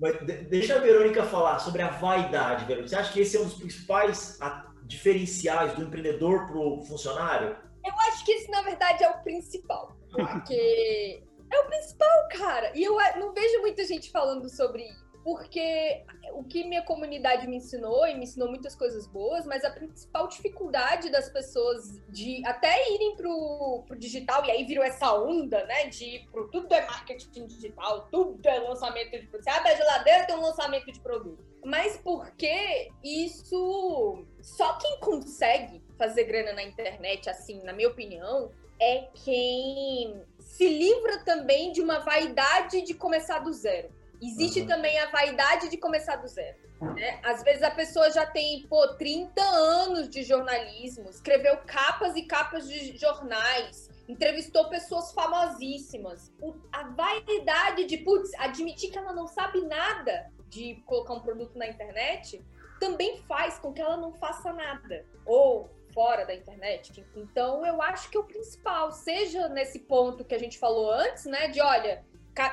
mas 0.00 0.16
deixa 0.48 0.74
a 0.74 0.80
Verônica 0.80 1.22
falar 1.22 1.60
sobre 1.60 1.82
a 1.82 1.88
vaidade, 1.88 2.64
Verônica. 2.64 2.88
Você 2.88 2.96
acha 2.96 3.12
que 3.12 3.20
esse 3.20 3.36
é 3.36 3.40
um 3.40 3.44
dos 3.44 3.54
principais 3.54 4.40
diferenciais 4.82 5.74
do 5.74 5.84
empreendedor 5.84 6.48
para 6.48 6.58
o 6.58 6.82
funcionário? 6.82 7.54
Eu 7.84 7.94
acho 8.08 8.24
que 8.24 8.32
esse, 8.32 8.50
na 8.50 8.62
verdade, 8.62 9.04
é 9.04 9.08
o 9.08 9.22
principal. 9.22 9.96
Porque 10.10 11.22
é 11.54 11.60
o 11.60 11.66
principal, 11.66 12.28
cara. 12.30 12.72
E 12.74 12.82
eu 12.82 12.96
não 13.18 13.32
vejo 13.32 13.60
muita 13.60 13.84
gente 13.84 14.10
falando 14.10 14.48
sobre 14.48 14.84
porque 15.24 16.04
o 16.32 16.42
que 16.42 16.64
minha 16.64 16.82
comunidade 16.82 17.46
me 17.46 17.56
ensinou, 17.56 18.06
e 18.06 18.14
me 18.14 18.24
ensinou 18.24 18.48
muitas 18.48 18.74
coisas 18.74 19.06
boas, 19.06 19.46
mas 19.46 19.64
a 19.64 19.70
principal 19.70 20.26
dificuldade 20.26 21.10
das 21.10 21.28
pessoas 21.28 22.00
de 22.08 22.44
até 22.44 22.92
irem 22.92 23.14
pro, 23.16 23.84
pro 23.86 23.96
digital, 23.96 24.44
e 24.44 24.50
aí 24.50 24.64
virou 24.64 24.84
essa 24.84 25.14
onda, 25.14 25.64
né, 25.66 25.86
de 25.86 26.26
pro 26.32 26.48
tudo 26.48 26.74
é 26.74 26.84
marketing 26.86 27.46
digital, 27.46 28.08
tudo 28.10 28.44
é 28.48 28.58
lançamento 28.58 29.10
de 29.12 29.26
produto. 29.26 29.44
Você 29.44 29.50
abre 29.50 29.70
a 29.70 29.76
geladeira, 29.76 30.26
tem 30.26 30.36
um 30.36 30.42
lançamento 30.42 30.90
de 30.90 31.00
produto. 31.00 31.52
Mas 31.64 31.96
porque 31.98 32.90
isso. 33.04 34.24
Só 34.40 34.76
quem 34.78 34.98
consegue 34.98 35.80
fazer 35.96 36.24
grana 36.24 36.52
na 36.52 36.64
internet, 36.64 37.30
assim, 37.30 37.62
na 37.62 37.72
minha 37.72 37.88
opinião, 37.88 38.50
é 38.80 39.08
quem 39.14 40.20
se 40.52 40.68
livra 40.68 41.16
também 41.24 41.72
de 41.72 41.80
uma 41.80 42.00
vaidade 42.00 42.82
de 42.82 42.92
começar 42.92 43.38
do 43.38 43.50
zero. 43.54 43.88
Existe 44.20 44.60
uhum. 44.60 44.66
também 44.66 44.98
a 44.98 45.06
vaidade 45.06 45.70
de 45.70 45.78
começar 45.78 46.16
do 46.16 46.28
zero. 46.28 46.58
Né? 46.78 47.18
Às 47.22 47.42
vezes 47.42 47.62
a 47.62 47.70
pessoa 47.70 48.10
já 48.10 48.26
tem, 48.26 48.66
pô, 48.68 48.86
30 48.96 49.40
anos 49.42 50.10
de 50.10 50.22
jornalismo, 50.22 51.08
escreveu 51.08 51.56
capas 51.66 52.16
e 52.16 52.22
capas 52.24 52.68
de 52.68 52.94
jornais, 52.98 53.88
entrevistou 54.06 54.68
pessoas 54.68 55.10
famosíssimas. 55.12 56.30
O, 56.38 56.54
a 56.70 56.82
vaidade 56.82 57.86
de, 57.86 57.96
putz, 57.96 58.30
admitir 58.34 58.90
que 58.90 58.98
ela 58.98 59.14
não 59.14 59.26
sabe 59.26 59.58
nada 59.62 60.30
de 60.50 60.74
colocar 60.84 61.14
um 61.14 61.20
produto 61.20 61.56
na 61.56 61.66
internet 61.66 62.44
também 62.78 63.22
faz 63.22 63.58
com 63.58 63.72
que 63.72 63.80
ela 63.80 63.96
não 63.96 64.12
faça 64.12 64.52
nada. 64.52 65.06
Ou 65.24 65.70
fora 65.92 66.24
da 66.24 66.34
internet. 66.34 67.04
Então, 67.14 67.64
eu 67.64 67.80
acho 67.82 68.10
que 68.10 68.18
o 68.18 68.24
principal, 68.24 68.92
seja 68.92 69.48
nesse 69.48 69.80
ponto 69.80 70.24
que 70.24 70.34
a 70.34 70.38
gente 70.38 70.58
falou 70.58 70.90
antes, 70.90 71.24
né, 71.24 71.48
de 71.48 71.60
olha, 71.60 72.04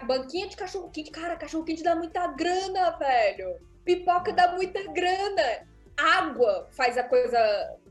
banquinha 0.06 0.47
de 0.47 0.58
cachorro 0.58 0.89
quente, 0.89 1.12
cara, 1.12 1.36
cachorro 1.36 1.63
quente 1.63 1.84
dá 1.84 1.95
muita 1.95 2.28
grana, 2.28 2.91
velho. 2.91 3.60
Pipoca 3.84 4.34
dá 4.34 4.52
muita 4.52 4.84
grana. 4.91 5.67
Água 5.97 6.67
faz 6.71 6.97
a 6.97 7.04
coisa, 7.04 7.38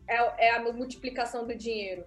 é, 0.07 0.47
é 0.49 0.51
a 0.51 0.61
multiplicação 0.61 1.47
do 1.47 1.55
dinheiro. 1.55 2.05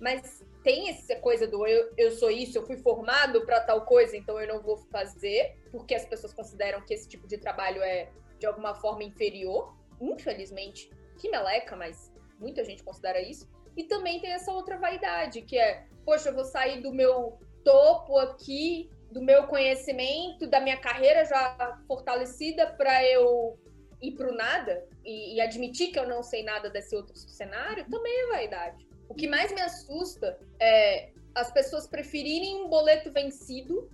Mas 0.00 0.44
tem 0.62 0.88
essa 0.88 1.16
coisa 1.16 1.46
do 1.46 1.66
eu, 1.66 1.92
eu 1.96 2.10
sou 2.12 2.30
isso, 2.30 2.56
eu 2.58 2.66
fui 2.66 2.76
formado 2.76 3.44
para 3.44 3.60
tal 3.60 3.82
coisa, 3.82 4.16
então 4.16 4.40
eu 4.40 4.48
não 4.48 4.62
vou 4.62 4.76
fazer, 4.76 5.56
porque 5.70 5.94
as 5.94 6.06
pessoas 6.06 6.32
consideram 6.32 6.80
que 6.80 6.94
esse 6.94 7.06
tipo 7.06 7.28
de 7.28 7.36
trabalho 7.36 7.82
é 7.82 8.08
de 8.38 8.46
alguma 8.46 8.74
forma 8.74 9.04
inferior. 9.04 9.74
Infelizmente, 10.00 10.90
que 11.18 11.28
meleca, 11.28 11.76
mas 11.76 12.12
muita 12.38 12.64
gente 12.64 12.82
considera 12.82 13.20
isso. 13.20 13.48
E 13.76 13.84
também 13.84 14.20
tem 14.20 14.32
essa 14.32 14.52
outra 14.52 14.78
vaidade, 14.78 15.42
que 15.42 15.58
é, 15.58 15.86
poxa, 16.04 16.28
eu 16.28 16.34
vou 16.34 16.44
sair 16.44 16.80
do 16.80 16.92
meu 16.92 17.38
topo 17.64 18.18
aqui 18.18 18.90
do 19.14 19.22
meu 19.22 19.46
conhecimento, 19.46 20.44
da 20.48 20.60
minha 20.60 20.76
carreira 20.76 21.24
já 21.24 21.78
fortalecida 21.86 22.66
para 22.66 23.04
eu 23.04 23.56
ir 24.02 24.10
para 24.16 24.28
o 24.28 24.34
nada 24.34 24.84
e, 25.04 25.36
e, 25.36 25.40
admitir 25.40 25.92
que 25.92 25.98
eu 25.98 26.08
não 26.08 26.20
sei 26.20 26.42
nada 26.42 26.68
desse 26.68 26.96
outro 26.96 27.16
cenário, 27.16 27.88
também 27.88 28.12
é 28.12 28.26
vaidade. 28.26 28.88
O 29.08 29.14
que 29.14 29.28
mais 29.28 29.52
me 29.52 29.60
assusta 29.60 30.36
é 30.60 31.12
as 31.32 31.52
pessoas 31.52 31.86
preferirem 31.86 32.64
um 32.64 32.68
boleto 32.68 33.12
vencido 33.12 33.88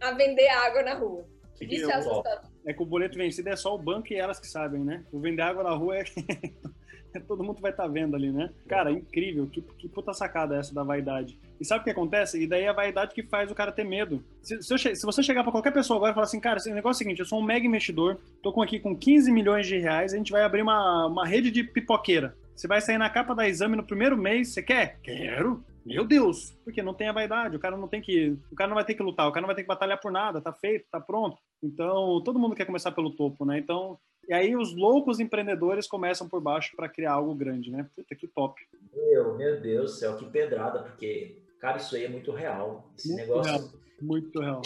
a 0.00 0.10
vender 0.10 0.48
água 0.48 0.82
na 0.82 0.94
rua. 0.94 1.24
Isso 1.60 1.88
é 1.88 1.94
assustador. 1.94 2.50
É 2.66 2.74
que 2.74 2.82
o 2.82 2.86
boleto 2.86 3.16
vencido 3.16 3.48
é 3.48 3.56
só 3.56 3.72
o 3.72 3.78
banco 3.78 4.12
e 4.12 4.16
elas 4.16 4.40
que 4.40 4.48
sabem, 4.48 4.84
né? 4.84 5.06
O 5.12 5.20
vender 5.20 5.42
água 5.42 5.62
na 5.62 5.74
rua 5.74 5.98
é 5.98 6.04
todo 7.26 7.42
mundo 7.42 7.60
vai 7.60 7.70
estar 7.70 7.84
tá 7.84 7.88
vendo 7.88 8.14
ali, 8.16 8.30
né? 8.30 8.50
Cara, 8.68 8.90
incrível, 8.90 9.46
que, 9.46 9.60
que 9.62 9.88
puta 9.88 10.12
sacada 10.12 10.56
essa 10.56 10.74
da 10.74 10.82
vaidade. 10.82 11.38
E 11.60 11.64
sabe 11.64 11.80
o 11.80 11.84
que 11.84 11.90
acontece? 11.90 12.42
E 12.42 12.46
daí 12.46 12.62
é 12.62 12.68
a 12.68 12.72
vaidade 12.72 13.14
que 13.14 13.22
faz 13.22 13.50
o 13.50 13.54
cara 13.54 13.72
ter 13.72 13.84
medo. 13.84 14.22
Se, 14.42 14.62
se, 14.62 14.72
eu, 14.72 14.78
se 14.78 15.06
você 15.06 15.22
chegar 15.22 15.42
para 15.42 15.52
qualquer 15.52 15.72
pessoa 15.72 15.96
agora 15.96 16.12
e 16.12 16.14
falar 16.14 16.26
assim, 16.26 16.40
cara, 16.40 16.58
esse 16.58 16.72
negócio 16.72 16.96
é 16.96 16.96
o 16.96 17.04
seguinte, 17.04 17.20
eu 17.20 17.26
sou 17.26 17.40
um 17.40 17.44
mega 17.44 17.66
investidor, 17.66 18.18
tô 18.42 18.52
com 18.52 18.62
aqui 18.62 18.78
com 18.78 18.96
15 18.96 19.32
milhões 19.32 19.66
de 19.66 19.78
reais, 19.78 20.12
a 20.12 20.16
gente 20.16 20.32
vai 20.32 20.42
abrir 20.42 20.62
uma, 20.62 21.06
uma 21.06 21.26
rede 21.26 21.50
de 21.50 21.62
pipoqueira. 21.62 22.36
Você 22.54 22.66
vai 22.66 22.80
sair 22.80 22.96
na 22.96 23.10
capa 23.10 23.34
da 23.34 23.46
exame 23.46 23.76
no 23.76 23.84
primeiro 23.84 24.16
mês, 24.16 24.48
você 24.48 24.62
quer? 24.62 24.98
Quero. 25.02 25.62
Meu 25.84 26.04
Deus! 26.04 26.50
Porque 26.64 26.82
não 26.82 26.94
tem 26.94 27.08
a 27.08 27.12
vaidade, 27.12 27.54
o 27.54 27.60
cara 27.60 27.76
não 27.76 27.86
tem 27.86 28.00
que. 28.00 28.36
O 28.50 28.56
cara 28.56 28.68
não 28.68 28.74
vai 28.74 28.84
ter 28.84 28.94
que 28.94 29.02
lutar, 29.02 29.28
o 29.28 29.30
cara 29.30 29.42
não 29.42 29.46
vai 29.46 29.54
ter 29.54 29.62
que 29.62 29.68
batalhar 29.68 30.00
por 30.00 30.10
nada, 30.10 30.40
tá 30.40 30.52
feito, 30.52 30.86
tá 30.90 31.00
pronto. 31.00 31.36
Então, 31.62 32.20
todo 32.24 32.38
mundo 32.38 32.56
quer 32.56 32.64
começar 32.64 32.90
pelo 32.90 33.14
topo, 33.14 33.44
né? 33.44 33.58
Então, 33.58 33.96
e 34.28 34.34
aí 34.34 34.56
os 34.56 34.74
loucos 34.74 35.20
empreendedores 35.20 35.86
começam 35.86 36.28
por 36.28 36.40
baixo 36.40 36.74
para 36.74 36.88
criar 36.88 37.12
algo 37.12 37.34
grande, 37.34 37.70
né? 37.70 37.88
Puta 37.94 38.14
que 38.14 38.26
top. 38.26 38.60
Meu, 38.94 39.36
meu 39.36 39.60
Deus 39.60 39.92
do 39.92 39.96
céu, 39.98 40.16
que 40.16 40.24
pedrada, 40.26 40.80
porque, 40.80 41.38
cara, 41.60 41.76
isso 41.76 41.94
aí 41.94 42.04
é 42.04 42.08
muito 42.08 42.32
real. 42.32 42.90
Esse 42.96 43.08
muito 43.08 43.20
negócio. 43.20 43.52
Real, 43.52 43.70
muito 44.00 44.40
real. 44.40 44.62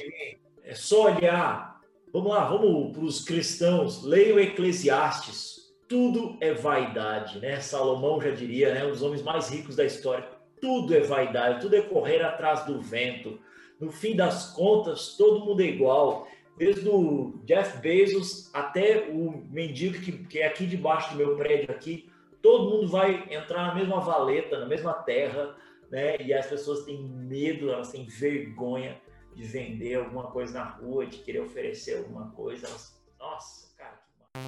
É 0.63 0.75
só 0.75 1.15
olhar. 1.15 1.81
Vamos 2.13 2.31
lá, 2.31 2.45
vamos 2.49 2.93
para 2.93 3.05
os 3.05 3.25
cristãos. 3.25 4.03
Leiam 4.05 4.39
Eclesiastes. 4.39 5.75
Tudo 5.89 6.37
é 6.41 6.55
vaidade, 6.55 7.39
né? 7.41 7.61
Salomão 7.61 8.21
já 8.21 8.31
diria, 8.31 8.73
né? 8.73 8.87
Um 8.87 8.91
dos 8.91 9.03
homens 9.03 9.23
mais 9.23 9.51
ricos 9.51 9.77
da 9.77 9.85
história. 9.85 10.27
Tudo 10.61 10.95
é 10.95 11.01
vaidade, 11.01 11.61
tudo 11.61 11.75
é 11.75 11.83
correr 11.83 12.23
atrás 12.23 12.65
do 12.65 12.81
vento. 12.81 13.41
No 13.81 13.91
fim 13.91 14.15
das 14.15 14.53
contas, 14.53 15.17
todo 15.17 15.45
mundo 15.45 15.63
é 15.63 15.67
igual 15.67 16.29
desde 16.61 16.87
o 16.91 17.41
Jeff 17.47 17.79
Bezos 17.79 18.51
até 18.53 19.09
o 19.09 19.43
mendigo 19.49 19.99
que, 19.99 20.13
que 20.27 20.41
é 20.41 20.47
aqui 20.47 20.67
debaixo 20.67 21.13
do 21.13 21.17
meu 21.17 21.35
prédio 21.35 21.71
aqui, 21.71 22.13
todo 22.43 22.69
mundo 22.69 22.87
vai 22.87 23.25
entrar 23.31 23.69
na 23.69 23.75
mesma 23.75 23.99
valeta, 23.99 24.59
na 24.59 24.67
mesma 24.67 24.93
terra, 24.93 25.57
né? 25.91 26.19
E 26.21 26.35
as 26.35 26.47
pessoas 26.47 26.85
têm 26.85 27.03
medo, 27.03 27.71
elas 27.71 27.91
têm 27.91 28.05
vergonha 28.05 29.01
de 29.35 29.43
vender 29.43 29.95
alguma 29.95 30.25
coisa 30.25 30.53
na 30.53 30.65
rua, 30.65 31.07
de 31.07 31.17
querer 31.21 31.41
oferecer 31.41 31.97
alguma 31.97 32.31
coisa. 32.33 32.67
Elas... 32.67 33.03
Nossa, 33.19 33.75
cara, 33.79 33.99
que 34.35 34.41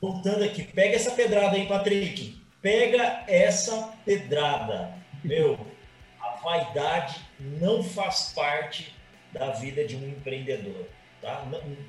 Voltando 0.00 0.42
aqui, 0.42 0.62
pega 0.72 0.94
essa 0.94 1.10
pedrada 1.10 1.54
aí, 1.54 1.68
Patrick. 1.68 2.40
Pega 2.62 3.24
essa 3.28 3.94
pedrada. 4.06 4.94
Meu, 5.22 5.58
a 6.18 6.30
vaidade 6.42 7.20
não 7.38 7.84
faz 7.84 8.32
parte 8.34 8.96
da 9.32 9.50
vida 9.50 9.84
de 9.84 9.96
um 9.96 10.08
empreendedor. 10.08 10.86
Tá? 11.20 11.46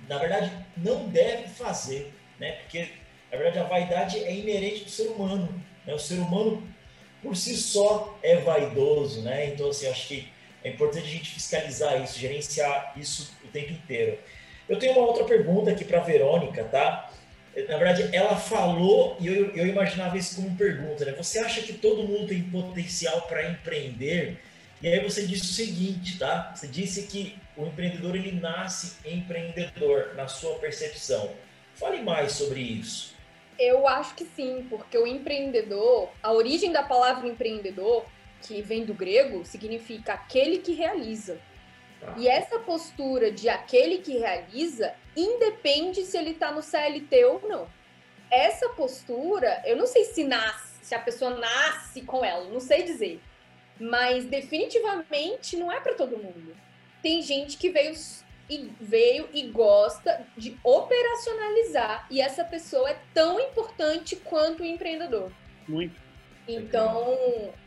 Na 0.07 0.17
verdade, 0.17 0.51
não 0.75 1.07
deve 1.07 1.47
fazer, 1.49 2.13
né? 2.39 2.53
porque 2.53 2.89
na 3.31 3.37
verdade 3.37 3.59
a 3.59 3.63
vaidade 3.63 4.17
é 4.17 4.33
inerente 4.33 4.85
do 4.85 4.89
ser 4.89 5.07
humano. 5.07 5.63
Né? 5.85 5.93
O 5.93 5.99
ser 5.99 6.15
humano 6.15 6.67
por 7.21 7.35
si 7.35 7.55
só 7.55 8.17
é 8.23 8.37
vaidoso, 8.37 9.21
né? 9.21 9.47
Então, 9.47 9.69
assim, 9.69 9.87
acho 9.87 10.07
que 10.07 10.29
é 10.63 10.69
importante 10.69 11.05
a 11.05 11.11
gente 11.11 11.29
fiscalizar 11.31 12.01
isso, 12.01 12.17
gerenciar 12.17 12.93
isso 12.95 13.33
o 13.43 13.47
tempo 13.47 13.73
inteiro. 13.73 14.17
Eu 14.67 14.77
tenho 14.77 14.93
uma 14.93 15.07
outra 15.07 15.25
pergunta 15.25 15.71
aqui 15.71 15.83
para 15.83 15.99
Verônica, 15.99 16.63
tá? 16.65 17.11
Na 17.67 17.77
verdade, 17.77 18.15
ela 18.15 18.37
falou 18.37 19.17
e 19.19 19.27
eu, 19.27 19.53
eu 19.55 19.67
imaginava 19.67 20.17
isso 20.17 20.35
como 20.35 20.55
pergunta, 20.55 21.03
né? 21.05 21.13
Você 21.13 21.39
acha 21.39 21.61
que 21.61 21.73
todo 21.73 22.07
mundo 22.07 22.27
tem 22.27 22.41
potencial 22.43 23.21
para 23.23 23.49
empreender? 23.51 24.39
E 24.81 24.87
aí 24.87 25.03
você 25.03 25.25
disse 25.25 25.43
o 25.43 25.53
seguinte, 25.53 26.17
tá? 26.17 26.53
Você 26.55 26.67
disse 26.67 27.07
que 27.07 27.37
o 27.57 27.65
empreendedor 27.65 28.15
ele 28.15 28.31
nasce 28.31 28.95
empreendedor 29.05 30.15
na 30.15 30.27
sua 30.27 30.57
percepção. 30.59 31.31
Fale 31.75 32.01
mais 32.01 32.33
sobre 32.33 32.61
isso. 32.61 33.13
Eu 33.57 33.85
acho 33.85 34.15
que 34.15 34.23
sim, 34.23 34.65
porque 34.69 34.97
o 34.97 35.05
empreendedor, 35.05 36.09
a 36.23 36.31
origem 36.31 36.71
da 36.71 36.81
palavra 36.81 37.27
empreendedor, 37.27 38.05
que 38.41 38.61
vem 38.61 38.85
do 38.85 38.93
grego, 38.93 39.43
significa 39.43 40.13
aquele 40.13 40.59
que 40.59 40.71
realiza. 40.71 41.41
Tá. 41.99 42.15
E 42.17 42.29
essa 42.29 42.59
postura 42.59 43.29
de 43.29 43.49
aquele 43.49 43.97
que 43.97 44.17
realiza 44.17 44.93
independe 45.15 46.03
se 46.03 46.17
ele 46.17 46.31
está 46.31 46.51
no 46.51 46.61
CLT 46.61 47.25
ou 47.25 47.41
não. 47.47 47.67
Essa 48.31 48.69
postura, 48.69 49.61
eu 49.65 49.75
não 49.75 49.85
sei 49.85 50.05
se 50.05 50.23
nasce, 50.23 50.75
se 50.81 50.95
a 50.95 50.99
pessoa 50.99 51.31
nasce 51.31 52.01
com 52.01 52.23
ela, 52.23 52.45
não 52.45 52.61
sei 52.61 52.83
dizer. 52.83 53.19
Mas 53.79 54.25
definitivamente 54.25 55.55
não 55.55 55.71
é 55.71 55.79
para 55.79 55.93
todo 55.93 56.17
mundo. 56.17 56.55
Tem 57.01 57.21
gente 57.21 57.57
que 57.57 57.69
veio 57.69 57.95
e 58.49 58.71
veio 58.81 59.29
e 59.31 59.43
gosta 59.43 60.25
de 60.35 60.57
operacionalizar 60.63 62.07
e 62.09 62.19
essa 62.19 62.43
pessoa 62.43 62.89
é 62.89 62.97
tão 63.13 63.39
importante 63.39 64.15
quanto 64.15 64.63
o 64.63 64.65
empreendedor. 64.65 65.31
Muito. 65.67 66.09
Então, 66.47 67.15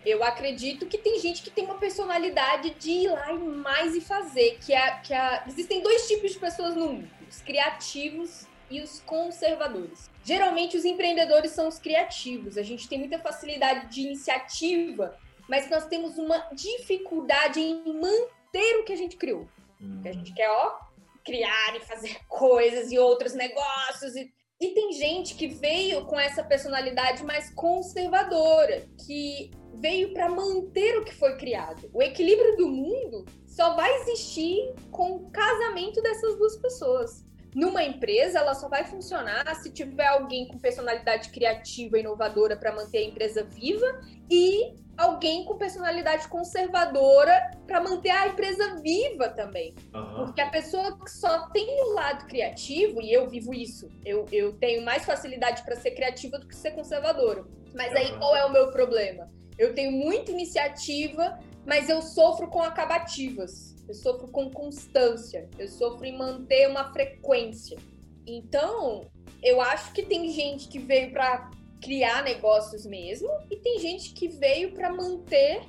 eu 0.04 0.24
acredito 0.24 0.86
que 0.86 0.98
tem 0.98 1.20
gente 1.20 1.40
que 1.40 1.50
tem 1.50 1.64
uma 1.64 1.78
personalidade 1.78 2.70
de 2.70 2.90
ir 2.90 3.08
lá 3.08 3.32
e 3.32 3.38
mais 3.38 3.94
e 3.94 4.00
fazer, 4.00 4.58
que 4.60 4.74
é 4.74 4.90
que 4.98 5.14
é, 5.14 5.44
existem 5.46 5.80
dois 5.80 6.08
tipos 6.08 6.32
de 6.32 6.38
pessoas 6.40 6.74
no 6.74 6.88
mundo, 6.88 7.08
os 7.30 7.40
criativos 7.40 8.48
e 8.68 8.80
os 8.80 8.98
conservadores. 9.00 10.10
Geralmente 10.24 10.76
os 10.76 10.84
empreendedores 10.84 11.52
são 11.52 11.68
os 11.68 11.78
criativos. 11.78 12.58
A 12.58 12.62
gente 12.64 12.88
tem 12.88 12.98
muita 12.98 13.20
facilidade 13.20 13.86
de 13.86 14.00
iniciativa 14.00 15.16
mas 15.52 15.68
nós 15.68 15.86
temos 15.86 16.16
uma 16.16 16.38
dificuldade 16.54 17.60
em 17.60 17.92
manter 17.92 18.78
o 18.78 18.84
que 18.84 18.92
a 18.94 18.96
gente 18.96 19.18
criou. 19.18 19.46
Hum. 19.78 20.00
Que 20.00 20.08
a 20.08 20.12
gente 20.12 20.32
quer, 20.32 20.48
ó, 20.48 20.78
criar 21.22 21.76
e 21.76 21.80
fazer 21.80 22.16
coisas 22.26 22.90
e 22.90 22.98
outros 22.98 23.34
negócios. 23.34 24.16
E, 24.16 24.32
e 24.58 24.68
tem 24.68 24.92
gente 24.94 25.34
que 25.34 25.48
veio 25.48 26.06
com 26.06 26.18
essa 26.18 26.42
personalidade 26.42 27.22
mais 27.22 27.50
conservadora, 27.54 28.88
que 29.04 29.50
veio 29.74 30.14
para 30.14 30.30
manter 30.30 30.96
o 30.96 31.04
que 31.04 31.14
foi 31.14 31.36
criado. 31.36 31.90
O 31.92 32.02
equilíbrio 32.02 32.56
do 32.56 32.68
mundo 32.68 33.26
só 33.46 33.74
vai 33.74 33.94
existir 34.00 34.74
com 34.90 35.16
o 35.16 35.30
casamento 35.30 36.00
dessas 36.00 36.34
duas 36.38 36.56
pessoas. 36.56 37.26
Numa 37.54 37.84
empresa, 37.84 38.38
ela 38.38 38.54
só 38.54 38.68
vai 38.68 38.84
funcionar 38.84 39.54
se 39.56 39.70
tiver 39.70 40.06
alguém 40.06 40.48
com 40.48 40.58
personalidade 40.58 41.28
criativa 41.28 41.98
e 41.98 42.00
inovadora 42.00 42.56
para 42.56 42.72
manter 42.72 42.98
a 42.98 43.02
empresa 43.02 43.44
viva 43.44 44.00
e 44.30 44.74
alguém 44.96 45.44
com 45.44 45.56
personalidade 45.56 46.28
conservadora 46.28 47.50
para 47.66 47.80
manter 47.80 48.10
a 48.10 48.28
empresa 48.28 48.80
viva 48.80 49.28
também. 49.28 49.74
Uhum. 49.94 50.24
Porque 50.24 50.40
a 50.40 50.48
pessoa 50.48 50.98
que 50.98 51.10
só 51.10 51.48
tem 51.50 51.66
o 51.82 51.92
lado 51.92 52.26
criativo, 52.26 53.02
e 53.02 53.12
eu 53.12 53.28
vivo 53.28 53.52
isso, 53.52 53.88
eu, 54.04 54.26
eu 54.32 54.54
tenho 54.54 54.82
mais 54.82 55.04
facilidade 55.04 55.62
para 55.62 55.76
ser 55.76 55.90
criativa 55.92 56.38
do 56.38 56.46
que 56.46 56.56
ser 56.56 56.70
conservadora. 56.72 57.44
Mas 57.74 57.94
aí 57.94 58.16
qual 58.18 58.34
é 58.36 58.44
o 58.44 58.52
meu 58.52 58.70
problema? 58.70 59.30
Eu 59.58 59.74
tenho 59.74 59.92
muita 59.92 60.30
iniciativa, 60.30 61.38
mas 61.66 61.88
eu 61.88 62.00
sofro 62.00 62.48
com 62.48 62.62
acabativas. 62.62 63.76
Eu 63.88 63.94
sofro 63.94 64.28
com 64.28 64.50
constância. 64.50 65.48
Eu 65.58 65.68
sofro 65.68 66.04
em 66.04 66.16
manter 66.16 66.68
uma 66.68 66.92
frequência. 66.92 67.78
Então, 68.26 69.10
eu 69.42 69.60
acho 69.60 69.92
que 69.92 70.02
tem 70.02 70.30
gente 70.30 70.68
que 70.68 70.78
veio 70.78 71.12
para 71.12 71.50
criar 71.82 72.22
negócios 72.22 72.86
mesmo, 72.86 73.28
e 73.50 73.56
tem 73.56 73.80
gente 73.80 74.12
que 74.12 74.28
veio 74.28 74.72
para 74.72 74.92
manter 74.92 75.62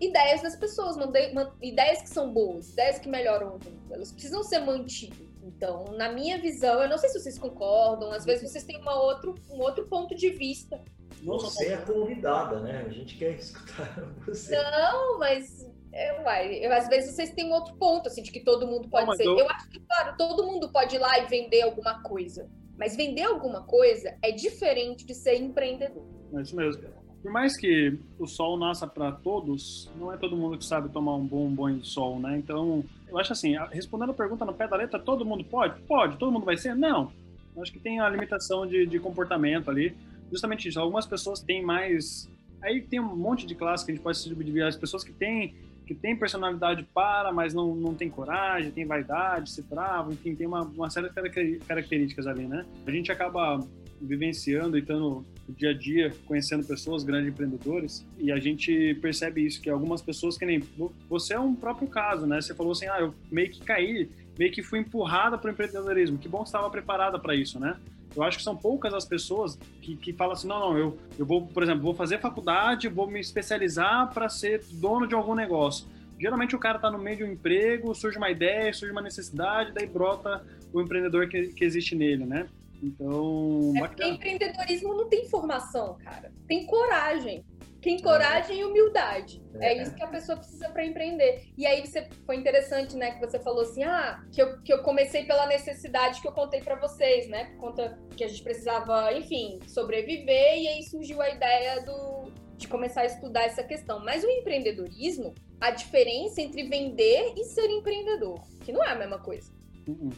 ideias 0.00 0.42
das 0.42 0.54
pessoas, 0.54 0.96
manter, 0.96 1.32
ideias 1.60 2.02
que 2.02 2.08
são 2.08 2.32
boas, 2.32 2.70
ideias 2.70 2.98
que 2.98 3.08
melhoram 3.08 3.48
o 3.48 3.52
mundo. 3.52 3.82
Elas 3.90 4.12
precisam 4.12 4.44
ser 4.44 4.60
mantidas. 4.60 5.26
Então, 5.42 5.84
na 5.96 6.12
minha 6.12 6.38
visão, 6.38 6.82
eu 6.82 6.88
não 6.88 6.98
sei 6.98 7.08
se 7.08 7.20
vocês 7.20 7.38
concordam, 7.38 8.12
às 8.12 8.24
vezes 8.24 8.50
vocês 8.50 8.64
têm 8.64 8.80
uma 8.80 9.00
outro, 9.00 9.34
um 9.50 9.60
outro 9.60 9.86
ponto 9.86 10.14
de 10.14 10.30
vista. 10.30 10.80
Você 11.22 11.72
é 11.72 11.76
convidada, 11.78 12.60
né? 12.60 12.84
A 12.86 12.90
gente 12.90 13.16
quer 13.16 13.34
escutar 13.38 14.12
você. 14.26 14.56
Não, 14.56 15.18
mas 15.18 15.66
é, 15.96 16.22
uai, 16.22 16.54
eu, 16.62 16.72
às 16.72 16.88
vezes 16.88 17.14
vocês 17.14 17.30
têm 17.30 17.52
outro 17.52 17.74
ponto, 17.76 18.08
assim, 18.08 18.22
de 18.22 18.30
que 18.30 18.40
todo 18.40 18.66
mundo 18.66 18.88
pode 18.88 19.06
não, 19.06 19.14
ser. 19.14 19.24
Eu... 19.24 19.38
eu 19.38 19.48
acho 19.48 19.68
que, 19.70 19.80
claro, 19.80 20.16
todo 20.18 20.46
mundo 20.46 20.68
pode 20.68 20.94
ir 20.94 20.98
lá 20.98 21.18
e 21.18 21.26
vender 21.26 21.62
alguma 21.62 22.02
coisa. 22.02 22.48
Mas 22.78 22.94
vender 22.94 23.22
alguma 23.22 23.62
coisa 23.62 24.14
é 24.22 24.30
diferente 24.30 25.06
de 25.06 25.14
ser 25.14 25.36
empreendedor. 25.36 26.04
É 26.34 26.42
isso 26.42 26.54
mesmo. 26.54 26.82
Por 27.22 27.32
mais 27.32 27.56
que 27.56 27.98
o 28.18 28.26
sol 28.26 28.58
nasça 28.58 28.86
para 28.86 29.10
todos, 29.10 29.90
não 29.98 30.12
é 30.12 30.18
todo 30.18 30.36
mundo 30.36 30.58
que 30.58 30.64
sabe 30.64 30.90
tomar 30.90 31.14
um 31.14 31.26
bom 31.26 31.48
banho 31.48 31.78
de 31.78 31.88
sol, 31.88 32.20
né? 32.20 32.36
Então, 32.36 32.84
eu 33.08 33.18
acho 33.18 33.32
assim, 33.32 33.56
respondendo 33.70 34.10
a 34.10 34.14
pergunta 34.14 34.44
no 34.44 34.52
pé 34.52 34.68
da 34.68 34.76
letra, 34.76 34.98
todo 34.98 35.24
mundo 35.24 35.42
pode? 35.44 35.80
Pode. 35.84 36.18
Todo 36.18 36.30
mundo 36.30 36.44
vai 36.44 36.58
ser? 36.58 36.76
Não. 36.76 37.10
Eu 37.56 37.62
acho 37.62 37.72
que 37.72 37.80
tem 37.80 37.98
a 37.98 38.08
limitação 38.10 38.66
de, 38.66 38.86
de 38.86 39.00
comportamento 39.00 39.70
ali. 39.70 39.96
Justamente 40.30 40.68
isso. 40.68 40.78
Algumas 40.78 41.06
pessoas 41.06 41.40
têm 41.40 41.62
mais 41.62 42.28
aí 42.62 42.82
tem 42.82 43.00
um 43.00 43.16
monte 43.16 43.46
de 43.46 43.54
classes 43.54 43.84
que 43.84 43.92
a 43.92 43.94
gente 43.94 44.02
pode 44.02 44.18
se 44.18 44.28
dividir. 44.28 44.62
As 44.62 44.76
pessoas 44.76 45.04
que 45.04 45.12
têm 45.12 45.54
que 45.86 45.94
tem 45.94 46.16
personalidade 46.16 46.84
para, 46.92 47.32
mas 47.32 47.54
não, 47.54 47.74
não 47.74 47.94
tem 47.94 48.10
coragem, 48.10 48.72
tem 48.72 48.84
vaidade, 48.84 49.50
se 49.50 49.62
trava, 49.62 50.12
enfim, 50.12 50.34
tem 50.34 50.46
uma, 50.46 50.62
uma 50.62 50.90
série 50.90 51.08
de 51.08 51.58
características 51.60 52.26
ali, 52.26 52.46
né? 52.46 52.66
A 52.84 52.90
gente 52.90 53.12
acaba 53.12 53.60
vivenciando 54.00 54.76
e 54.76 54.80
estando 54.80 55.24
dia 55.48 55.70
a 55.70 55.72
dia 55.72 56.12
conhecendo 56.26 56.66
pessoas, 56.66 57.04
grandes 57.04 57.30
empreendedores, 57.30 58.04
e 58.18 58.32
a 58.32 58.38
gente 58.38 58.94
percebe 59.00 59.46
isso, 59.46 59.62
que 59.62 59.70
algumas 59.70 60.02
pessoas 60.02 60.36
que 60.36 60.44
nem... 60.44 60.60
Você 61.08 61.34
é 61.34 61.40
um 61.40 61.54
próprio 61.54 61.88
caso, 61.88 62.26
né? 62.26 62.40
Você 62.40 62.54
falou 62.54 62.72
assim, 62.72 62.86
ah, 62.88 63.00
eu 63.00 63.14
meio 63.30 63.50
que 63.50 63.60
caí, 63.60 64.10
meio 64.36 64.52
que 64.52 64.62
fui 64.62 64.80
empurrada 64.80 65.38
para 65.38 65.48
o 65.48 65.52
empreendedorismo. 65.52 66.18
Que 66.18 66.28
bom 66.28 66.38
que 66.38 66.48
estava 66.48 66.68
preparada 66.68 67.18
para 67.18 67.34
isso, 67.34 67.60
né? 67.60 67.76
Eu 68.16 68.22
acho 68.22 68.38
que 68.38 68.44
são 68.44 68.56
poucas 68.56 68.94
as 68.94 69.04
pessoas 69.04 69.58
que, 69.82 69.96
que 69.96 70.12
falam 70.12 70.32
assim, 70.32 70.48
não, 70.48 70.58
não, 70.58 70.78
eu, 70.78 70.98
eu 71.18 71.26
vou, 71.26 71.46
por 71.46 71.62
exemplo, 71.62 71.82
vou 71.82 71.94
fazer 71.94 72.18
faculdade, 72.18 72.88
vou 72.88 73.06
me 73.06 73.20
especializar 73.20 74.12
para 74.12 74.28
ser 74.28 74.64
dono 74.72 75.06
de 75.06 75.14
algum 75.14 75.34
negócio. 75.34 75.86
Geralmente 76.18 76.56
o 76.56 76.58
cara 76.58 76.76
está 76.76 76.90
no 76.90 76.98
meio 76.98 77.18
de 77.18 77.24
um 77.24 77.32
emprego, 77.32 77.94
surge 77.94 78.16
uma 78.16 78.30
ideia, 78.30 78.72
surge 78.72 78.90
uma 78.90 79.02
necessidade, 79.02 79.72
daí 79.72 79.86
brota 79.86 80.42
o 80.72 80.80
empreendedor 80.80 81.28
que, 81.28 81.48
que 81.48 81.64
existe 81.64 81.94
nele, 81.94 82.24
né? 82.24 82.48
Então. 82.82 83.72
É 83.76 83.80
porque 83.80 84.04
empreendedorismo 84.04 84.94
não 84.94 85.08
tem 85.08 85.28
formação, 85.28 85.96
cara. 86.02 86.32
Tem 86.46 86.66
coragem. 86.66 87.44
Tem 87.86 88.02
coragem 88.02 88.58
e 88.58 88.64
humildade. 88.64 89.40
É, 89.60 89.68
é 89.68 89.80
isso 89.80 89.94
que 89.94 90.02
a 90.02 90.08
pessoa 90.08 90.36
precisa 90.36 90.68
para 90.70 90.84
empreender. 90.84 91.44
E 91.56 91.64
aí 91.64 91.86
você 91.86 92.08
foi 92.26 92.34
interessante, 92.34 92.96
né, 92.96 93.12
que 93.12 93.20
você 93.20 93.38
falou 93.38 93.62
assim, 93.62 93.84
ah, 93.84 94.24
que 94.32 94.42
eu, 94.42 94.60
que 94.60 94.72
eu 94.72 94.82
comecei 94.82 95.24
pela 95.24 95.46
necessidade 95.46 96.20
que 96.20 96.26
eu 96.26 96.32
contei 96.32 96.60
para 96.60 96.74
vocês, 96.74 97.28
né, 97.28 97.44
por 97.44 97.58
conta 97.58 97.96
que 98.16 98.24
a 98.24 98.26
gente 98.26 98.42
precisava, 98.42 99.12
enfim, 99.12 99.60
sobreviver 99.68 100.58
e 100.58 100.66
aí 100.66 100.82
surgiu 100.82 101.22
a 101.22 101.30
ideia 101.30 101.80
do 101.82 102.32
de 102.56 102.66
começar 102.66 103.02
a 103.02 103.06
estudar 103.06 103.44
essa 103.44 103.62
questão. 103.62 104.00
Mas 104.00 104.24
o 104.24 104.28
empreendedorismo, 104.28 105.32
a 105.60 105.70
diferença 105.70 106.42
entre 106.42 106.64
vender 106.64 107.34
e 107.36 107.44
ser 107.44 107.70
empreendedor, 107.70 108.40
que 108.64 108.72
não 108.72 108.82
é 108.82 108.88
a 108.88 108.96
mesma 108.96 109.20
coisa. 109.20 109.52
Uhum. 109.86 110.10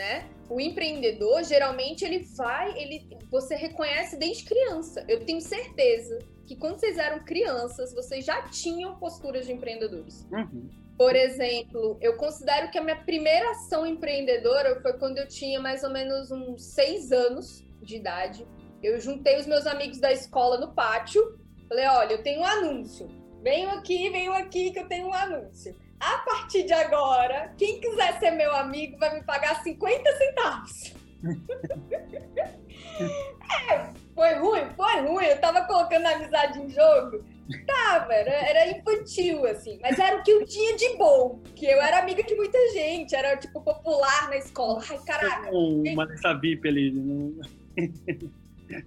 Né? 0.00 0.30
O 0.48 0.58
empreendedor, 0.58 1.44
geralmente, 1.44 2.06
ele 2.06 2.20
vai, 2.34 2.72
ele, 2.80 3.06
você 3.30 3.54
reconhece 3.54 4.16
desde 4.16 4.44
criança. 4.44 5.04
Eu 5.06 5.26
tenho 5.26 5.42
certeza 5.42 6.18
que 6.46 6.56
quando 6.56 6.78
vocês 6.78 6.96
eram 6.96 7.22
crianças, 7.22 7.92
vocês 7.92 8.24
já 8.24 8.48
tinham 8.48 8.98
posturas 8.98 9.44
de 9.44 9.52
empreendedores. 9.52 10.26
Uhum. 10.32 10.70
Por 10.96 11.14
exemplo, 11.14 11.98
eu 12.00 12.16
considero 12.16 12.70
que 12.70 12.78
a 12.78 12.82
minha 12.82 13.04
primeira 13.04 13.50
ação 13.50 13.86
empreendedora 13.86 14.80
foi 14.80 14.94
quando 14.94 15.18
eu 15.18 15.28
tinha 15.28 15.60
mais 15.60 15.84
ou 15.84 15.90
menos 15.90 16.30
uns 16.30 16.62
seis 16.72 17.12
anos 17.12 17.62
de 17.82 17.96
idade. 17.96 18.46
Eu 18.82 18.98
juntei 18.98 19.38
os 19.38 19.46
meus 19.46 19.66
amigos 19.66 20.00
da 20.00 20.10
escola 20.10 20.56
no 20.56 20.74
pátio. 20.74 21.38
Falei, 21.68 21.86
olha, 21.88 22.14
eu 22.14 22.22
tenho 22.22 22.40
um 22.40 22.46
anúncio. 22.46 23.06
Venham 23.42 23.70
aqui, 23.72 24.08
venham 24.08 24.32
aqui 24.32 24.70
que 24.70 24.78
eu 24.78 24.88
tenho 24.88 25.08
um 25.08 25.12
anúncio 25.14 25.76
a 26.00 26.18
partir 26.18 26.64
de 26.64 26.72
agora, 26.72 27.52
quem 27.58 27.78
quiser 27.78 28.18
ser 28.18 28.30
meu 28.30 28.54
amigo 28.56 28.98
vai 28.98 29.14
me 29.14 29.22
pagar 29.22 29.62
50 29.62 30.16
centavos. 30.16 30.94
é, 33.70 33.90
foi 34.14 34.34
ruim, 34.34 34.64
foi 34.76 35.00
ruim. 35.02 35.26
Eu 35.26 35.38
tava 35.40 35.66
colocando 35.66 36.06
a 36.06 36.12
amizade 36.12 36.58
em 36.58 36.70
jogo. 36.70 37.22
Tava, 37.66 38.14
era, 38.14 38.30
era 38.30 38.78
infantil, 38.78 39.44
assim. 39.46 39.78
Mas 39.82 39.98
era 39.98 40.16
o 40.16 40.22
que 40.22 40.30
eu 40.30 40.46
tinha 40.46 40.74
de 40.76 40.96
bom. 40.96 41.42
Que 41.54 41.66
eu 41.66 41.82
era 41.82 41.98
amiga 41.98 42.22
de 42.22 42.34
muita 42.34 42.58
gente, 42.72 43.14
era, 43.14 43.36
tipo, 43.36 43.60
popular 43.60 44.30
na 44.30 44.36
escola. 44.36 44.82
Ai, 44.88 44.98
caraca. 45.04 45.50
Uma 45.50 46.06
dessa 46.06 46.32
VIP 46.34 46.68
ali. 46.68 47.36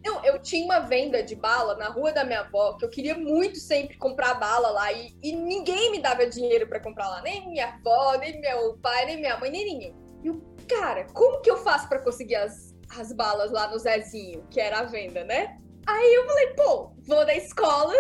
Não, 0.03 0.23
eu 0.23 0.41
tinha 0.41 0.63
uma 0.65 0.79
venda 0.79 1.21
de 1.21 1.35
bala 1.35 1.75
na 1.75 1.89
rua 1.89 2.11
da 2.11 2.23
minha 2.23 2.41
avó, 2.41 2.73
que 2.73 2.85
eu 2.85 2.89
queria 2.89 3.17
muito 3.17 3.57
sempre 3.57 3.97
comprar 3.97 4.35
bala 4.35 4.69
lá, 4.69 4.91
e, 4.91 5.15
e 5.21 5.35
ninguém 5.35 5.91
me 5.91 5.99
dava 5.99 6.25
dinheiro 6.27 6.67
para 6.67 6.79
comprar 6.79 7.09
lá. 7.09 7.21
Nem 7.21 7.47
minha 7.49 7.67
avó, 7.67 8.17
nem 8.17 8.39
meu 8.39 8.77
pai, 8.77 9.05
nem 9.05 9.17
minha 9.17 9.37
mãe, 9.37 9.51
nem 9.51 9.65
ninguém. 9.65 9.95
E 10.23 10.29
o 10.29 10.41
cara, 10.67 11.05
como 11.13 11.41
que 11.41 11.51
eu 11.51 11.57
faço 11.57 11.89
para 11.89 11.99
conseguir 11.99 12.35
as, 12.35 12.73
as 12.97 13.11
balas 13.11 13.51
lá 13.51 13.69
no 13.69 13.77
Zezinho, 13.77 14.45
que 14.49 14.59
era 14.59 14.79
a 14.79 14.83
venda, 14.83 15.23
né? 15.23 15.57
Aí 15.85 16.13
eu 16.13 16.25
falei, 16.25 16.47
pô, 16.53 16.93
vou 17.05 17.25
da 17.25 17.35
escola 17.35 17.93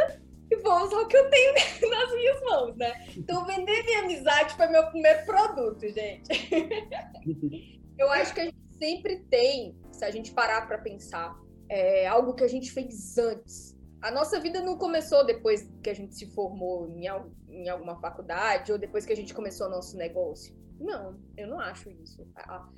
e 0.49 0.55
vou 0.57 0.83
usar 0.83 0.97
o 0.97 1.07
que 1.07 1.17
eu 1.17 1.29
tenho 1.29 1.53
nas 1.89 2.13
minhas 2.13 2.41
mãos, 2.43 2.77
né? 2.77 3.05
Então, 3.17 3.45
vender 3.45 3.83
minha 3.83 3.99
amizade 3.99 4.55
foi 4.55 4.67
meu 4.67 4.85
primeiro 4.87 5.25
produto, 5.25 5.81
gente. 5.89 6.29
eu 7.97 8.09
acho 8.11 8.33
que 8.33 8.41
a 8.41 8.45
gente 8.45 8.63
sempre 8.79 9.19
tem, 9.29 9.77
se 9.91 10.05
a 10.05 10.11
gente 10.11 10.31
parar 10.31 10.67
para 10.67 10.77
pensar, 10.77 11.37
é 11.73 12.07
algo 12.07 12.35
que 12.35 12.43
a 12.43 12.47
gente 12.47 12.71
fez 12.71 13.17
antes. 13.17 13.75
A 14.01 14.11
nossa 14.11 14.39
vida 14.39 14.61
não 14.61 14.77
começou 14.77 15.25
depois 15.25 15.67
que 15.81 15.89
a 15.89 15.93
gente 15.93 16.15
se 16.15 16.27
formou 16.27 16.87
em, 16.87 17.05
em 17.49 17.69
alguma 17.69 17.99
faculdade 17.99 18.71
ou 18.71 18.77
depois 18.77 19.05
que 19.05 19.13
a 19.13 19.15
gente 19.15 19.33
começou 19.33 19.67
o 19.67 19.69
nosso 19.69 19.97
negócio. 19.97 20.55
Não, 20.79 21.17
eu 21.37 21.47
não 21.47 21.59
acho 21.59 21.89
isso. 21.89 22.27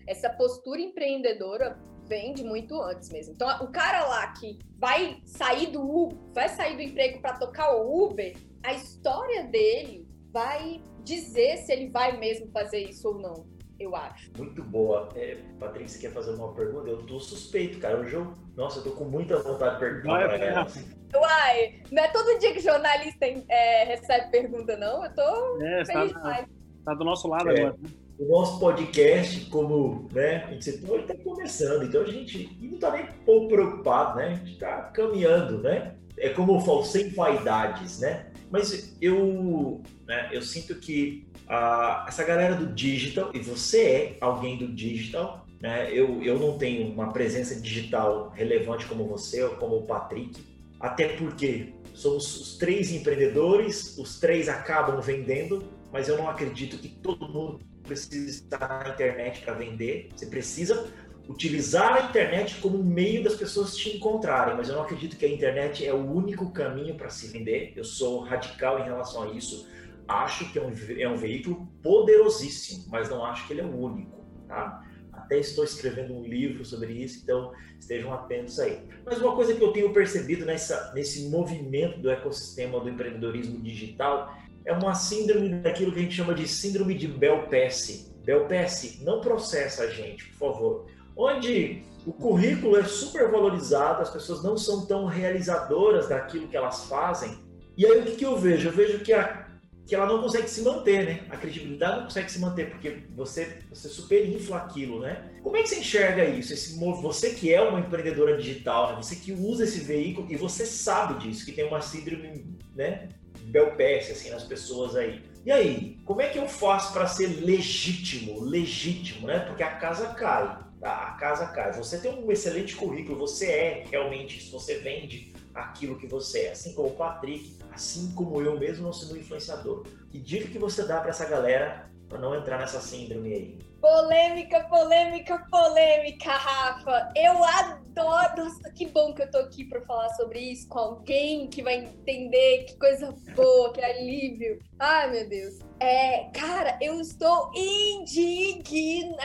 Essa 0.08 0.30
postura 0.30 0.80
empreendedora 0.80 1.78
vem 2.06 2.34
de 2.34 2.44
muito 2.44 2.80
antes 2.82 3.10
mesmo. 3.10 3.34
Então, 3.34 3.50
o 3.64 3.72
cara 3.72 4.08
lá 4.08 4.32
que 4.34 4.60
vai 4.78 5.20
sair 5.26 5.72
do 5.72 5.82
Uber, 5.82 6.18
vai 6.34 6.48
sair 6.48 6.76
do 6.76 6.82
emprego 6.82 7.20
para 7.22 7.38
tocar 7.38 7.76
o 7.76 8.06
Uber, 8.06 8.38
a 8.64 8.74
história 8.74 9.46
dele 9.48 10.08
vai 10.32 10.82
dizer 11.04 11.58
se 11.58 11.72
ele 11.72 11.90
vai 11.90 12.18
mesmo 12.18 12.50
fazer 12.52 12.80
isso 12.80 13.08
ou 13.08 13.20
não 13.20 13.55
eu 13.80 13.96
acho. 13.96 14.32
Muito 14.38 14.64
boa. 14.64 15.10
É, 15.16 15.38
Patrícia, 15.60 16.00
quer 16.00 16.14
fazer 16.14 16.32
uma 16.32 16.54
pergunta? 16.54 16.90
Eu 16.90 17.06
tô 17.06 17.20
suspeito, 17.20 17.80
cara. 17.80 18.00
Hoje 18.00 18.14
eu, 18.14 18.34
nossa, 18.56 18.80
eu 18.80 18.84
tô 18.84 18.92
com 18.92 19.06
muita 19.06 19.38
vontade 19.40 19.76
de 19.76 19.80
perguntar 19.80 20.28
pra 20.28 20.38
ela. 20.38 20.68
Uai, 21.16 21.82
não 21.92 22.04
é 22.04 22.08
todo 22.10 22.40
dia 22.40 22.54
que 22.54 22.60
jornalista 22.60 23.26
é, 23.26 23.84
recebe 23.86 24.32
pergunta, 24.32 24.78
não. 24.78 25.04
Eu 25.04 25.14
tô 25.14 25.62
é, 25.62 25.86
feliz 25.86 26.14
tá, 26.14 26.46
tá 26.86 26.94
do 26.94 27.04
nosso 27.04 27.28
lado 27.28 27.50
é. 27.50 27.60
agora. 27.60 27.78
Né? 27.82 27.90
O 28.18 28.30
nosso 28.30 28.60
podcast, 28.60 29.50
como 29.50 30.08
né, 30.14 30.46
a 30.46 30.52
gente 30.52 30.66
citou, 30.66 30.96
ele 30.96 31.06
tá 31.06 31.16
começando. 31.22 31.84
Então 31.84 32.02
a 32.02 32.06
gente 32.06 32.58
não 32.62 32.80
tá 32.80 32.92
nem 32.92 33.04
um 33.04 33.26
pouco 33.26 33.50
preocupado, 33.50 34.18
né? 34.18 34.28
A 34.28 34.36
gente 34.36 34.58
tá 34.58 34.84
caminhando, 34.84 35.62
né? 35.62 35.96
É 36.18 36.30
como 36.30 36.56
eu 36.56 36.62
falo, 36.62 36.84
sem 36.86 37.10
vaidades, 37.10 38.00
né? 38.00 38.32
Mas 38.50 38.96
eu, 39.02 39.82
né, 40.08 40.30
eu 40.32 40.42
sinto 40.42 40.76
que 40.76 41.28
uh, 41.48 42.08
essa 42.08 42.24
galera 42.24 42.56
do 42.56 42.74
digital, 42.74 43.32
e 43.34 43.40
você 43.40 43.82
é 43.82 44.18
alguém 44.22 44.58
do 44.58 44.68
digital, 44.68 45.46
né? 45.62 45.90
Eu, 45.92 46.22
eu 46.22 46.38
não 46.38 46.58
tenho 46.58 46.92
uma 46.92 47.12
presença 47.12 47.60
digital 47.60 48.32
relevante 48.36 48.86
como 48.86 49.08
você 49.08 49.44
ou 49.44 49.56
como 49.56 49.78
o 49.78 49.84
Patrick, 49.84 50.44
até 50.80 51.10
porque 51.10 51.74
somos 51.94 52.40
os 52.40 52.58
três 52.58 52.92
empreendedores, 52.92 53.98
os 53.98 54.20
três 54.20 54.50
acabam 54.50 55.00
vendendo, 55.02 55.64
mas 55.92 56.10
eu 56.10 56.18
não 56.18 56.30
acredito 56.30 56.78
que 56.78 56.90
todo 56.90 57.28
mundo 57.28 57.62
precisa 57.84 58.30
estar 58.30 58.84
na 58.84 58.90
internet 58.90 59.42
para 59.42 59.54
vender. 59.54 60.10
Você 60.16 60.26
precisa 60.26 60.92
utilizar 61.28 61.94
a 61.94 62.02
internet 62.10 62.56
como 62.56 62.84
meio 62.84 63.24
das 63.24 63.36
pessoas 63.36 63.76
te 63.76 63.96
encontrarem, 63.96 64.56
mas 64.56 64.70
eu 64.70 64.76
não 64.76 64.84
acredito 64.84 65.18
que 65.18 65.26
a 65.26 65.30
internet 65.30 65.86
é 65.86 65.94
o 65.94 66.12
único 66.12 66.52
caminho 66.52 66.96
para 66.96 67.10
se 67.10 67.28
vender. 67.28 67.74
Eu 67.76 67.84
sou 67.84 68.20
radical 68.20 68.80
em 68.80 68.84
relação 68.84 69.24
a 69.24 69.28
isso. 69.32 69.68
Acho 70.08 70.52
que 70.52 70.60
é 70.60 70.62
um, 70.62 70.72
é 71.00 71.10
um 71.10 71.16
veículo 71.16 71.68
poderosíssimo, 71.82 72.86
mas 72.90 73.10
não 73.10 73.26
acho 73.26 73.48
que 73.48 73.54
ele 73.54 73.62
é 73.62 73.66
o 73.66 73.76
único, 73.76 74.24
tá? 74.48 74.84
Até 75.12 75.40
estou 75.40 75.64
escrevendo 75.64 76.14
um 76.14 76.24
livro 76.24 76.64
sobre 76.64 76.94
isso, 76.94 77.22
então 77.24 77.52
estejam 77.80 78.14
atentos 78.14 78.60
aí. 78.60 78.84
Mas 79.06 79.20
uma 79.20 79.36
coisa 79.36 79.56
que 79.56 79.64
eu 79.64 79.72
tenho 79.72 79.92
percebido 79.94 80.46
nessa, 80.46 80.94
nesse 80.94 81.30
movimento 81.30 82.00
do 82.00 82.12
ecossistema 82.12 82.80
do 82.80 82.90
empreendedorismo 82.90 83.60
digital 83.62 84.36
é 84.66 84.74
uma 84.74 84.94
síndrome 84.94 85.50
daquilo 85.62 85.92
que 85.92 86.00
a 86.00 86.02
gente 86.04 86.16
chama 86.16 86.34
de 86.34 86.48
síndrome 86.48 86.94
de 86.96 87.08
Bel 87.08 87.48
Pesce. 87.48 88.14
Bel 88.24 88.46
Pesce, 88.46 89.04
não 89.04 89.22
processa 89.22 89.84
a 89.84 89.90
gente, 89.90 90.26
por 90.30 90.38
favor 90.38 90.96
onde 91.16 91.84
o 92.06 92.12
currículo 92.12 92.78
é 92.78 92.84
super 92.84 93.32
valorizado, 93.32 94.02
as 94.02 94.10
pessoas 94.10 94.44
não 94.44 94.58
são 94.58 94.86
tão 94.86 95.06
realizadoras 95.06 96.10
daquilo 96.10 96.48
que 96.48 96.58
elas 96.58 96.86
fazem. 96.86 97.40
E 97.78 97.86
aí 97.86 98.00
o 98.00 98.04
que, 98.04 98.16
que 98.18 98.26
eu 98.26 98.38
vejo? 98.38 98.70
Eu 98.70 98.74
vejo 98.74 99.00
que, 99.00 99.14
a, 99.14 99.45
que 99.86 99.94
ela 99.94 100.06
não 100.06 100.22
consegue 100.22 100.50
se 100.50 100.62
manter, 100.62 101.06
né? 101.06 101.26
A 101.30 101.38
credibilidade 101.38 101.98
não 101.98 102.04
consegue 102.06 102.32
se 102.32 102.40
manter, 102.40 102.72
porque 102.72 103.04
você, 103.16 103.60
você 103.70 103.88
superinfla 103.88 104.58
aquilo, 104.58 105.00
né? 105.00 105.30
Como 105.44 105.56
é 105.56 105.62
que 105.62 105.70
você 105.70 105.80
enxerga 105.80 106.26
isso? 106.26 106.54
Esse, 106.54 106.78
você 106.78 107.36
que 107.36 107.54
é 107.54 107.62
uma 107.62 107.80
empreendedora 107.80 108.36
digital, 108.38 108.90
né? 108.90 109.04
você 109.04 109.16
que 109.16 109.32
usa 109.32 109.64
esse 109.64 109.80
veículo 109.80 110.28
e 110.32 110.36
você 110.36 110.66
sabe 110.66 111.20
disso, 111.24 111.46
que 111.46 111.52
tem 111.52 111.66
uma 111.66 111.82
síndrome, 111.82 112.46
né? 112.76 113.10
Belpeste, 113.44 114.12
assim, 114.12 114.30
nas 114.32 114.44
pessoas 114.44 114.96
aí. 114.96 115.22
E 115.46 115.52
aí, 115.52 116.00
como 116.04 116.22
é 116.22 116.30
que 116.30 116.40
eu 116.40 116.48
faço 116.48 116.92
para 116.92 117.06
ser 117.06 117.28
legítimo? 117.46 118.42
Legítimo, 118.42 119.28
né? 119.28 119.40
Porque 119.40 119.62
a 119.62 119.76
casa 119.76 120.08
cai 120.16 120.66
a 120.82 121.12
casa 121.12 121.48
cai. 121.48 121.74
Você 121.74 121.98
tem 121.98 122.14
um 122.14 122.32
excelente 122.32 122.76
currículo, 122.76 123.18
você 123.18 123.48
é 123.48 123.86
realmente 123.90 124.38
isso, 124.38 124.52
você 124.52 124.80
vende 124.80 125.34
aquilo 125.56 125.98
que 125.98 126.06
você 126.06 126.48
é, 126.48 126.52
assim 126.52 126.74
como 126.74 126.90
o 126.90 126.96
Patrick, 126.96 127.58
assim 127.72 128.14
como 128.14 128.42
eu 128.42 128.60
mesmo 128.60 128.86
não 128.86 128.94
sendo 128.94 129.18
influenciador. 129.18 129.86
Que 130.12 130.20
dica 130.20 130.48
que 130.48 130.60
você 130.60 130.86
dá 130.86 131.00
para 131.00 131.10
essa 131.10 131.26
galera 131.26 131.90
para 132.08 132.20
não 132.20 132.36
entrar 132.36 132.60
nessa 132.60 132.80
síndrome 132.80 133.34
aí? 133.34 133.58
Polêmica, 133.82 134.64
polêmica, 134.64 135.46
polêmica, 135.52 136.32
Rafa. 136.32 137.12
Eu 137.16 137.44
adoro. 137.44 138.46
Nossa, 138.46 138.72
que 138.72 138.88
bom 138.88 139.14
que 139.14 139.22
eu 139.22 139.30
tô 139.30 139.38
aqui 139.38 139.64
para 139.66 139.80
falar 139.82 140.10
sobre 140.16 140.40
isso 140.40 140.68
com 140.68 140.80
alguém 140.80 141.48
que 141.48 141.62
vai 141.62 141.76
entender. 141.76 142.64
Que 142.66 142.78
coisa 142.78 143.16
boa, 143.36 143.72
que 143.72 143.84
alívio. 143.84 144.60
Ai, 144.80 145.12
meu 145.12 145.30
Deus. 145.30 145.60
É, 145.80 146.30
cara, 146.34 146.80
eu 146.82 147.00
estou 147.00 147.52
indignada 147.54 149.16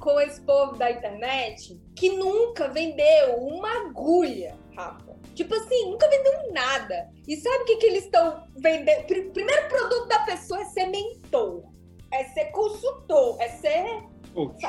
com 0.00 0.20
esse 0.20 0.40
povo 0.42 0.76
da 0.76 0.90
internet 0.90 1.80
que 1.96 2.10
nunca 2.10 2.68
vendeu 2.68 3.38
uma 3.38 3.86
agulha, 3.86 4.56
Rafa. 4.76 5.16
Tipo 5.34 5.54
assim, 5.54 5.90
nunca 5.90 6.08
vendeu 6.08 6.52
nada. 6.52 7.10
E 7.26 7.36
sabe 7.36 7.62
o 7.62 7.64
que, 7.66 7.76
que 7.76 7.86
eles 7.86 8.04
estão 8.04 8.46
vendendo? 8.56 9.06
Primeiro 9.06 9.68
produto 9.68 10.08
da 10.08 10.20
pessoa 10.20 10.60
é 10.60 10.64
ser 10.64 10.86
mentor, 10.86 11.64
é 12.12 12.24
ser 12.24 12.46
consultor, 12.46 13.40
é 13.40 13.48
ser. 13.48 14.02
Coach. 14.34 14.66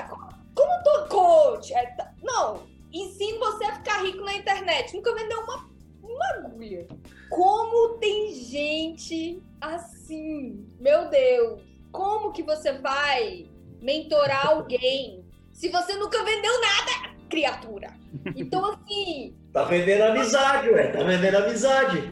Como 0.53 0.83
tô 0.83 1.07
coach? 1.09 1.73
É, 1.73 1.95
não, 2.23 2.63
ensino 2.93 3.39
você 3.39 3.65
a 3.65 3.75
ficar 3.75 4.03
rico 4.03 4.23
na 4.23 4.35
internet. 4.35 4.95
Nunca 4.95 5.13
vendeu 5.13 5.39
uma, 5.41 5.69
uma 6.01 6.25
agulha. 6.35 6.87
Como 7.29 7.97
tem 7.97 8.33
gente 8.33 9.43
assim? 9.59 10.65
Meu 10.79 11.09
Deus! 11.09 11.61
Como 11.91 12.31
que 12.31 12.43
você 12.43 12.73
vai 12.73 13.49
mentorar 13.81 14.47
alguém 14.47 15.25
se 15.51 15.69
você 15.69 15.95
nunca 15.95 16.23
vendeu 16.23 16.51
nada, 16.61 17.15
criatura. 17.29 17.87
Então, 18.35 18.65
assim. 18.65 19.35
Tá 19.55 19.63
vendendo 19.63 20.03
amizade, 20.03 20.69
ué. 20.69 20.87
Tá 20.87 21.01
vendendo 21.01 21.37
amizade. 21.37 22.11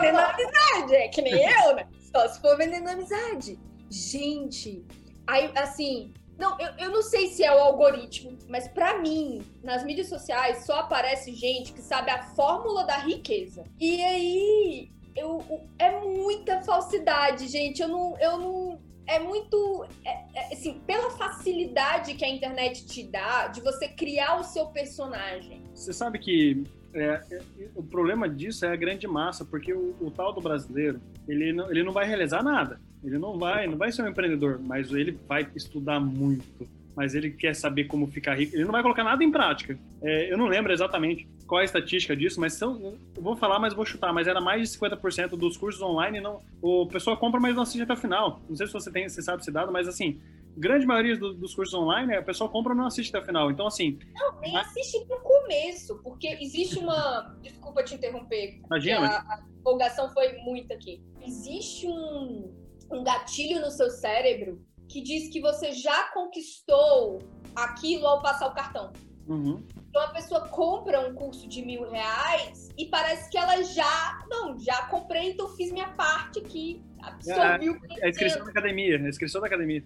vendendo 0.00 0.18
amizade, 0.18 0.94
é 0.94 1.08
que 1.08 1.20
nem 1.20 1.34
eu, 1.34 1.76
né? 1.76 1.86
Só 2.00 2.26
se 2.28 2.40
for 2.40 2.56
vendendo 2.56 2.88
amizade. 2.88 3.58
Gente, 3.90 4.82
aí, 5.26 5.52
assim, 5.54 6.14
não, 6.38 6.58
eu, 6.58 6.70
eu 6.78 6.90
não 6.92 7.02
sei 7.02 7.26
se 7.26 7.44
é 7.44 7.54
o 7.54 7.58
algoritmo, 7.58 8.38
mas 8.48 8.66
para 8.68 9.00
mim, 9.00 9.42
nas 9.62 9.84
mídias 9.84 10.08
sociais, 10.08 10.64
só 10.64 10.80
aparece 10.80 11.34
gente 11.34 11.74
que 11.74 11.82
sabe 11.82 12.10
a 12.10 12.22
fórmula 12.22 12.86
da 12.86 12.96
riqueza. 12.96 13.62
E 13.78 14.02
aí, 14.02 14.90
eu, 15.14 15.44
é 15.78 16.00
muita 16.00 16.62
falsidade, 16.62 17.48
gente. 17.48 17.82
Eu 17.82 17.88
não. 17.88 18.18
Eu 18.18 18.38
não 18.38 18.89
é 19.10 19.18
muito. 19.18 19.84
É, 20.04 20.10
é, 20.34 20.52
assim, 20.52 20.80
pela 20.86 21.10
facilidade 21.10 22.14
que 22.14 22.24
a 22.24 22.28
internet 22.28 22.86
te 22.86 23.02
dá 23.02 23.48
de 23.48 23.60
você 23.60 23.88
criar 23.88 24.38
o 24.38 24.44
seu 24.44 24.66
personagem. 24.66 25.62
Você 25.74 25.92
sabe 25.92 26.18
que 26.18 26.62
é, 26.94 27.20
é, 27.30 27.42
o 27.74 27.82
problema 27.82 28.28
disso 28.28 28.64
é 28.64 28.72
a 28.72 28.76
grande 28.76 29.06
massa, 29.08 29.44
porque 29.44 29.72
o, 29.72 29.96
o, 30.00 30.10
tal 30.10 30.32
do 30.32 30.40
brasileiro, 30.40 31.00
ele 31.26 31.52
não, 31.52 31.70
ele 31.70 31.82
não 31.82 31.92
vai 31.92 32.06
realizar 32.06 32.42
nada. 32.42 32.80
Ele 33.02 33.18
não 33.18 33.38
vai, 33.38 33.66
não 33.66 33.76
vai 33.76 33.90
ser 33.90 34.02
um 34.02 34.08
empreendedor, 34.08 34.60
mas 34.60 34.92
ele 34.92 35.18
vai 35.26 35.48
estudar 35.56 35.98
muito. 35.98 36.68
Mas 37.00 37.14
ele 37.14 37.30
quer 37.30 37.54
saber 37.54 37.84
como 37.84 38.06
ficar 38.06 38.34
rico. 38.34 38.54
Ele 38.54 38.64
não 38.64 38.72
vai 38.72 38.82
colocar 38.82 39.02
nada 39.02 39.24
em 39.24 39.30
prática. 39.30 39.78
É, 40.02 40.30
eu 40.30 40.36
não 40.36 40.44
lembro 40.44 40.70
exatamente 40.70 41.26
qual 41.46 41.58
é 41.58 41.62
a 41.62 41.64
estatística 41.64 42.14
disso, 42.14 42.38
mas 42.38 42.52
são, 42.52 42.98
eu 43.16 43.22
vou 43.22 43.34
falar, 43.38 43.58
mas 43.58 43.72
vou 43.72 43.86
chutar, 43.86 44.12
mas 44.12 44.28
era 44.28 44.38
mais 44.38 44.70
de 44.70 44.78
50% 44.78 45.30
dos 45.30 45.56
cursos 45.56 45.80
online, 45.80 46.20
não, 46.20 46.42
o 46.60 46.86
pessoa 46.86 47.16
compra, 47.16 47.40
mas 47.40 47.56
não 47.56 47.62
assiste 47.62 47.80
até 47.80 47.94
o 47.94 47.96
final. 47.96 48.42
Não 48.46 48.54
sei 48.54 48.66
se 48.66 48.72
você 48.74 48.92
tem, 48.92 49.08
você 49.08 49.22
sabe 49.22 49.40
esse 49.40 49.50
dado, 49.50 49.72
mas 49.72 49.88
assim, 49.88 50.20
grande 50.58 50.84
maioria 50.84 51.16
do, 51.16 51.32
dos 51.32 51.54
cursos 51.54 51.72
online, 51.72 52.16
a 52.16 52.22
pessoa 52.22 52.50
compra 52.50 52.74
e 52.74 52.76
não 52.76 52.84
assiste 52.84 53.08
até 53.08 53.24
o 53.24 53.26
final. 53.26 53.50
Então, 53.50 53.66
assim. 53.66 53.98
Não, 54.12 54.38
nem 54.42 54.52
mas... 54.52 54.66
assiste 54.66 55.02
no 55.08 55.20
começo, 55.20 55.98
porque 56.02 56.36
existe 56.38 56.78
uma. 56.78 57.34
Desculpa 57.40 57.82
te 57.82 57.94
interromper. 57.94 58.60
Imagina. 58.66 59.06
A, 59.06 59.36
a 59.36 59.42
empolgação 59.58 60.12
foi 60.12 60.34
muito 60.42 60.70
aqui. 60.74 61.02
Existe 61.26 61.86
um, 61.86 62.54
um 62.92 63.02
gatilho 63.02 63.58
no 63.62 63.70
seu 63.70 63.88
cérebro 63.88 64.60
que 64.90 65.00
diz 65.00 65.28
que 65.32 65.40
você 65.40 65.72
já 65.72 66.10
conquistou 66.12 67.22
aquilo 67.54 68.06
ao 68.06 68.20
passar 68.20 68.48
o 68.48 68.54
cartão. 68.54 68.92
Uhum. 69.28 69.64
Então 69.88 70.02
a 70.02 70.08
pessoa 70.08 70.48
compra 70.48 71.08
um 71.08 71.14
curso 71.14 71.48
de 71.48 71.64
mil 71.64 71.88
reais 71.88 72.68
e 72.76 72.86
parece 72.86 73.30
que 73.30 73.38
ela 73.38 73.62
já. 73.62 74.18
Não, 74.28 74.58
já 74.58 74.86
comprei, 74.86 75.30
então 75.30 75.48
fiz 75.50 75.70
minha 75.70 75.88
parte 75.90 76.40
aqui. 76.40 76.82
Absorvi 77.00 77.68
é, 78.00 78.06
a 78.06 78.08
inscrição 78.08 78.44
da 78.44 78.50
academia, 78.50 78.96
a 78.96 79.08
inscrição 79.08 79.40
da 79.40 79.46
academia. 79.46 79.84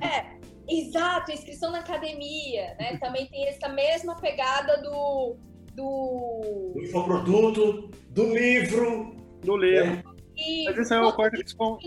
É, 0.00 0.38
exato, 0.72 1.32
inscrição 1.32 1.72
na 1.72 1.80
academia, 1.80 2.76
né? 2.78 2.96
Também 2.98 3.26
tem 3.26 3.48
essa 3.48 3.68
mesma 3.68 4.16
pegada 4.16 4.80
do. 4.80 5.36
Do, 5.74 6.72
do 6.74 6.82
infoproduto, 6.82 7.90
do 8.10 8.34
livro. 8.34 9.14
Do 9.42 9.56
livro. 9.56 10.14
É. 10.36 10.64
Mas 10.66 10.78
isso 10.78 10.94
é 10.94 11.00
o 11.00 11.12
corte, 11.12 11.44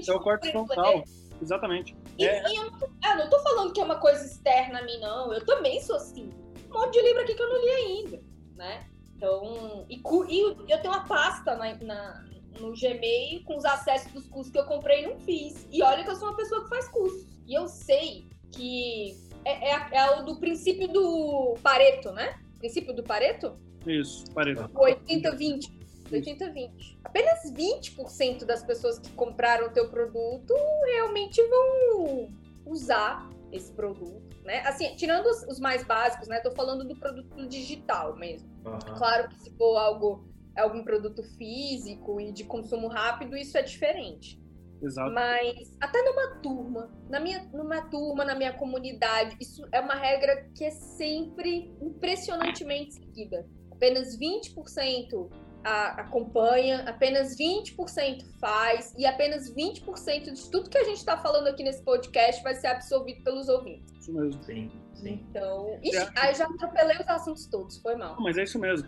é 0.08 0.14
o 0.14 0.20
corte 0.20 0.52
frontal. 0.52 1.04
Exatamente. 1.42 1.96
E, 2.18 2.26
é. 2.26 2.44
e 2.48 2.56
eu, 2.56 2.72
não 2.72 2.80
tô, 2.80 2.86
eu 2.86 3.18
não 3.18 3.30
tô 3.30 3.40
falando 3.40 3.74
que 3.74 3.82
é 3.82 3.84
uma 3.84 4.00
coisa 4.00 4.26
externa 4.26 4.80
a 4.80 4.84
mim, 4.84 5.00
não. 5.00 5.34
Eu 5.34 5.46
também 5.46 5.82
sou 5.82 5.96
assim. 5.96 6.30
Um 6.70 6.74
monte 6.74 6.94
de 6.94 7.02
livro 7.02 7.22
aqui 7.22 7.34
que 7.34 7.42
eu 7.42 7.50
não 7.50 7.62
li 7.62 7.70
ainda, 7.70 8.24
né? 8.56 8.86
Então, 9.16 9.86
e, 9.90 10.02
e 10.30 10.42
eu 10.42 10.82
tenho 10.82 10.94
uma 10.94 11.06
pasta 11.06 11.56
na, 11.56 11.76
na, 11.76 12.26
no 12.60 12.74
Gmail 12.74 13.44
com 13.44 13.58
os 13.58 13.66
acessos 13.66 14.12
dos 14.12 14.28
cursos 14.28 14.52
que 14.52 14.60
eu 14.60 14.66
comprei 14.66 15.04
e 15.04 15.08
não 15.08 15.20
fiz. 15.20 15.68
E 15.72 15.84
olha 15.84 16.04
que 16.04 16.10
eu 16.10 16.16
sou 16.16 16.30
uma 16.30 16.38
pessoa 16.38 16.64
que 16.64 16.70
faz 16.70 16.88
cursos. 16.90 17.28
E 17.48 17.54
eu 17.54 17.68
sei 17.68 18.28
que 18.52 19.16
é, 19.46 19.72
é, 19.72 19.88
é 19.92 20.12
o 20.12 20.24
do 20.24 20.40
princípio 20.40 20.88
do 20.88 21.56
Pareto, 21.62 22.12
né? 22.12 22.40
Princípio 22.58 22.94
do 22.94 23.04
Pareto? 23.04 23.58
Isso, 23.86 24.26
Pareto. 24.34 24.70
80-20. 24.70 25.81
80-20. 26.12 26.98
Apenas 27.04 27.52
20% 27.52 28.46
das 28.46 28.64
pessoas 28.64 29.00
que 29.00 29.12
compraram 29.12 29.68
o 29.68 29.72
teu 29.72 29.90
produto 29.90 30.54
realmente 30.86 31.42
vão 31.48 32.30
usar 32.66 33.30
esse 33.52 33.72
produto, 33.74 34.38
né? 34.44 34.60
Assim, 34.66 34.96
tirando 34.96 35.26
os, 35.26 35.44
os 35.44 35.60
mais 35.60 35.84
básicos, 35.84 36.28
né? 36.28 36.40
Tô 36.40 36.52
falando 36.52 36.88
do 36.88 36.96
produto 36.96 37.48
digital 37.48 38.16
mesmo. 38.16 38.50
Uhum. 38.66 38.80
Claro 38.98 39.30
que 39.30 39.36
se 39.40 39.52
for 39.58 39.78
algo 39.78 40.32
algum 40.58 40.84
produto 40.84 41.24
físico 41.24 42.20
e 42.20 42.32
de 42.32 42.44
consumo 42.44 42.88
rápido, 42.88 43.38
isso 43.38 43.58
é 43.58 43.62
diferente. 43.62 44.40
Exato. 44.82 45.14
Mas 45.14 45.78
até 45.80 46.02
numa 46.04 46.36
turma, 46.42 46.92
na 47.10 47.20
minha, 47.20 47.44
numa 47.54 47.82
turma, 47.84 48.26
na 48.26 48.36
minha 48.36 48.54
comunidade, 48.54 49.38
isso 49.40 49.64
é 49.72 49.80
uma 49.80 49.94
regra 49.94 50.50
que 50.56 50.64
é 50.64 50.72
sempre 50.72 51.72
impressionantemente 51.82 52.96
seguida. 52.96 53.48
Apenas 53.72 54.18
20% 54.18 55.30
a, 55.64 56.02
acompanha, 56.02 56.84
apenas 56.88 57.38
20% 57.38 58.24
faz 58.40 58.94
e 58.98 59.06
apenas 59.06 59.54
20% 59.54 60.32
de 60.32 60.50
tudo 60.50 60.70
que 60.70 60.78
a 60.78 60.84
gente 60.84 60.98
está 60.98 61.18
falando 61.18 61.48
aqui 61.48 61.64
nesse 61.64 61.84
podcast 61.84 62.42
vai 62.44 62.56
ser 62.56 62.68
absorvido 62.68 63.24
pelos 63.24 63.48
ouvintes. 63.48 63.92
Isso 64.00 64.14
mesmo. 64.14 64.44
Sim, 64.44 64.72
sim. 64.94 65.26
Então, 65.30 65.80
ixi, 65.84 65.98
é. 65.98 66.10
aí 66.16 66.34
já 66.36 66.46
atropelei 66.46 66.98
os 66.98 67.08
assuntos 67.08 67.46
todos, 67.48 67.78
foi 67.78 67.96
mal. 67.96 68.16
Não, 68.16 68.24
mas 68.24 68.38
é 68.38 68.44
isso 68.44 68.60
mesmo. 68.60 68.88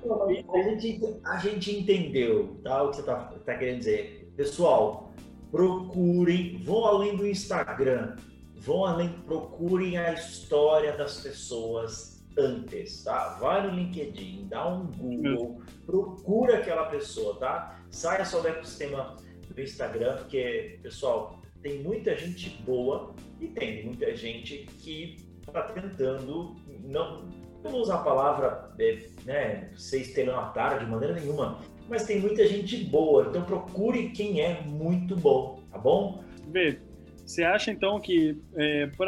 A 0.54 0.62
gente, 0.62 1.20
a 1.26 1.38
gente 1.38 1.80
entendeu 1.80 2.60
tá, 2.64 2.84
o 2.84 2.90
que 2.90 2.96
você 2.96 3.02
está 3.02 3.16
tá 3.46 3.58
querendo 3.58 3.80
dizer. 3.80 4.32
Pessoal, 4.36 5.12
procurem, 5.52 6.58
vão 6.64 6.86
além 6.86 7.16
do 7.16 7.28
Instagram, 7.28 8.16
vão 8.56 8.86
além, 8.86 9.10
procurem 9.26 9.98
a 9.98 10.14
história 10.14 10.98
das 10.98 11.22
pessoas 11.22 12.13
antes, 12.38 13.04
tá? 13.04 13.38
Vai 13.40 13.66
no 13.66 13.76
LinkedIn, 13.76 14.48
dá 14.50 14.68
um 14.68 14.88
Google, 14.88 15.62
procura 15.86 16.58
aquela 16.58 16.86
pessoa, 16.86 17.38
tá? 17.38 17.80
Saia 17.90 18.26
só 18.26 18.42
do 18.42 18.48
ecossistema 18.48 19.16
do 19.54 19.62
Instagram, 19.62 20.18
porque, 20.18 20.80
pessoal, 20.82 21.42
tem 21.62 21.82
muita 21.82 22.16
gente 22.16 22.50
boa 22.64 23.14
e 23.40 23.48
tem 23.48 23.86
muita 23.86 24.16
gente 24.16 24.66
que 24.80 25.18
está 25.48 25.64
tentando, 25.64 26.56
não, 26.84 27.30
não 27.64 27.72
vou 27.72 27.82
usar 27.82 27.96
a 27.96 28.04
palavra, 28.04 28.72
é, 28.80 29.00
né, 29.26 29.72
ser 29.78 30.02
estelionatário 30.02 30.86
de 30.86 30.92
maneira 30.92 31.14
nenhuma, 31.14 31.60
mas 31.88 32.06
tem 32.06 32.20
muita 32.20 32.48
gente 32.48 32.78
boa, 32.86 33.28
então 33.30 33.44
procure 33.44 34.10
quem 34.10 34.42
é 34.42 34.62
muito 34.62 35.16
bom, 35.16 35.62
tá 35.72 35.78
bom? 35.78 36.24
Vê, 36.48 36.80
você 37.26 37.44
acha 37.44 37.72
então 37.72 38.00
que, 38.00 38.42
é, 38.56 38.88
por, 38.88 39.08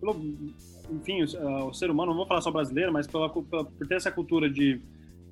pelo, 0.00 0.14
enfim, 0.90 1.22
o, 1.22 1.68
o, 1.68 1.74
ser 1.74 1.90
humano, 1.90 2.10
não 2.10 2.16
vou 2.18 2.26
falar 2.26 2.40
só 2.40 2.50
brasileiro, 2.50 2.92
mas 2.92 3.06
pela, 3.06 3.28
pela, 3.28 3.64
por 3.64 3.86
ter 3.86 3.94
essa 3.94 4.10
cultura 4.10 4.48
de 4.48 4.80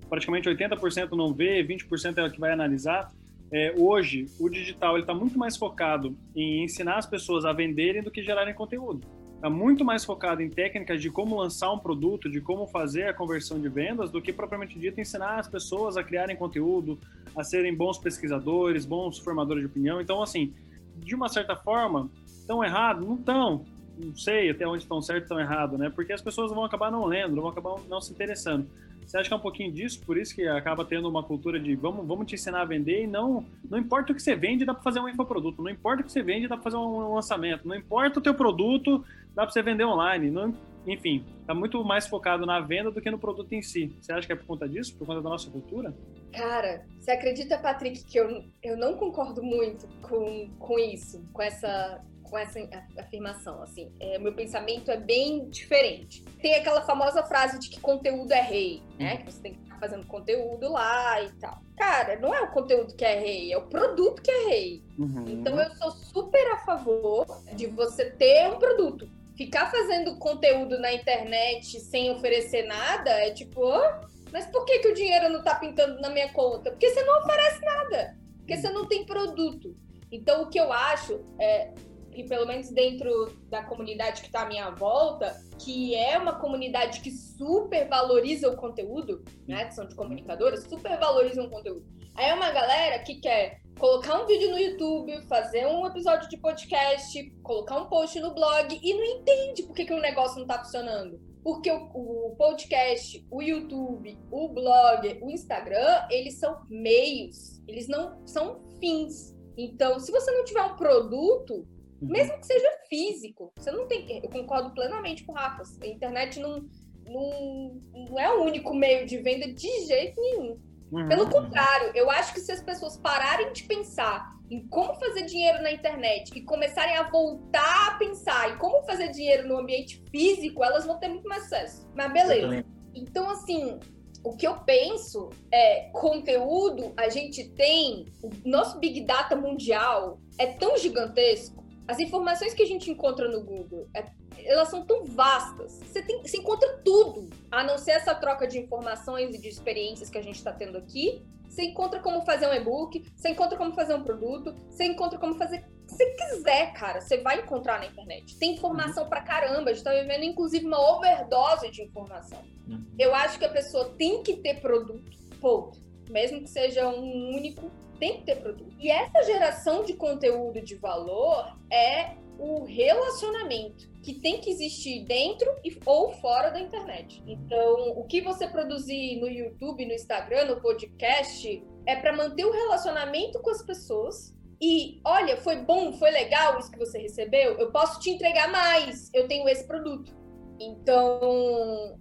praticamente 0.09 0.49
80% 0.49 1.13
não 1.13 1.33
vê, 1.33 1.65
20% 1.65 2.19
é 2.19 2.27
o 2.27 2.31
que 2.31 2.41
vai 2.41 2.53
analisar, 2.53 3.13
é, 3.51 3.75
hoje 3.77 4.27
o 4.41 4.49
digital 4.49 4.99
está 4.99 5.15
muito 5.15 5.39
mais 5.39 5.57
focado 5.57 6.17
em 6.35 6.65
ensinar 6.65 6.97
as 6.97 7.07
pessoas 7.07 7.45
a 7.45 7.53
venderem 7.53 8.03
do 8.03 8.11
que 8.11 8.23
gerarem 8.23 8.55
conteúdo 8.55 9.07
está 9.43 9.51
muito 9.51 9.85
mais 9.85 10.05
focado 10.05 10.41
em 10.41 10.49
técnicas 10.49 11.03
de 11.03 11.11
como 11.11 11.37
lançar 11.37 11.73
um 11.73 11.79
produto, 11.79 12.31
de 12.31 12.41
como 12.41 12.65
fazer 12.69 13.09
a 13.09 13.13
conversão 13.13 13.61
de 13.61 13.69
vendas, 13.69 14.09
do 14.09 14.23
que 14.23 14.33
propriamente 14.33 14.79
dito 14.79 15.01
ensinar 15.01 15.41
as 15.41 15.49
pessoas 15.49 15.97
a 15.97 16.05
criarem 16.05 16.37
conteúdo, 16.37 16.97
a 17.35 17.43
serem 17.43 17.75
bons 17.75 17.99
pesquisadores, 17.99 18.87
bons 18.87 19.19
formadores 19.19 19.65
de 19.65 19.67
opinião. 19.67 20.01
Então, 20.01 20.23
assim, 20.23 20.55
de 20.97 21.13
uma 21.13 21.29
certa 21.29 21.57
forma, 21.57 22.09
estão 22.25 22.63
errados? 22.63 23.05
Não 23.05 23.17
estão. 23.17 23.65
Não 23.99 24.17
sei 24.17 24.51
até 24.51 24.67
onde 24.67 24.83
estão 24.83 25.01
certo 25.03 25.21
e 25.21 25.25
estão 25.25 25.41
errados, 25.41 25.79
né? 25.79 25.91
Porque 25.91 26.13
as 26.13 26.23
pessoas 26.23 26.53
vão 26.53 26.65
acabar 26.65 26.91
não 26.91 27.05
lendo, 27.05 27.37
vão 27.37 27.51
acabar 27.51 27.77
não 27.89 28.01
se 28.01 28.13
interessando. 28.13 28.67
Você 29.07 29.19
acha 29.19 29.29
que 29.29 29.35
é 29.35 29.37
um 29.37 29.41
pouquinho 29.41 29.71
disso? 29.71 30.01
Por 30.07 30.17
isso 30.17 30.35
que 30.35 30.47
acaba 30.47 30.85
tendo 30.85 31.09
uma 31.09 31.23
cultura 31.23 31.59
de 31.61 31.75
vamos, 31.75 32.07
vamos 32.07 32.27
te 32.27 32.35
ensinar 32.35 32.63
a 32.63 32.65
vender 32.65 33.03
e 33.03 33.07
não 33.07 33.45
não 33.69 33.79
importa 33.79 34.13
o 34.13 34.15
que 34.15 34.23
você 34.23 34.35
vende, 34.35 34.65
dá 34.65 34.73
para 34.73 34.83
fazer 34.83 35.01
um 35.01 35.09
infoproduto. 35.09 35.63
Não 35.63 35.71
importa 35.71 36.03
o 36.03 36.05
que 36.05 36.13
você 36.13 36.23
vende, 36.23 36.49
dá 36.49 36.57
para 36.57 36.65
fazer 36.65 36.77
um 36.77 37.15
lançamento. 37.15 37.67
Não 37.67 37.75
importa 37.75 38.21
o 38.21 38.23
teu 38.23 38.35
produto, 38.35 39.05
dá 39.35 39.43
para 39.43 39.51
você 39.51 39.63
vender 39.63 39.85
online. 39.85 40.31
Não, 40.31 40.55
enfim, 40.87 41.25
tá 41.47 41.55
muito 41.55 41.83
mais 41.85 42.07
focado 42.07 42.45
na 42.45 42.61
venda 42.61 42.91
do 42.91 43.01
que 43.01 43.11
no 43.11 43.19
produto 43.19 43.53
em 43.53 43.63
si. 43.63 43.95
Você 44.01 44.13
acha 44.13 44.27
que 44.27 44.33
é 44.33 44.37
por 44.37 44.47
conta 44.47 44.69
disso, 44.69 44.97
por 44.97 45.07
conta 45.07 45.21
da 45.21 45.31
nossa 45.31 45.51
cultura? 45.51 45.95
Cara, 46.33 46.85
você 46.99 47.11
acredita, 47.11 47.59
Patrick, 47.59 48.05
que 48.05 48.19
eu, 48.19 48.45
eu 48.63 48.77
não 48.77 48.95
concordo 48.95 49.43
muito 49.43 49.87
com, 50.03 50.49
com 50.59 50.79
isso, 50.79 51.23
com 51.33 51.43
essa 51.43 52.03
com 52.33 52.39
essa 52.39 52.67
afirmação, 52.99 53.63
assim. 53.63 53.93
É, 54.01 54.19
meu 54.19 54.33
pensamento 54.33 54.91
é 54.91 54.97
bem 54.97 55.51
diferente. 55.51 56.25
Tem 56.41 56.55
aquela 56.55 56.81
famosa 56.81 57.23
frase 57.25 57.59
de 57.59 57.69
que 57.69 57.79
conteúdo 57.79 58.33
é 58.33 58.41
rei, 58.41 58.83
né? 58.99 59.13
Uhum. 59.13 59.19
Que 59.19 59.25
você 59.33 59.43
tem 59.43 59.53
que 59.53 59.61
estar 59.61 59.79
fazendo 59.79 60.07
conteúdo 60.07 60.73
lá 60.73 61.21
e 61.21 61.31
tal. 61.33 61.61
Cara, 61.77 62.19
não 62.19 62.35
é 62.35 62.41
o 62.41 62.51
conteúdo 62.51 62.95
que 62.95 63.05
é 63.05 63.21
rei, 63.21 63.53
é 63.53 63.59
o 63.59 63.67
produto 63.67 64.23
que 64.23 64.31
é 64.31 64.49
rei. 64.49 64.83
Uhum. 64.99 65.29
Então 65.29 65.61
eu 65.61 65.75
sou 65.75 65.91
super 65.91 66.53
a 66.53 66.57
favor 66.57 67.27
de 67.55 67.67
você 67.67 68.07
ter 68.07 68.51
um 68.51 68.59
produto. 68.59 69.07
Ficar 69.37 69.71
fazendo 69.71 70.19
conteúdo 70.19 70.79
na 70.79 70.93
internet 70.93 71.81
sem 71.81 72.11
oferecer 72.11 72.65
nada 72.67 73.11
é 73.11 73.31
tipo, 73.31 73.61
oh, 73.63 74.07
mas 74.33 74.47
por 74.47 74.65
que, 74.65 74.79
que 74.81 74.89
o 74.89 74.95
dinheiro 74.95 75.29
não 75.29 75.43
tá 75.43 75.55
pintando 75.55 76.01
na 76.01 76.11
minha 76.11 76.33
conta? 76.33 76.71
Porque 76.71 76.91
você 76.91 77.03
não 77.03 77.19
oferece 77.21 77.61
nada. 77.61 78.17
Porque 78.39 78.57
você 78.57 78.71
não 78.71 78.87
tem 78.87 79.07
produto. 79.07 79.77
Então, 80.11 80.43
o 80.43 80.51
que 80.51 80.59
eu 80.59 80.73
acho 80.73 81.25
é 81.39 81.73
e 82.15 82.25
pelo 82.25 82.47
menos 82.47 82.71
dentro 82.71 83.33
da 83.49 83.63
comunidade 83.65 84.21
que 84.21 84.27
está 84.27 84.43
à 84.43 84.47
minha 84.47 84.71
volta, 84.71 85.35
que 85.59 85.95
é 85.95 86.19
uma 86.19 86.39
comunidade 86.39 87.01
que 87.01 87.11
super 87.11 87.89
valoriza 87.89 88.51
o 88.51 88.57
conteúdo, 88.57 89.25
né? 89.49 89.65
Que 89.65 89.75
são 89.75 89.87
de 89.87 89.95
comunicadoras, 89.95 90.65
super 90.65 90.99
valorizam 90.99 91.47
o 91.47 91.51
conteúdo. 91.51 91.87
Aí 92.15 92.29
é 92.29 92.35
uma 92.35 92.51
galera 92.51 92.99
que 92.99 93.15
quer 93.15 93.62
colocar 93.79 94.23
um 94.23 94.27
vídeo 94.27 94.51
no 94.51 94.59
YouTube, 94.59 95.23
fazer 95.29 95.67
um 95.67 95.87
episódio 95.87 96.29
de 96.29 96.37
podcast, 96.37 97.31
colocar 97.43 97.81
um 97.81 97.89
post 97.89 98.19
no 98.21 98.35
blog 98.35 98.79
e 98.81 98.95
não 98.95 99.05
entende 99.05 99.63
por 99.65 99.75
que, 99.75 99.85
que 99.85 99.95
o 99.95 100.01
negócio 100.01 100.39
não 100.39 100.47
tá 100.47 100.63
funcionando. 100.63 101.21
Porque 101.43 101.71
o, 101.71 101.91
o, 101.93 102.37
podcast, 102.37 103.27
o 103.31 103.43
YouTube, 103.43 104.17
o 104.31 104.49
blog, 104.49 105.19
o 105.21 105.31
Instagram, 105.31 106.07
eles 106.11 106.39
são 106.39 106.65
meios, 106.69 107.61
eles 107.67 107.89
não 107.89 108.25
são 108.25 108.63
fins. 108.79 109.37
Então, 109.57 109.99
se 109.99 110.13
você 110.13 110.31
não 110.31 110.45
tiver 110.45 110.63
um 110.63 110.77
produto, 110.77 111.55
uhum. 112.01 112.09
mesmo 112.09 112.39
que 112.39 112.47
seja 112.47 112.69
físico, 112.89 113.53
você 113.57 113.73
não 113.73 113.89
tem. 113.89 114.23
Eu 114.23 114.31
concordo 114.31 114.73
plenamente 114.73 115.25
com 115.25 115.33
o 115.33 115.35
Rafa. 115.35 115.65
A 115.83 115.87
internet 115.87 116.39
não, 116.39 116.65
não, 117.05 117.81
não 117.93 118.21
é 118.21 118.33
o 118.33 118.45
único 118.45 118.73
meio 118.73 119.05
de 119.05 119.19
venda 119.19 119.53
de 119.53 119.87
jeito 119.87 120.21
nenhum. 120.21 120.72
Uhum. 120.93 121.09
Pelo 121.09 121.31
contrário, 121.31 121.91
eu 121.95 122.11
acho 122.11 122.35
que 122.35 122.41
se 122.41 122.53
as 122.53 122.63
pessoas 122.63 122.99
pararem 122.99 123.53
de 123.53 123.63
pensar 123.65 124.31
em 124.51 124.69
como 124.69 124.95
fazer 124.97 125.23
dinheiro 125.23 125.63
na 125.63 125.73
internet 125.73 126.31
e 126.37 126.43
começarem 126.43 126.97
a 126.99 127.09
voltar 127.09 127.89
a 127.89 127.95
pensar 127.95 128.53
em 128.53 128.59
como 128.59 128.85
fazer 128.85 129.09
dinheiro 129.09 129.49
no 129.49 129.59
ambiente 129.59 130.05
físico, 130.11 130.63
elas 130.63 130.85
vão 130.85 130.99
ter 130.99 131.09
muito 131.09 131.27
mais 131.27 131.45
sucesso. 131.45 131.89
Mas 131.95 132.13
beleza. 132.13 132.63
Então, 132.95 133.31
assim, 133.31 133.81
o 134.23 134.37
que 134.37 134.47
eu 134.47 134.61
penso 134.61 135.31
é 135.51 135.91
conteúdo, 135.93 136.93
a 136.97 137.09
gente 137.09 137.49
tem. 137.51 138.13
O 138.23 138.31
nosso 138.45 138.79
Big 138.79 139.01
Data 139.01 139.35
mundial 139.35 140.21
é 140.39 140.47
tão 140.47 140.77
gigantesco. 140.77 141.62
As 141.93 142.01
informações 142.01 142.55
que 142.55 142.63
a 142.63 142.67
gente 142.67 142.91
encontra 142.91 143.29
no 143.29 143.45
Google 143.45 143.87
é 143.95 144.03
elas 144.47 144.71
são 144.71 144.83
tão 144.87 145.05
vastas. 145.05 145.79
Você, 145.85 146.01
tem, 146.01 146.23
você 146.23 146.39
encontra 146.39 146.81
tudo, 146.83 147.29
a 147.51 147.63
não 147.63 147.77
ser 147.77 147.91
essa 147.91 148.15
troca 148.15 148.47
de 148.47 148.59
informações 148.59 149.35
e 149.35 149.39
de 149.39 149.47
experiências 149.47 150.09
que 150.09 150.17
a 150.17 150.23
gente 150.23 150.37
está 150.37 150.51
tendo 150.51 150.79
aqui. 150.79 151.23
Você 151.51 151.65
encontra 151.65 152.01
como 152.01 152.23
fazer 152.23 152.49
um 152.49 152.55
e-book, 152.55 153.05
você 153.15 153.29
encontra 153.29 153.59
como 153.59 153.75
fazer 153.75 153.95
um 153.95 154.03
produto, 154.03 154.55
você 154.71 154.85
encontra 154.85 155.19
como 155.19 155.35
fazer 155.35 155.59
o 155.59 155.87
que 155.87 155.93
você 155.93 156.07
quiser, 156.13 156.73
cara. 156.73 157.03
Você 157.03 157.19
vai 157.19 157.43
encontrar 157.43 157.79
na 157.79 157.85
internet. 157.85 158.39
Tem 158.39 158.55
informação 158.55 159.07
pra 159.07 159.21
caramba. 159.21 159.69
A 159.69 159.75
gente 159.75 159.85
tá 159.85 159.93
vivendo, 159.93 160.25
inclusive, 160.25 160.65
uma 160.65 160.97
overdose 160.97 161.71
de 161.71 161.83
informação. 161.83 162.43
Uhum. 162.67 162.87
Eu 162.99 163.15
acho 163.15 163.39
que 163.39 163.45
a 163.45 163.51
pessoa 163.51 163.91
tem 163.99 164.23
que 164.23 164.39
ter 164.39 164.63
produto, 164.63 165.11
ponto. 165.43 165.79
Mesmo 166.09 166.41
que 166.41 166.49
seja 166.49 166.89
um 166.89 167.37
único, 167.37 167.71
tem 168.03 168.19
que 168.19 168.25
ter 168.25 168.41
produto. 168.41 168.75
E 168.81 168.91
essa 168.91 169.23
geração 169.23 169.85
de 169.85 169.93
conteúdo 169.93 170.61
de 170.61 170.75
valor 170.75 171.57
é 171.73 172.17
o 172.37 172.65
relacionamento 172.65 173.89
que 174.03 174.15
tem 174.15 174.41
que 174.41 174.51
existir 174.51 175.05
dentro 175.05 175.49
e, 175.65 175.79
ou 175.87 176.11
fora 176.15 176.51
da 176.51 176.59
internet. 176.59 177.23
Então, 177.25 177.93
o 177.97 178.05
que 178.05 178.21
você 178.21 178.49
produzir 178.49 179.21
no 179.21 179.29
YouTube, 179.29 179.87
no 179.87 179.93
Instagram, 179.93 180.47
no 180.47 180.61
podcast, 180.61 181.65
é 181.87 181.95
para 181.95 182.13
manter 182.13 182.45
o 182.45 182.51
relacionamento 182.51 183.41
com 183.41 183.51
as 183.51 183.63
pessoas. 183.63 184.35
E 184.61 185.01
olha, 185.05 185.37
foi 185.37 185.59
bom, 185.59 185.93
foi 185.93 186.11
legal 186.11 186.59
isso 186.59 186.73
que 186.73 186.79
você 186.81 186.99
recebeu. 186.99 187.57
Eu 187.57 187.71
posso 187.71 188.01
te 188.01 188.11
entregar 188.11 188.51
mais. 188.51 189.15
Eu 189.15 189.29
tenho 189.29 189.49
esse 189.49 189.65
produto. 189.65 190.13
Então, 190.59 191.97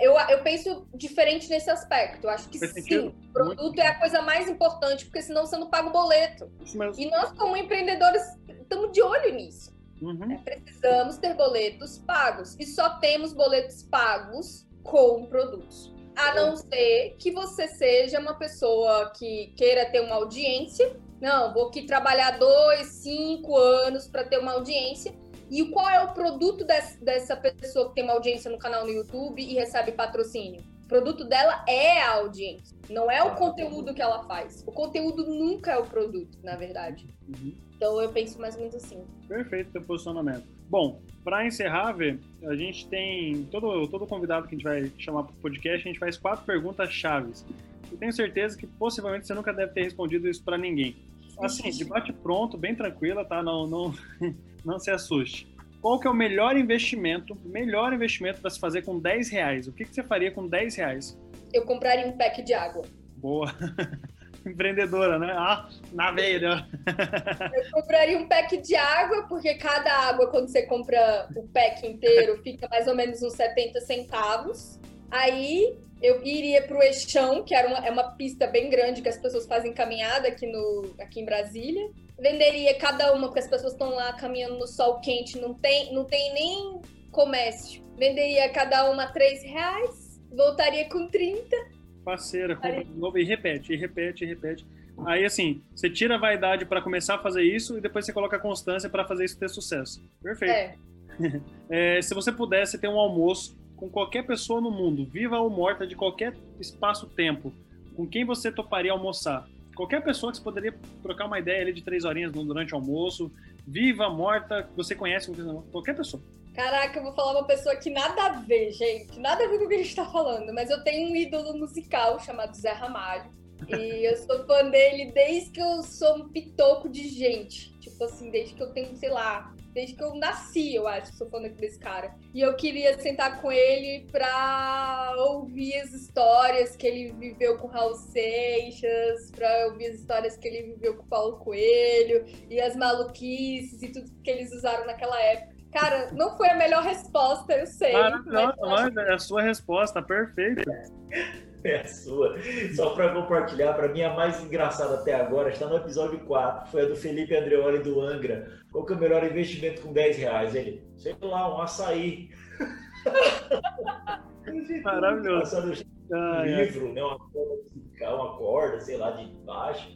eu, 0.00 0.14
eu 0.30 0.42
penso 0.42 0.86
diferente 0.94 1.48
nesse 1.48 1.70
aspecto. 1.70 2.24
Eu 2.24 2.30
acho 2.30 2.48
que 2.48 2.58
sim, 2.58 2.98
o 2.98 3.12
produto 3.32 3.78
é 3.78 3.86
a 3.86 3.98
coisa 3.98 4.22
mais 4.22 4.48
importante, 4.48 5.04
porque 5.04 5.20
senão 5.20 5.46
você 5.46 5.56
não 5.56 5.68
paga 5.68 5.88
o 5.88 5.92
boleto. 5.92 6.50
E 6.96 7.10
nós, 7.10 7.32
como 7.32 7.56
empreendedores, 7.56 8.22
estamos 8.48 8.92
de 8.92 9.02
olho 9.02 9.34
nisso. 9.34 9.74
Uhum. 10.00 10.32
É, 10.32 10.38
precisamos 10.38 11.18
ter 11.18 11.34
boletos 11.34 11.98
pagos. 11.98 12.56
E 12.58 12.66
só 12.66 12.98
temos 12.98 13.32
boletos 13.32 13.82
pagos 13.82 14.66
com 14.82 15.26
produtos. 15.26 15.92
A 16.16 16.34
não 16.34 16.56
ser 16.56 17.16
que 17.18 17.30
você 17.32 17.66
seja 17.68 18.20
uma 18.20 18.34
pessoa 18.34 19.10
que 19.10 19.52
queira 19.56 19.86
ter 19.90 20.00
uma 20.00 20.16
audiência. 20.16 20.96
Não, 21.20 21.52
vou 21.52 21.68
aqui 21.68 21.86
trabalhar 21.86 22.38
dois, 22.38 22.86
cinco 22.86 23.56
anos 23.56 24.06
para 24.08 24.24
ter 24.24 24.38
uma 24.38 24.52
audiência. 24.52 25.14
E 25.54 25.64
qual 25.66 25.88
é 25.88 26.02
o 26.02 26.12
produto 26.12 26.64
dessa 26.64 27.36
pessoa 27.36 27.88
que 27.88 27.94
tem 27.94 28.02
uma 28.02 28.14
audiência 28.14 28.50
no 28.50 28.58
canal 28.58 28.84
no 28.84 28.90
YouTube 28.90 29.40
e 29.40 29.54
recebe 29.54 29.92
patrocínio? 29.92 30.60
O 30.84 30.88
produto 30.88 31.24
dela 31.24 31.64
é 31.68 32.02
a 32.02 32.14
audiência, 32.14 32.76
não 32.90 33.08
é 33.08 33.22
o 33.22 33.36
conteúdo 33.36 33.94
que 33.94 34.02
ela 34.02 34.24
faz. 34.24 34.64
O 34.66 34.72
conteúdo 34.72 35.24
nunca 35.24 35.70
é 35.70 35.78
o 35.78 35.86
produto, 35.86 36.36
na 36.42 36.56
verdade. 36.56 37.08
Uhum. 37.28 37.54
Então 37.76 38.02
eu 38.02 38.08
penso 38.08 38.40
mais 38.40 38.56
ou 38.56 38.62
menos 38.62 38.74
assim. 38.74 39.04
Perfeito 39.28 39.70
seu 39.70 39.82
posicionamento. 39.82 40.44
Bom, 40.68 41.00
para 41.22 41.46
encerrar, 41.46 41.92
Vê, 41.92 42.18
a 42.42 42.56
gente 42.56 42.88
tem 42.88 43.44
todo, 43.44 43.86
todo 43.86 44.08
convidado 44.08 44.48
que 44.48 44.56
a 44.56 44.58
gente 44.58 44.64
vai 44.64 44.90
chamar 44.98 45.22
para 45.22 45.34
o 45.34 45.36
podcast, 45.36 45.88
a 45.88 45.92
gente 45.92 46.00
faz 46.00 46.16
quatro 46.16 46.44
perguntas 46.44 46.92
chaves. 46.92 47.46
Eu 47.92 47.96
tenho 47.96 48.12
certeza 48.12 48.58
que 48.58 48.66
possivelmente 48.66 49.24
você 49.24 49.34
nunca 49.34 49.52
deve 49.52 49.72
ter 49.72 49.84
respondido 49.84 50.28
isso 50.28 50.42
para 50.42 50.58
ninguém. 50.58 50.96
Assim, 51.40 51.70
de 51.70 51.84
bate 51.84 52.12
pronto, 52.12 52.56
bem 52.56 52.74
tranquila, 52.74 53.24
tá? 53.24 53.42
Não, 53.42 53.66
não, 53.66 53.94
não 54.64 54.78
se 54.78 54.90
assuste. 54.90 55.52
Qual 55.80 56.00
que 56.00 56.06
é 56.06 56.10
o 56.10 56.14
melhor 56.14 56.56
investimento, 56.56 57.36
melhor 57.44 57.92
investimento 57.92 58.40
para 58.40 58.50
se 58.50 58.58
fazer 58.58 58.82
com 58.82 58.98
10 58.98 59.28
reais? 59.30 59.68
O 59.68 59.72
que, 59.72 59.84
que 59.84 59.94
você 59.94 60.02
faria 60.02 60.30
com 60.30 60.48
10 60.48 60.76
reais? 60.76 61.18
Eu 61.52 61.64
compraria 61.64 62.06
um 62.06 62.16
pack 62.16 62.42
de 62.42 62.54
água. 62.54 62.84
Boa. 63.16 63.54
empreendedora, 64.46 65.18
né? 65.18 65.32
Ah, 65.36 65.68
na 65.92 66.10
veia. 66.10 66.66
Eu 67.54 67.70
compraria 67.72 68.18
um 68.18 68.28
pack 68.28 68.56
de 68.58 68.74
água, 68.74 69.26
porque 69.28 69.54
cada 69.54 69.90
água, 69.90 70.28
quando 70.28 70.48
você 70.48 70.62
compra 70.62 71.28
o 71.34 71.48
pack 71.48 71.86
inteiro, 71.86 72.40
fica 72.42 72.68
mais 72.68 72.86
ou 72.86 72.94
menos 72.94 73.22
uns 73.22 73.34
70 73.34 73.80
centavos. 73.80 74.78
Aí 75.10 75.78
eu 76.04 76.22
iria 76.24 76.62
para 76.62 76.76
o 76.76 76.82
Eixão, 76.82 77.42
que 77.42 77.54
era 77.54 77.68
uma, 77.68 77.78
é 77.86 77.90
uma 77.90 78.10
pista 78.12 78.46
bem 78.46 78.68
grande 78.68 79.00
que 79.00 79.08
as 79.08 79.16
pessoas 79.16 79.46
fazem 79.46 79.72
caminhada 79.72 80.28
aqui, 80.28 80.46
no, 80.46 80.94
aqui 81.00 81.20
em 81.20 81.24
Brasília. 81.24 81.88
Venderia 82.18 82.74
cada 82.78 83.12
uma, 83.14 83.28
porque 83.28 83.40
as 83.40 83.48
pessoas 83.48 83.72
estão 83.72 83.90
lá 83.90 84.12
caminhando 84.12 84.58
no 84.58 84.66
sol 84.66 85.00
quente, 85.00 85.38
não 85.38 85.54
tem, 85.54 85.92
não 85.94 86.04
tem 86.04 86.32
nem 86.34 86.80
comércio. 87.10 87.82
Venderia 87.96 88.48
cada 88.50 88.90
uma 88.90 89.06
3 89.06 89.42
reais, 89.44 90.20
voltaria 90.30 90.88
com 90.88 91.08
30 91.08 91.74
parceira, 92.04 92.54
compra 92.54 92.84
de 92.84 92.92
novo 92.92 93.18
e 93.18 93.24
repete, 93.24 93.72
e 93.72 93.76
repete, 93.76 94.24
e 94.24 94.26
repete. 94.26 94.66
Aí, 95.06 95.24
assim, 95.24 95.62
você 95.74 95.90
tira 95.90 96.14
a 96.14 96.18
vaidade 96.18 96.66
para 96.66 96.80
começar 96.80 97.16
a 97.16 97.18
fazer 97.18 97.42
isso 97.42 97.78
e 97.78 97.80
depois 97.80 98.04
você 98.04 98.12
coloca 98.12 98.36
a 98.36 98.38
constância 98.38 98.88
para 98.88 99.04
fazer 99.04 99.24
isso 99.24 99.38
ter 99.38 99.48
sucesso. 99.48 100.04
Perfeito. 100.22 100.52
É. 100.52 100.76
é, 101.96 102.02
se 102.02 102.14
você 102.14 102.30
pudesse 102.30 102.78
ter 102.78 102.88
um 102.88 102.98
almoço 102.98 103.58
com 103.84 103.90
qualquer 103.90 104.26
pessoa 104.26 104.62
no 104.62 104.70
mundo, 104.70 105.04
viva 105.04 105.38
ou 105.38 105.50
morta, 105.50 105.86
de 105.86 105.94
qualquer 105.94 106.34
espaço-tempo, 106.58 107.52
com 107.94 108.06
quem 108.06 108.24
você 108.24 108.50
toparia 108.50 108.90
almoçar? 108.90 109.46
Qualquer 109.76 110.02
pessoa 110.02 110.32
que 110.32 110.38
você 110.38 110.44
poderia 110.44 110.74
trocar 111.02 111.26
uma 111.26 111.38
ideia 111.38 111.60
ali 111.60 111.72
de 111.72 111.82
três 111.82 112.04
horinhas 112.04 112.32
durante 112.32 112.72
o 112.72 112.76
almoço, 112.76 113.30
viva, 113.66 114.08
morta, 114.08 114.66
você 114.74 114.94
conhece, 114.94 115.30
qualquer 115.70 115.94
pessoa. 115.94 116.22
Caraca, 116.54 116.98
eu 116.98 117.02
vou 117.02 117.12
falar 117.12 117.32
uma 117.32 117.46
pessoa 117.46 117.76
que 117.76 117.90
nada 117.90 118.22
a 118.22 118.28
ver, 118.40 118.72
gente. 118.72 119.18
Nada 119.18 119.44
a 119.44 119.48
ver 119.48 119.58
com 119.58 119.64
o 119.64 119.68
que 119.68 119.74
a 119.74 119.82
gente 119.82 119.96
tá 119.96 120.06
falando. 120.06 120.54
Mas 120.54 120.70
eu 120.70 120.82
tenho 120.82 121.10
um 121.10 121.16
ídolo 121.16 121.58
musical 121.58 122.18
chamado 122.20 122.56
Zé 122.56 122.72
Ramalho. 122.72 123.28
E 123.68 123.74
eu 124.06 124.16
sou 124.18 124.46
fã 124.46 124.70
dele 124.70 125.10
desde 125.12 125.50
que 125.50 125.60
eu 125.60 125.82
sou 125.82 126.18
um 126.18 126.28
pitoco 126.28 126.88
de 126.88 127.08
gente. 127.08 127.74
Tipo 127.80 128.04
assim, 128.04 128.30
desde 128.30 128.54
que 128.54 128.62
eu 128.62 128.72
tenho, 128.72 128.96
sei 128.96 129.10
lá, 129.10 129.53
desde 129.74 129.96
que 129.96 130.04
eu 130.04 130.14
nasci, 130.14 130.74
eu 130.74 130.86
acho, 130.86 131.12
sou 131.16 131.28
fã 131.28 131.42
desse 131.42 131.78
cara. 131.78 132.14
E 132.32 132.40
eu 132.40 132.54
queria 132.54 132.98
sentar 133.00 133.42
com 133.42 133.50
ele 133.50 134.06
pra 134.10 135.14
ouvir 135.18 135.74
as 135.80 135.92
histórias 135.92 136.76
que 136.76 136.86
ele 136.86 137.12
viveu 137.12 137.58
com 137.58 137.66
Raul 137.66 137.94
Seixas, 137.94 139.30
pra 139.32 139.66
ouvir 139.66 139.86
as 139.86 139.96
histórias 139.96 140.36
que 140.36 140.46
ele 140.46 140.74
viveu 140.74 140.96
com 140.96 141.06
Paulo 141.08 141.38
Coelho, 141.38 142.24
e 142.48 142.60
as 142.60 142.76
maluquices 142.76 143.82
e 143.82 143.88
tudo 143.88 144.10
que 144.22 144.30
eles 144.30 144.52
usaram 144.52 144.86
naquela 144.86 145.20
época. 145.20 145.52
Cara, 145.72 146.12
não 146.12 146.36
foi 146.36 146.48
a 146.48 146.56
melhor 146.56 146.84
resposta, 146.84 147.52
eu 147.52 147.66
sei. 147.66 147.96
Ah, 147.96 148.22
não, 148.24 148.54
mas... 148.60 148.96
é 148.96 149.12
a 149.12 149.18
sua 149.18 149.42
resposta, 149.42 150.00
perfeita. 150.00 150.62
É 151.64 151.80
a 151.80 151.88
sua. 151.88 152.36
Só 152.74 152.94
para 152.94 153.14
compartilhar, 153.14 153.72
para 153.72 153.88
mim 153.88 154.02
a 154.02 154.12
mais 154.12 154.42
engraçada 154.42 154.96
até 154.96 155.14
agora 155.14 155.48
está 155.48 155.66
no 155.66 155.76
episódio 155.76 156.20
4, 156.20 156.70
foi 156.70 156.82
a 156.82 156.88
do 156.88 156.94
Felipe 156.94 157.34
Andreoli 157.34 157.78
do 157.78 158.02
Angra. 158.02 158.60
Qual 158.70 158.84
que 158.84 158.92
é 158.92 158.96
o 158.96 159.00
melhor 159.00 159.24
investimento 159.24 159.80
com 159.80 159.92
10 159.92 160.18
reais? 160.18 160.54
Ele, 160.54 160.86
sei 160.96 161.16
lá, 161.22 161.56
um 161.56 161.62
açaí. 161.62 162.28
Maravilhoso. 164.84 165.84
Um 166.10 166.44
livro, 166.44 166.92
né? 166.92 167.02
uma 167.02 167.18
corda 167.18 167.64
uma 168.12 168.36
corda, 168.36 168.80
sei 168.80 168.98
lá, 168.98 169.12
de 169.12 169.32
baixo. 169.44 169.88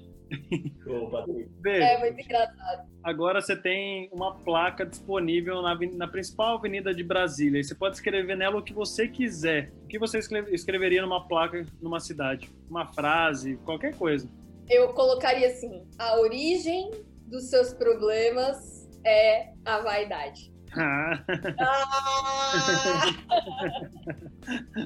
É 1.67 1.99
muito 1.99 2.21
engraçado. 2.21 2.89
Agora 3.03 3.41
você 3.41 3.57
tem 3.57 4.09
uma 4.13 4.35
placa 4.35 4.85
disponível 4.85 5.63
na, 5.63 5.79
na, 5.95 6.09
principal 6.09 6.57
avenida 6.57 6.95
de 6.95 7.03
Brasília. 7.03 7.61
E 7.61 7.65
você 7.65 7.75
pode 7.75 7.97
escrever 7.97 8.37
nela 8.37 8.59
o 8.59 8.63
que 8.63 8.73
você 8.73 9.09
quiser. 9.09 9.73
O 9.85 9.87
que 9.87 9.99
você 9.99 10.19
escreveria 10.51 11.03
numa 11.03 11.27
placa 11.27 11.65
numa 11.81 12.01
cidade? 12.01 12.51
Uma 12.69 12.87
frase, 12.87 13.57
qualquer 13.65 13.95
coisa. 13.97 14.29
Eu 14.69 14.93
colocaria 14.93 15.49
assim: 15.49 15.87
a 15.99 16.19
origem 16.21 16.91
dos 17.27 17.45
seus 17.45 17.73
problemas 17.73 18.89
é 19.05 19.53
a 19.65 19.81
vaidade. 19.81 20.53
Ah. 20.77 21.25
ah! 21.61 23.13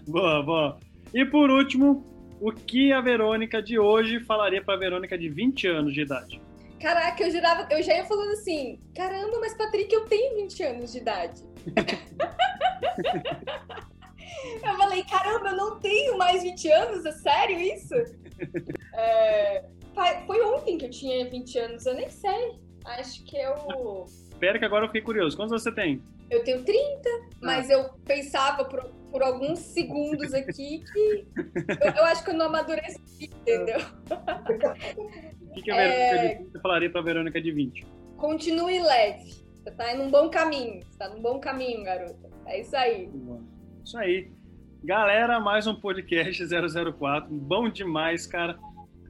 boa, 0.07 0.43
boa. 0.43 0.79
E 1.13 1.25
por 1.25 1.51
último, 1.51 2.12
O 2.43 2.51
que 2.51 2.93
a 2.93 3.01
Verônica 3.01 3.63
de 3.63 3.79
hoje 3.79 4.19
falaria 4.19 4.61
para 4.61 4.75
a 4.75 4.77
Verônica 4.77 5.17
de 5.17 5.29
20 5.29 5.69
anos 5.69 5.95
de 5.95 6.01
idade? 6.01 6.43
Caraca, 6.81 7.23
eu 7.23 7.31
jurava, 7.31 7.69
eu 7.71 7.81
já 7.81 7.95
ia 7.95 8.05
falando 8.05 8.33
assim, 8.33 8.81
caramba, 8.97 9.39
mas 9.39 9.55
Patrick, 9.55 9.95
eu 9.95 10.05
tenho 10.07 10.35
20 10.35 10.63
anos 10.65 10.91
de 10.91 10.99
idade. 10.99 11.41
eu 14.61 14.77
falei, 14.77 15.05
caramba, 15.05 15.51
eu 15.51 15.57
não 15.57 15.79
tenho 15.79 16.19
mais 16.19 16.43
20 16.43 16.69
anos, 16.69 17.07
é 17.07 17.13
sério 17.13 17.61
isso? 17.61 17.95
É, 18.93 19.65
foi 20.27 20.43
ontem 20.43 20.79
que 20.79 20.87
eu 20.87 20.91
tinha 20.91 21.31
20 21.31 21.59
anos, 21.61 21.87
eu 21.87 21.95
nem 21.95 22.11
sei. 22.11 22.59
Acho 22.85 23.23
que 23.23 23.37
eu. 23.37 24.05
Espera 24.05 24.59
que 24.59 24.65
agora 24.65 24.83
eu 24.83 24.89
fiquei 24.89 25.03
curioso. 25.03 25.37
Quantos 25.37 25.63
você 25.63 25.71
tem? 25.71 26.03
Eu 26.29 26.43
tenho 26.43 26.65
30, 26.65 27.09
ah. 27.09 27.21
mas 27.41 27.71
eu 27.71 27.89
pensava 28.05 28.65
por, 28.65 28.93
por 29.13 29.23
alguns 29.23 29.59
segundos 29.59 30.33
aqui 30.33 30.83
que 30.91 31.27
eu, 31.37 31.93
eu 31.97 32.05
acho 32.07 32.25
que 32.25 32.31
eu 32.31 32.35
não 32.35 32.47
amadureci, 32.47 33.31
entendeu? 33.31 33.79
O 35.53 35.55
que, 35.55 35.61
que 35.61 35.71
a 35.71 35.77
Verônica 35.77 36.57
é... 36.57 36.61
falaria 36.63 36.91
pra 36.91 37.03
Verônica 37.03 37.39
de 37.39 37.53
20? 37.53 37.87
Continue 38.17 38.81
leve. 38.81 39.35
Você 39.53 39.71
tá 39.71 39.95
em 39.95 40.01
um 40.01 40.11
bom 40.11 40.31
caminho. 40.31 40.83
Você 40.83 40.99
tá 40.99 41.11
num 41.11 41.21
bom 41.21 41.39
caminho, 41.39 41.85
garota. 41.85 42.31
É 42.47 42.63
isso 42.63 42.75
aí. 42.75 43.11
Isso 43.85 43.99
aí. 43.99 44.33
Galera, 44.83 45.39
mais 45.39 45.67
um 45.67 45.75
podcast 45.75 46.43
004. 46.43 47.29
Bom 47.31 47.69
demais, 47.69 48.27
cara. 48.27 48.59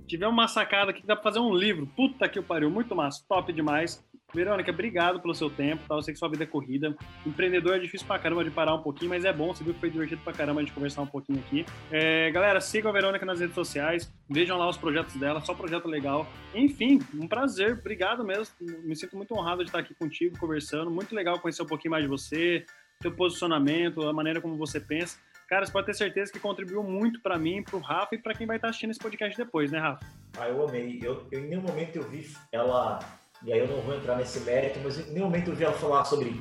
Tivemos 0.09 0.32
uma 0.32 0.48
sacada 0.48 0.90
aqui 0.90 1.03
que 1.03 1.07
dá 1.07 1.14
pra 1.14 1.22
fazer 1.22 1.38
um 1.38 1.55
livro. 1.55 1.86
Puta 1.96 2.28
que 2.28 2.42
pariu, 2.42 2.68
muito 2.68 2.92
massa, 2.96 3.24
top 3.28 3.53
demais. 3.53 4.05
Verônica, 4.35 4.70
obrigado 4.70 5.20
pelo 5.20 5.35
seu 5.35 5.51
tempo, 5.51 5.83
tá? 5.87 5.95
Eu 5.95 6.03
sei 6.03 6.14
que 6.14 6.18
sua 6.18 6.28
vida 6.28 6.45
é 6.45 6.47
corrida. 6.47 6.95
Empreendedor 7.26 7.76
é 7.76 7.78
difícil 7.78 8.07
pra 8.07 8.18
caramba 8.18 8.43
de 8.45 8.51
parar 8.51 8.74
um 8.74 8.83
pouquinho, 8.83 9.11
mas 9.11 9.24
é 9.24 9.33
bom, 9.33 9.55
você 9.55 9.62
viu 9.62 9.74
que 9.74 9.80
foi 9.80 9.91
divertido 9.91 10.22
pra 10.22 10.33
caramba 10.33 10.61
gente 10.61 10.72
conversar 10.72 11.03
um 11.03 11.07
pouquinho 11.07 11.39
aqui. 11.41 11.66
É, 11.91 12.30
galera, 12.30 12.61
sigam 12.61 12.91
a 12.91 12.93
Verônica 12.93 13.24
nas 13.26 13.41
redes 13.41 13.55
sociais, 13.55 14.12
vejam 14.28 14.59
lá 14.59 14.68
os 14.68 14.76
projetos 14.76 15.14
dela, 15.16 15.41
só 15.41 15.55
projeto 15.55 15.87
legal. 15.87 16.26
Enfim, 16.55 17.01
um 17.14 17.28
prazer, 17.28 17.78
obrigado 17.78 18.24
mesmo. 18.24 18.55
Me 18.61 18.97
sinto 18.97 19.16
muito 19.16 19.35
honrado 19.35 19.62
de 19.62 19.68
estar 19.68 19.80
aqui 19.80 19.95
contigo, 19.95 20.39
conversando. 20.39 20.91
Muito 20.91 21.14
legal 21.14 21.39
conhecer 21.41 21.62
um 21.62 21.66
pouquinho 21.66 21.93
mais 21.93 22.05
de 22.05 22.09
você, 22.09 22.64
seu 23.01 23.12
posicionamento, 23.12 24.07
a 24.09 24.12
maneira 24.12 24.41
como 24.41 24.57
você 24.57 24.80
pensa. 24.80 25.18
Cara, 25.49 25.66
você 25.66 25.72
pode 25.72 25.87
ter 25.87 25.95
certeza 25.95 26.33
que 26.33 26.41
contribuiu 26.41 26.83
muito 26.83 27.20
para 27.20 27.39
mim, 27.39 27.62
para 27.62 27.76
o 27.76 27.80
Rafa 27.80 28.14
e 28.14 28.18
para 28.18 28.33
quem 28.33 28.47
vai 28.47 28.57
estar 28.57 28.68
assistindo 28.68 28.91
esse 28.91 29.01
podcast 29.01 29.37
depois, 29.37 29.70
né, 29.70 29.78
Rafa? 29.78 30.07
Ah, 30.39 30.49
eu 30.49 30.66
amei. 30.66 30.99
Eu, 31.03 31.26
eu, 31.30 31.41
em 31.41 31.49
nenhum 31.49 31.61
momento 31.61 31.97
eu 31.97 32.09
vi 32.09 32.26
ela 32.51 32.99
e 33.45 33.53
aí 33.53 33.59
eu 33.59 33.68
não 33.68 33.80
vou 33.80 33.95
entrar 33.95 34.16
nesse 34.16 34.40
mérito, 34.40 34.78
mas 34.82 34.99
em 34.99 35.12
nenhum 35.12 35.26
momento 35.26 35.49
eu 35.49 35.55
vi 35.55 35.64
ela 35.64 35.72
falar 35.72 36.05
sobre 36.05 36.40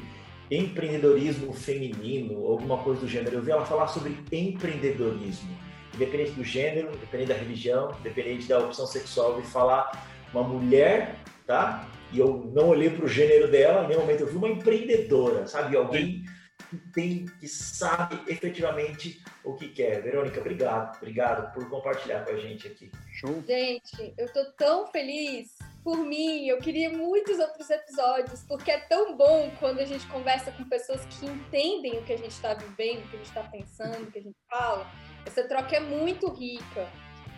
empreendedorismo 0.52 1.54
feminino, 1.54 2.46
alguma 2.46 2.78
coisa 2.78 3.02
do 3.02 3.08
gênero. 3.08 3.38
Eu 3.38 3.42
vi 3.42 3.52
ela 3.52 3.66
falar 3.66 3.88
sobre 3.88 4.18
empreendedorismo, 4.32 5.58
independente 5.96 6.32
do 6.32 6.44
gênero, 6.44 6.90
independente 6.94 7.30
da 7.30 7.36
religião, 7.36 7.96
independente 8.00 8.48
da 8.48 8.60
opção 8.60 8.86
sexual. 8.86 9.32
Eu 9.32 9.42
vi 9.42 9.48
falar 9.48 10.06
uma 10.34 10.44
mulher, 10.44 11.16
tá? 11.48 11.88
E 12.12 12.20
eu 12.20 12.52
não 12.54 12.68
olhei 12.68 12.90
para 12.90 13.06
o 13.06 13.08
gênero 13.08 13.50
dela, 13.50 13.86
em 13.86 13.88
nenhum 13.88 14.02
momento 14.02 14.22
eu 14.22 14.28
vi 14.28 14.36
uma 14.36 14.50
empreendedora, 14.50 15.48
sabe? 15.48 15.76
Alguém 15.78 16.26
que 16.70 16.78
tem, 16.94 17.26
que 17.40 17.48
sabe 17.48 18.20
efetivamente 18.28 19.24
o 19.44 19.56
que 19.56 19.70
quer. 19.70 20.02
Verônica, 20.02 20.40
obrigado, 20.40 20.98
obrigado 20.98 21.54
por 21.54 21.68
compartilhar 21.70 22.24
com 22.26 22.32
a 22.32 22.38
gente 22.38 22.68
aqui. 22.68 22.92
Show. 23.14 23.42
Gente, 23.48 24.14
eu 24.18 24.32
tô 24.32 24.46
tão 24.58 24.88
feliz 24.88 25.58
por 25.84 25.98
mim, 25.98 26.48
eu 26.48 26.60
queria 26.60 26.90
muitos 26.90 27.40
outros 27.40 27.70
episódios, 27.70 28.44
porque 28.44 28.72
é 28.72 28.80
tão 28.80 29.16
bom 29.16 29.52
quando 29.60 29.80
a 29.80 29.86
gente 29.86 30.06
conversa 30.08 30.52
com 30.52 30.64
pessoas 30.66 31.04
que 31.06 31.26
entendem 31.26 31.98
o 31.98 32.04
que 32.04 32.14
a 32.14 32.18
gente 32.18 32.32
está 32.32 32.54
vivendo, 32.54 33.04
o 33.04 33.08
que 33.10 33.16
a 33.16 33.20
gente 33.20 33.28
está 33.28 33.44
pensando, 33.44 34.04
o 34.04 34.12
que 34.12 34.20
a 34.20 34.22
gente 34.22 34.38
fala. 34.50 34.90
Essa 35.26 35.44
troca 35.48 35.76
é 35.76 35.80
muito 35.80 36.30
rica. 36.32 36.88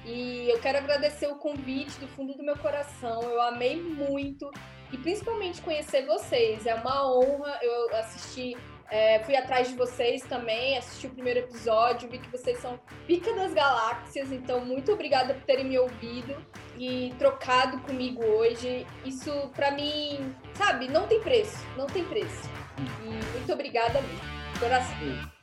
E 0.06 0.50
eu 0.50 0.60
quero 0.60 0.78
agradecer 0.80 1.28
o 1.28 1.36
convite 1.36 1.98
do 2.00 2.08
fundo 2.10 2.34
do 2.34 2.44
meu 2.44 2.58
coração. 2.58 3.22
Eu 3.22 3.42
amei 3.42 3.82
muito 3.82 4.52
e 4.92 4.98
principalmente 4.98 5.62
conhecer 5.62 6.06
vocês. 6.06 6.66
É 6.66 6.76
uma 6.76 7.10
honra. 7.10 7.58
Eu 7.62 7.96
assisti 7.96 8.58
é, 8.90 9.20
fui 9.24 9.36
atrás 9.36 9.68
de 9.70 9.76
vocês 9.76 10.22
também, 10.24 10.78
assisti 10.78 11.08
o 11.08 11.10
primeiro 11.10 11.40
episódio, 11.40 12.10
vi 12.10 12.20
que 12.20 12.30
vocês 12.30 12.60
são 12.60 12.80
pica 13.08 13.34
das 13.34 13.54
galáxias, 13.54 14.32
então 14.32 14.64
muito 14.64 14.92
obrigada 14.92 15.34
por 15.34 15.44
terem 15.44 15.66
me 15.66 15.78
ouvido 15.80 16.36
e 16.78 17.14
trocado 17.18 17.80
comigo 17.80 18.24
hoje. 18.24 18.86
Isso 19.06 19.32
para 19.56 19.72
mim, 19.72 20.36
sabe, 20.54 20.88
não 20.88 21.08
tem 21.08 21.20
preço, 21.22 21.66
não 21.78 21.88
tem 21.88 22.04
preço. 22.04 22.50
E 22.78 23.38
muito 23.38 23.52
obrigada 23.52 24.02
mesmo. 24.02 24.60
Coração. 24.60 25.34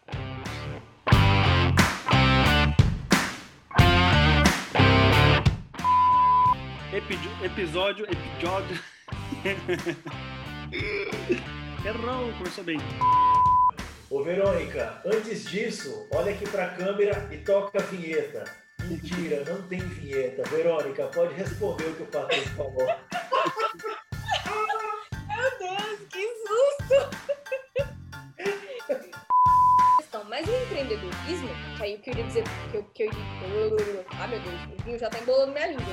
episódio, 7.42 8.06
episódio. 8.06 8.78
Errou, 11.84 12.32
começou 12.34 12.62
bem. 12.62 12.76
Ô 14.10 14.22
Verônica, 14.22 15.00
antes 15.04 15.44
disso, 15.48 16.06
olha 16.12 16.32
aqui 16.32 16.46
pra 16.48 16.68
câmera 16.68 17.26
e 17.32 17.38
toca 17.38 17.78
a 17.78 17.82
vinheta. 17.82 18.44
Mentira, 18.84 19.42
não 19.44 19.62
tem 19.62 19.78
vinheta. 19.80 20.42
Verônica, 20.50 21.06
pode 21.06 21.32
responder 21.34 21.84
o 21.84 21.94
que 21.94 22.02
o 22.02 22.06
Patrick 22.06 22.48
falou. 22.50 22.74
Meu 25.26 25.58
Deus, 25.58 26.00
que 26.10 26.28
susto! 26.46 27.10
Mas 30.28 30.46
o 30.46 30.52
empreendedorismo, 30.52 31.48
que 31.76 31.82
aí 31.82 31.94
eu 31.94 31.98
queria 32.00 32.24
dizer 32.24 32.44
que 32.70 32.76
eu, 32.76 32.84
que 32.94 33.02
eu. 33.04 33.10
Ah, 34.20 34.28
meu 34.28 34.38
Deus, 34.38 34.60
o 34.78 34.82
vinho 34.84 34.98
já 34.98 35.10
tá 35.10 35.18
embolando 35.18 35.52
minha 35.52 35.66
língua. 35.66 35.84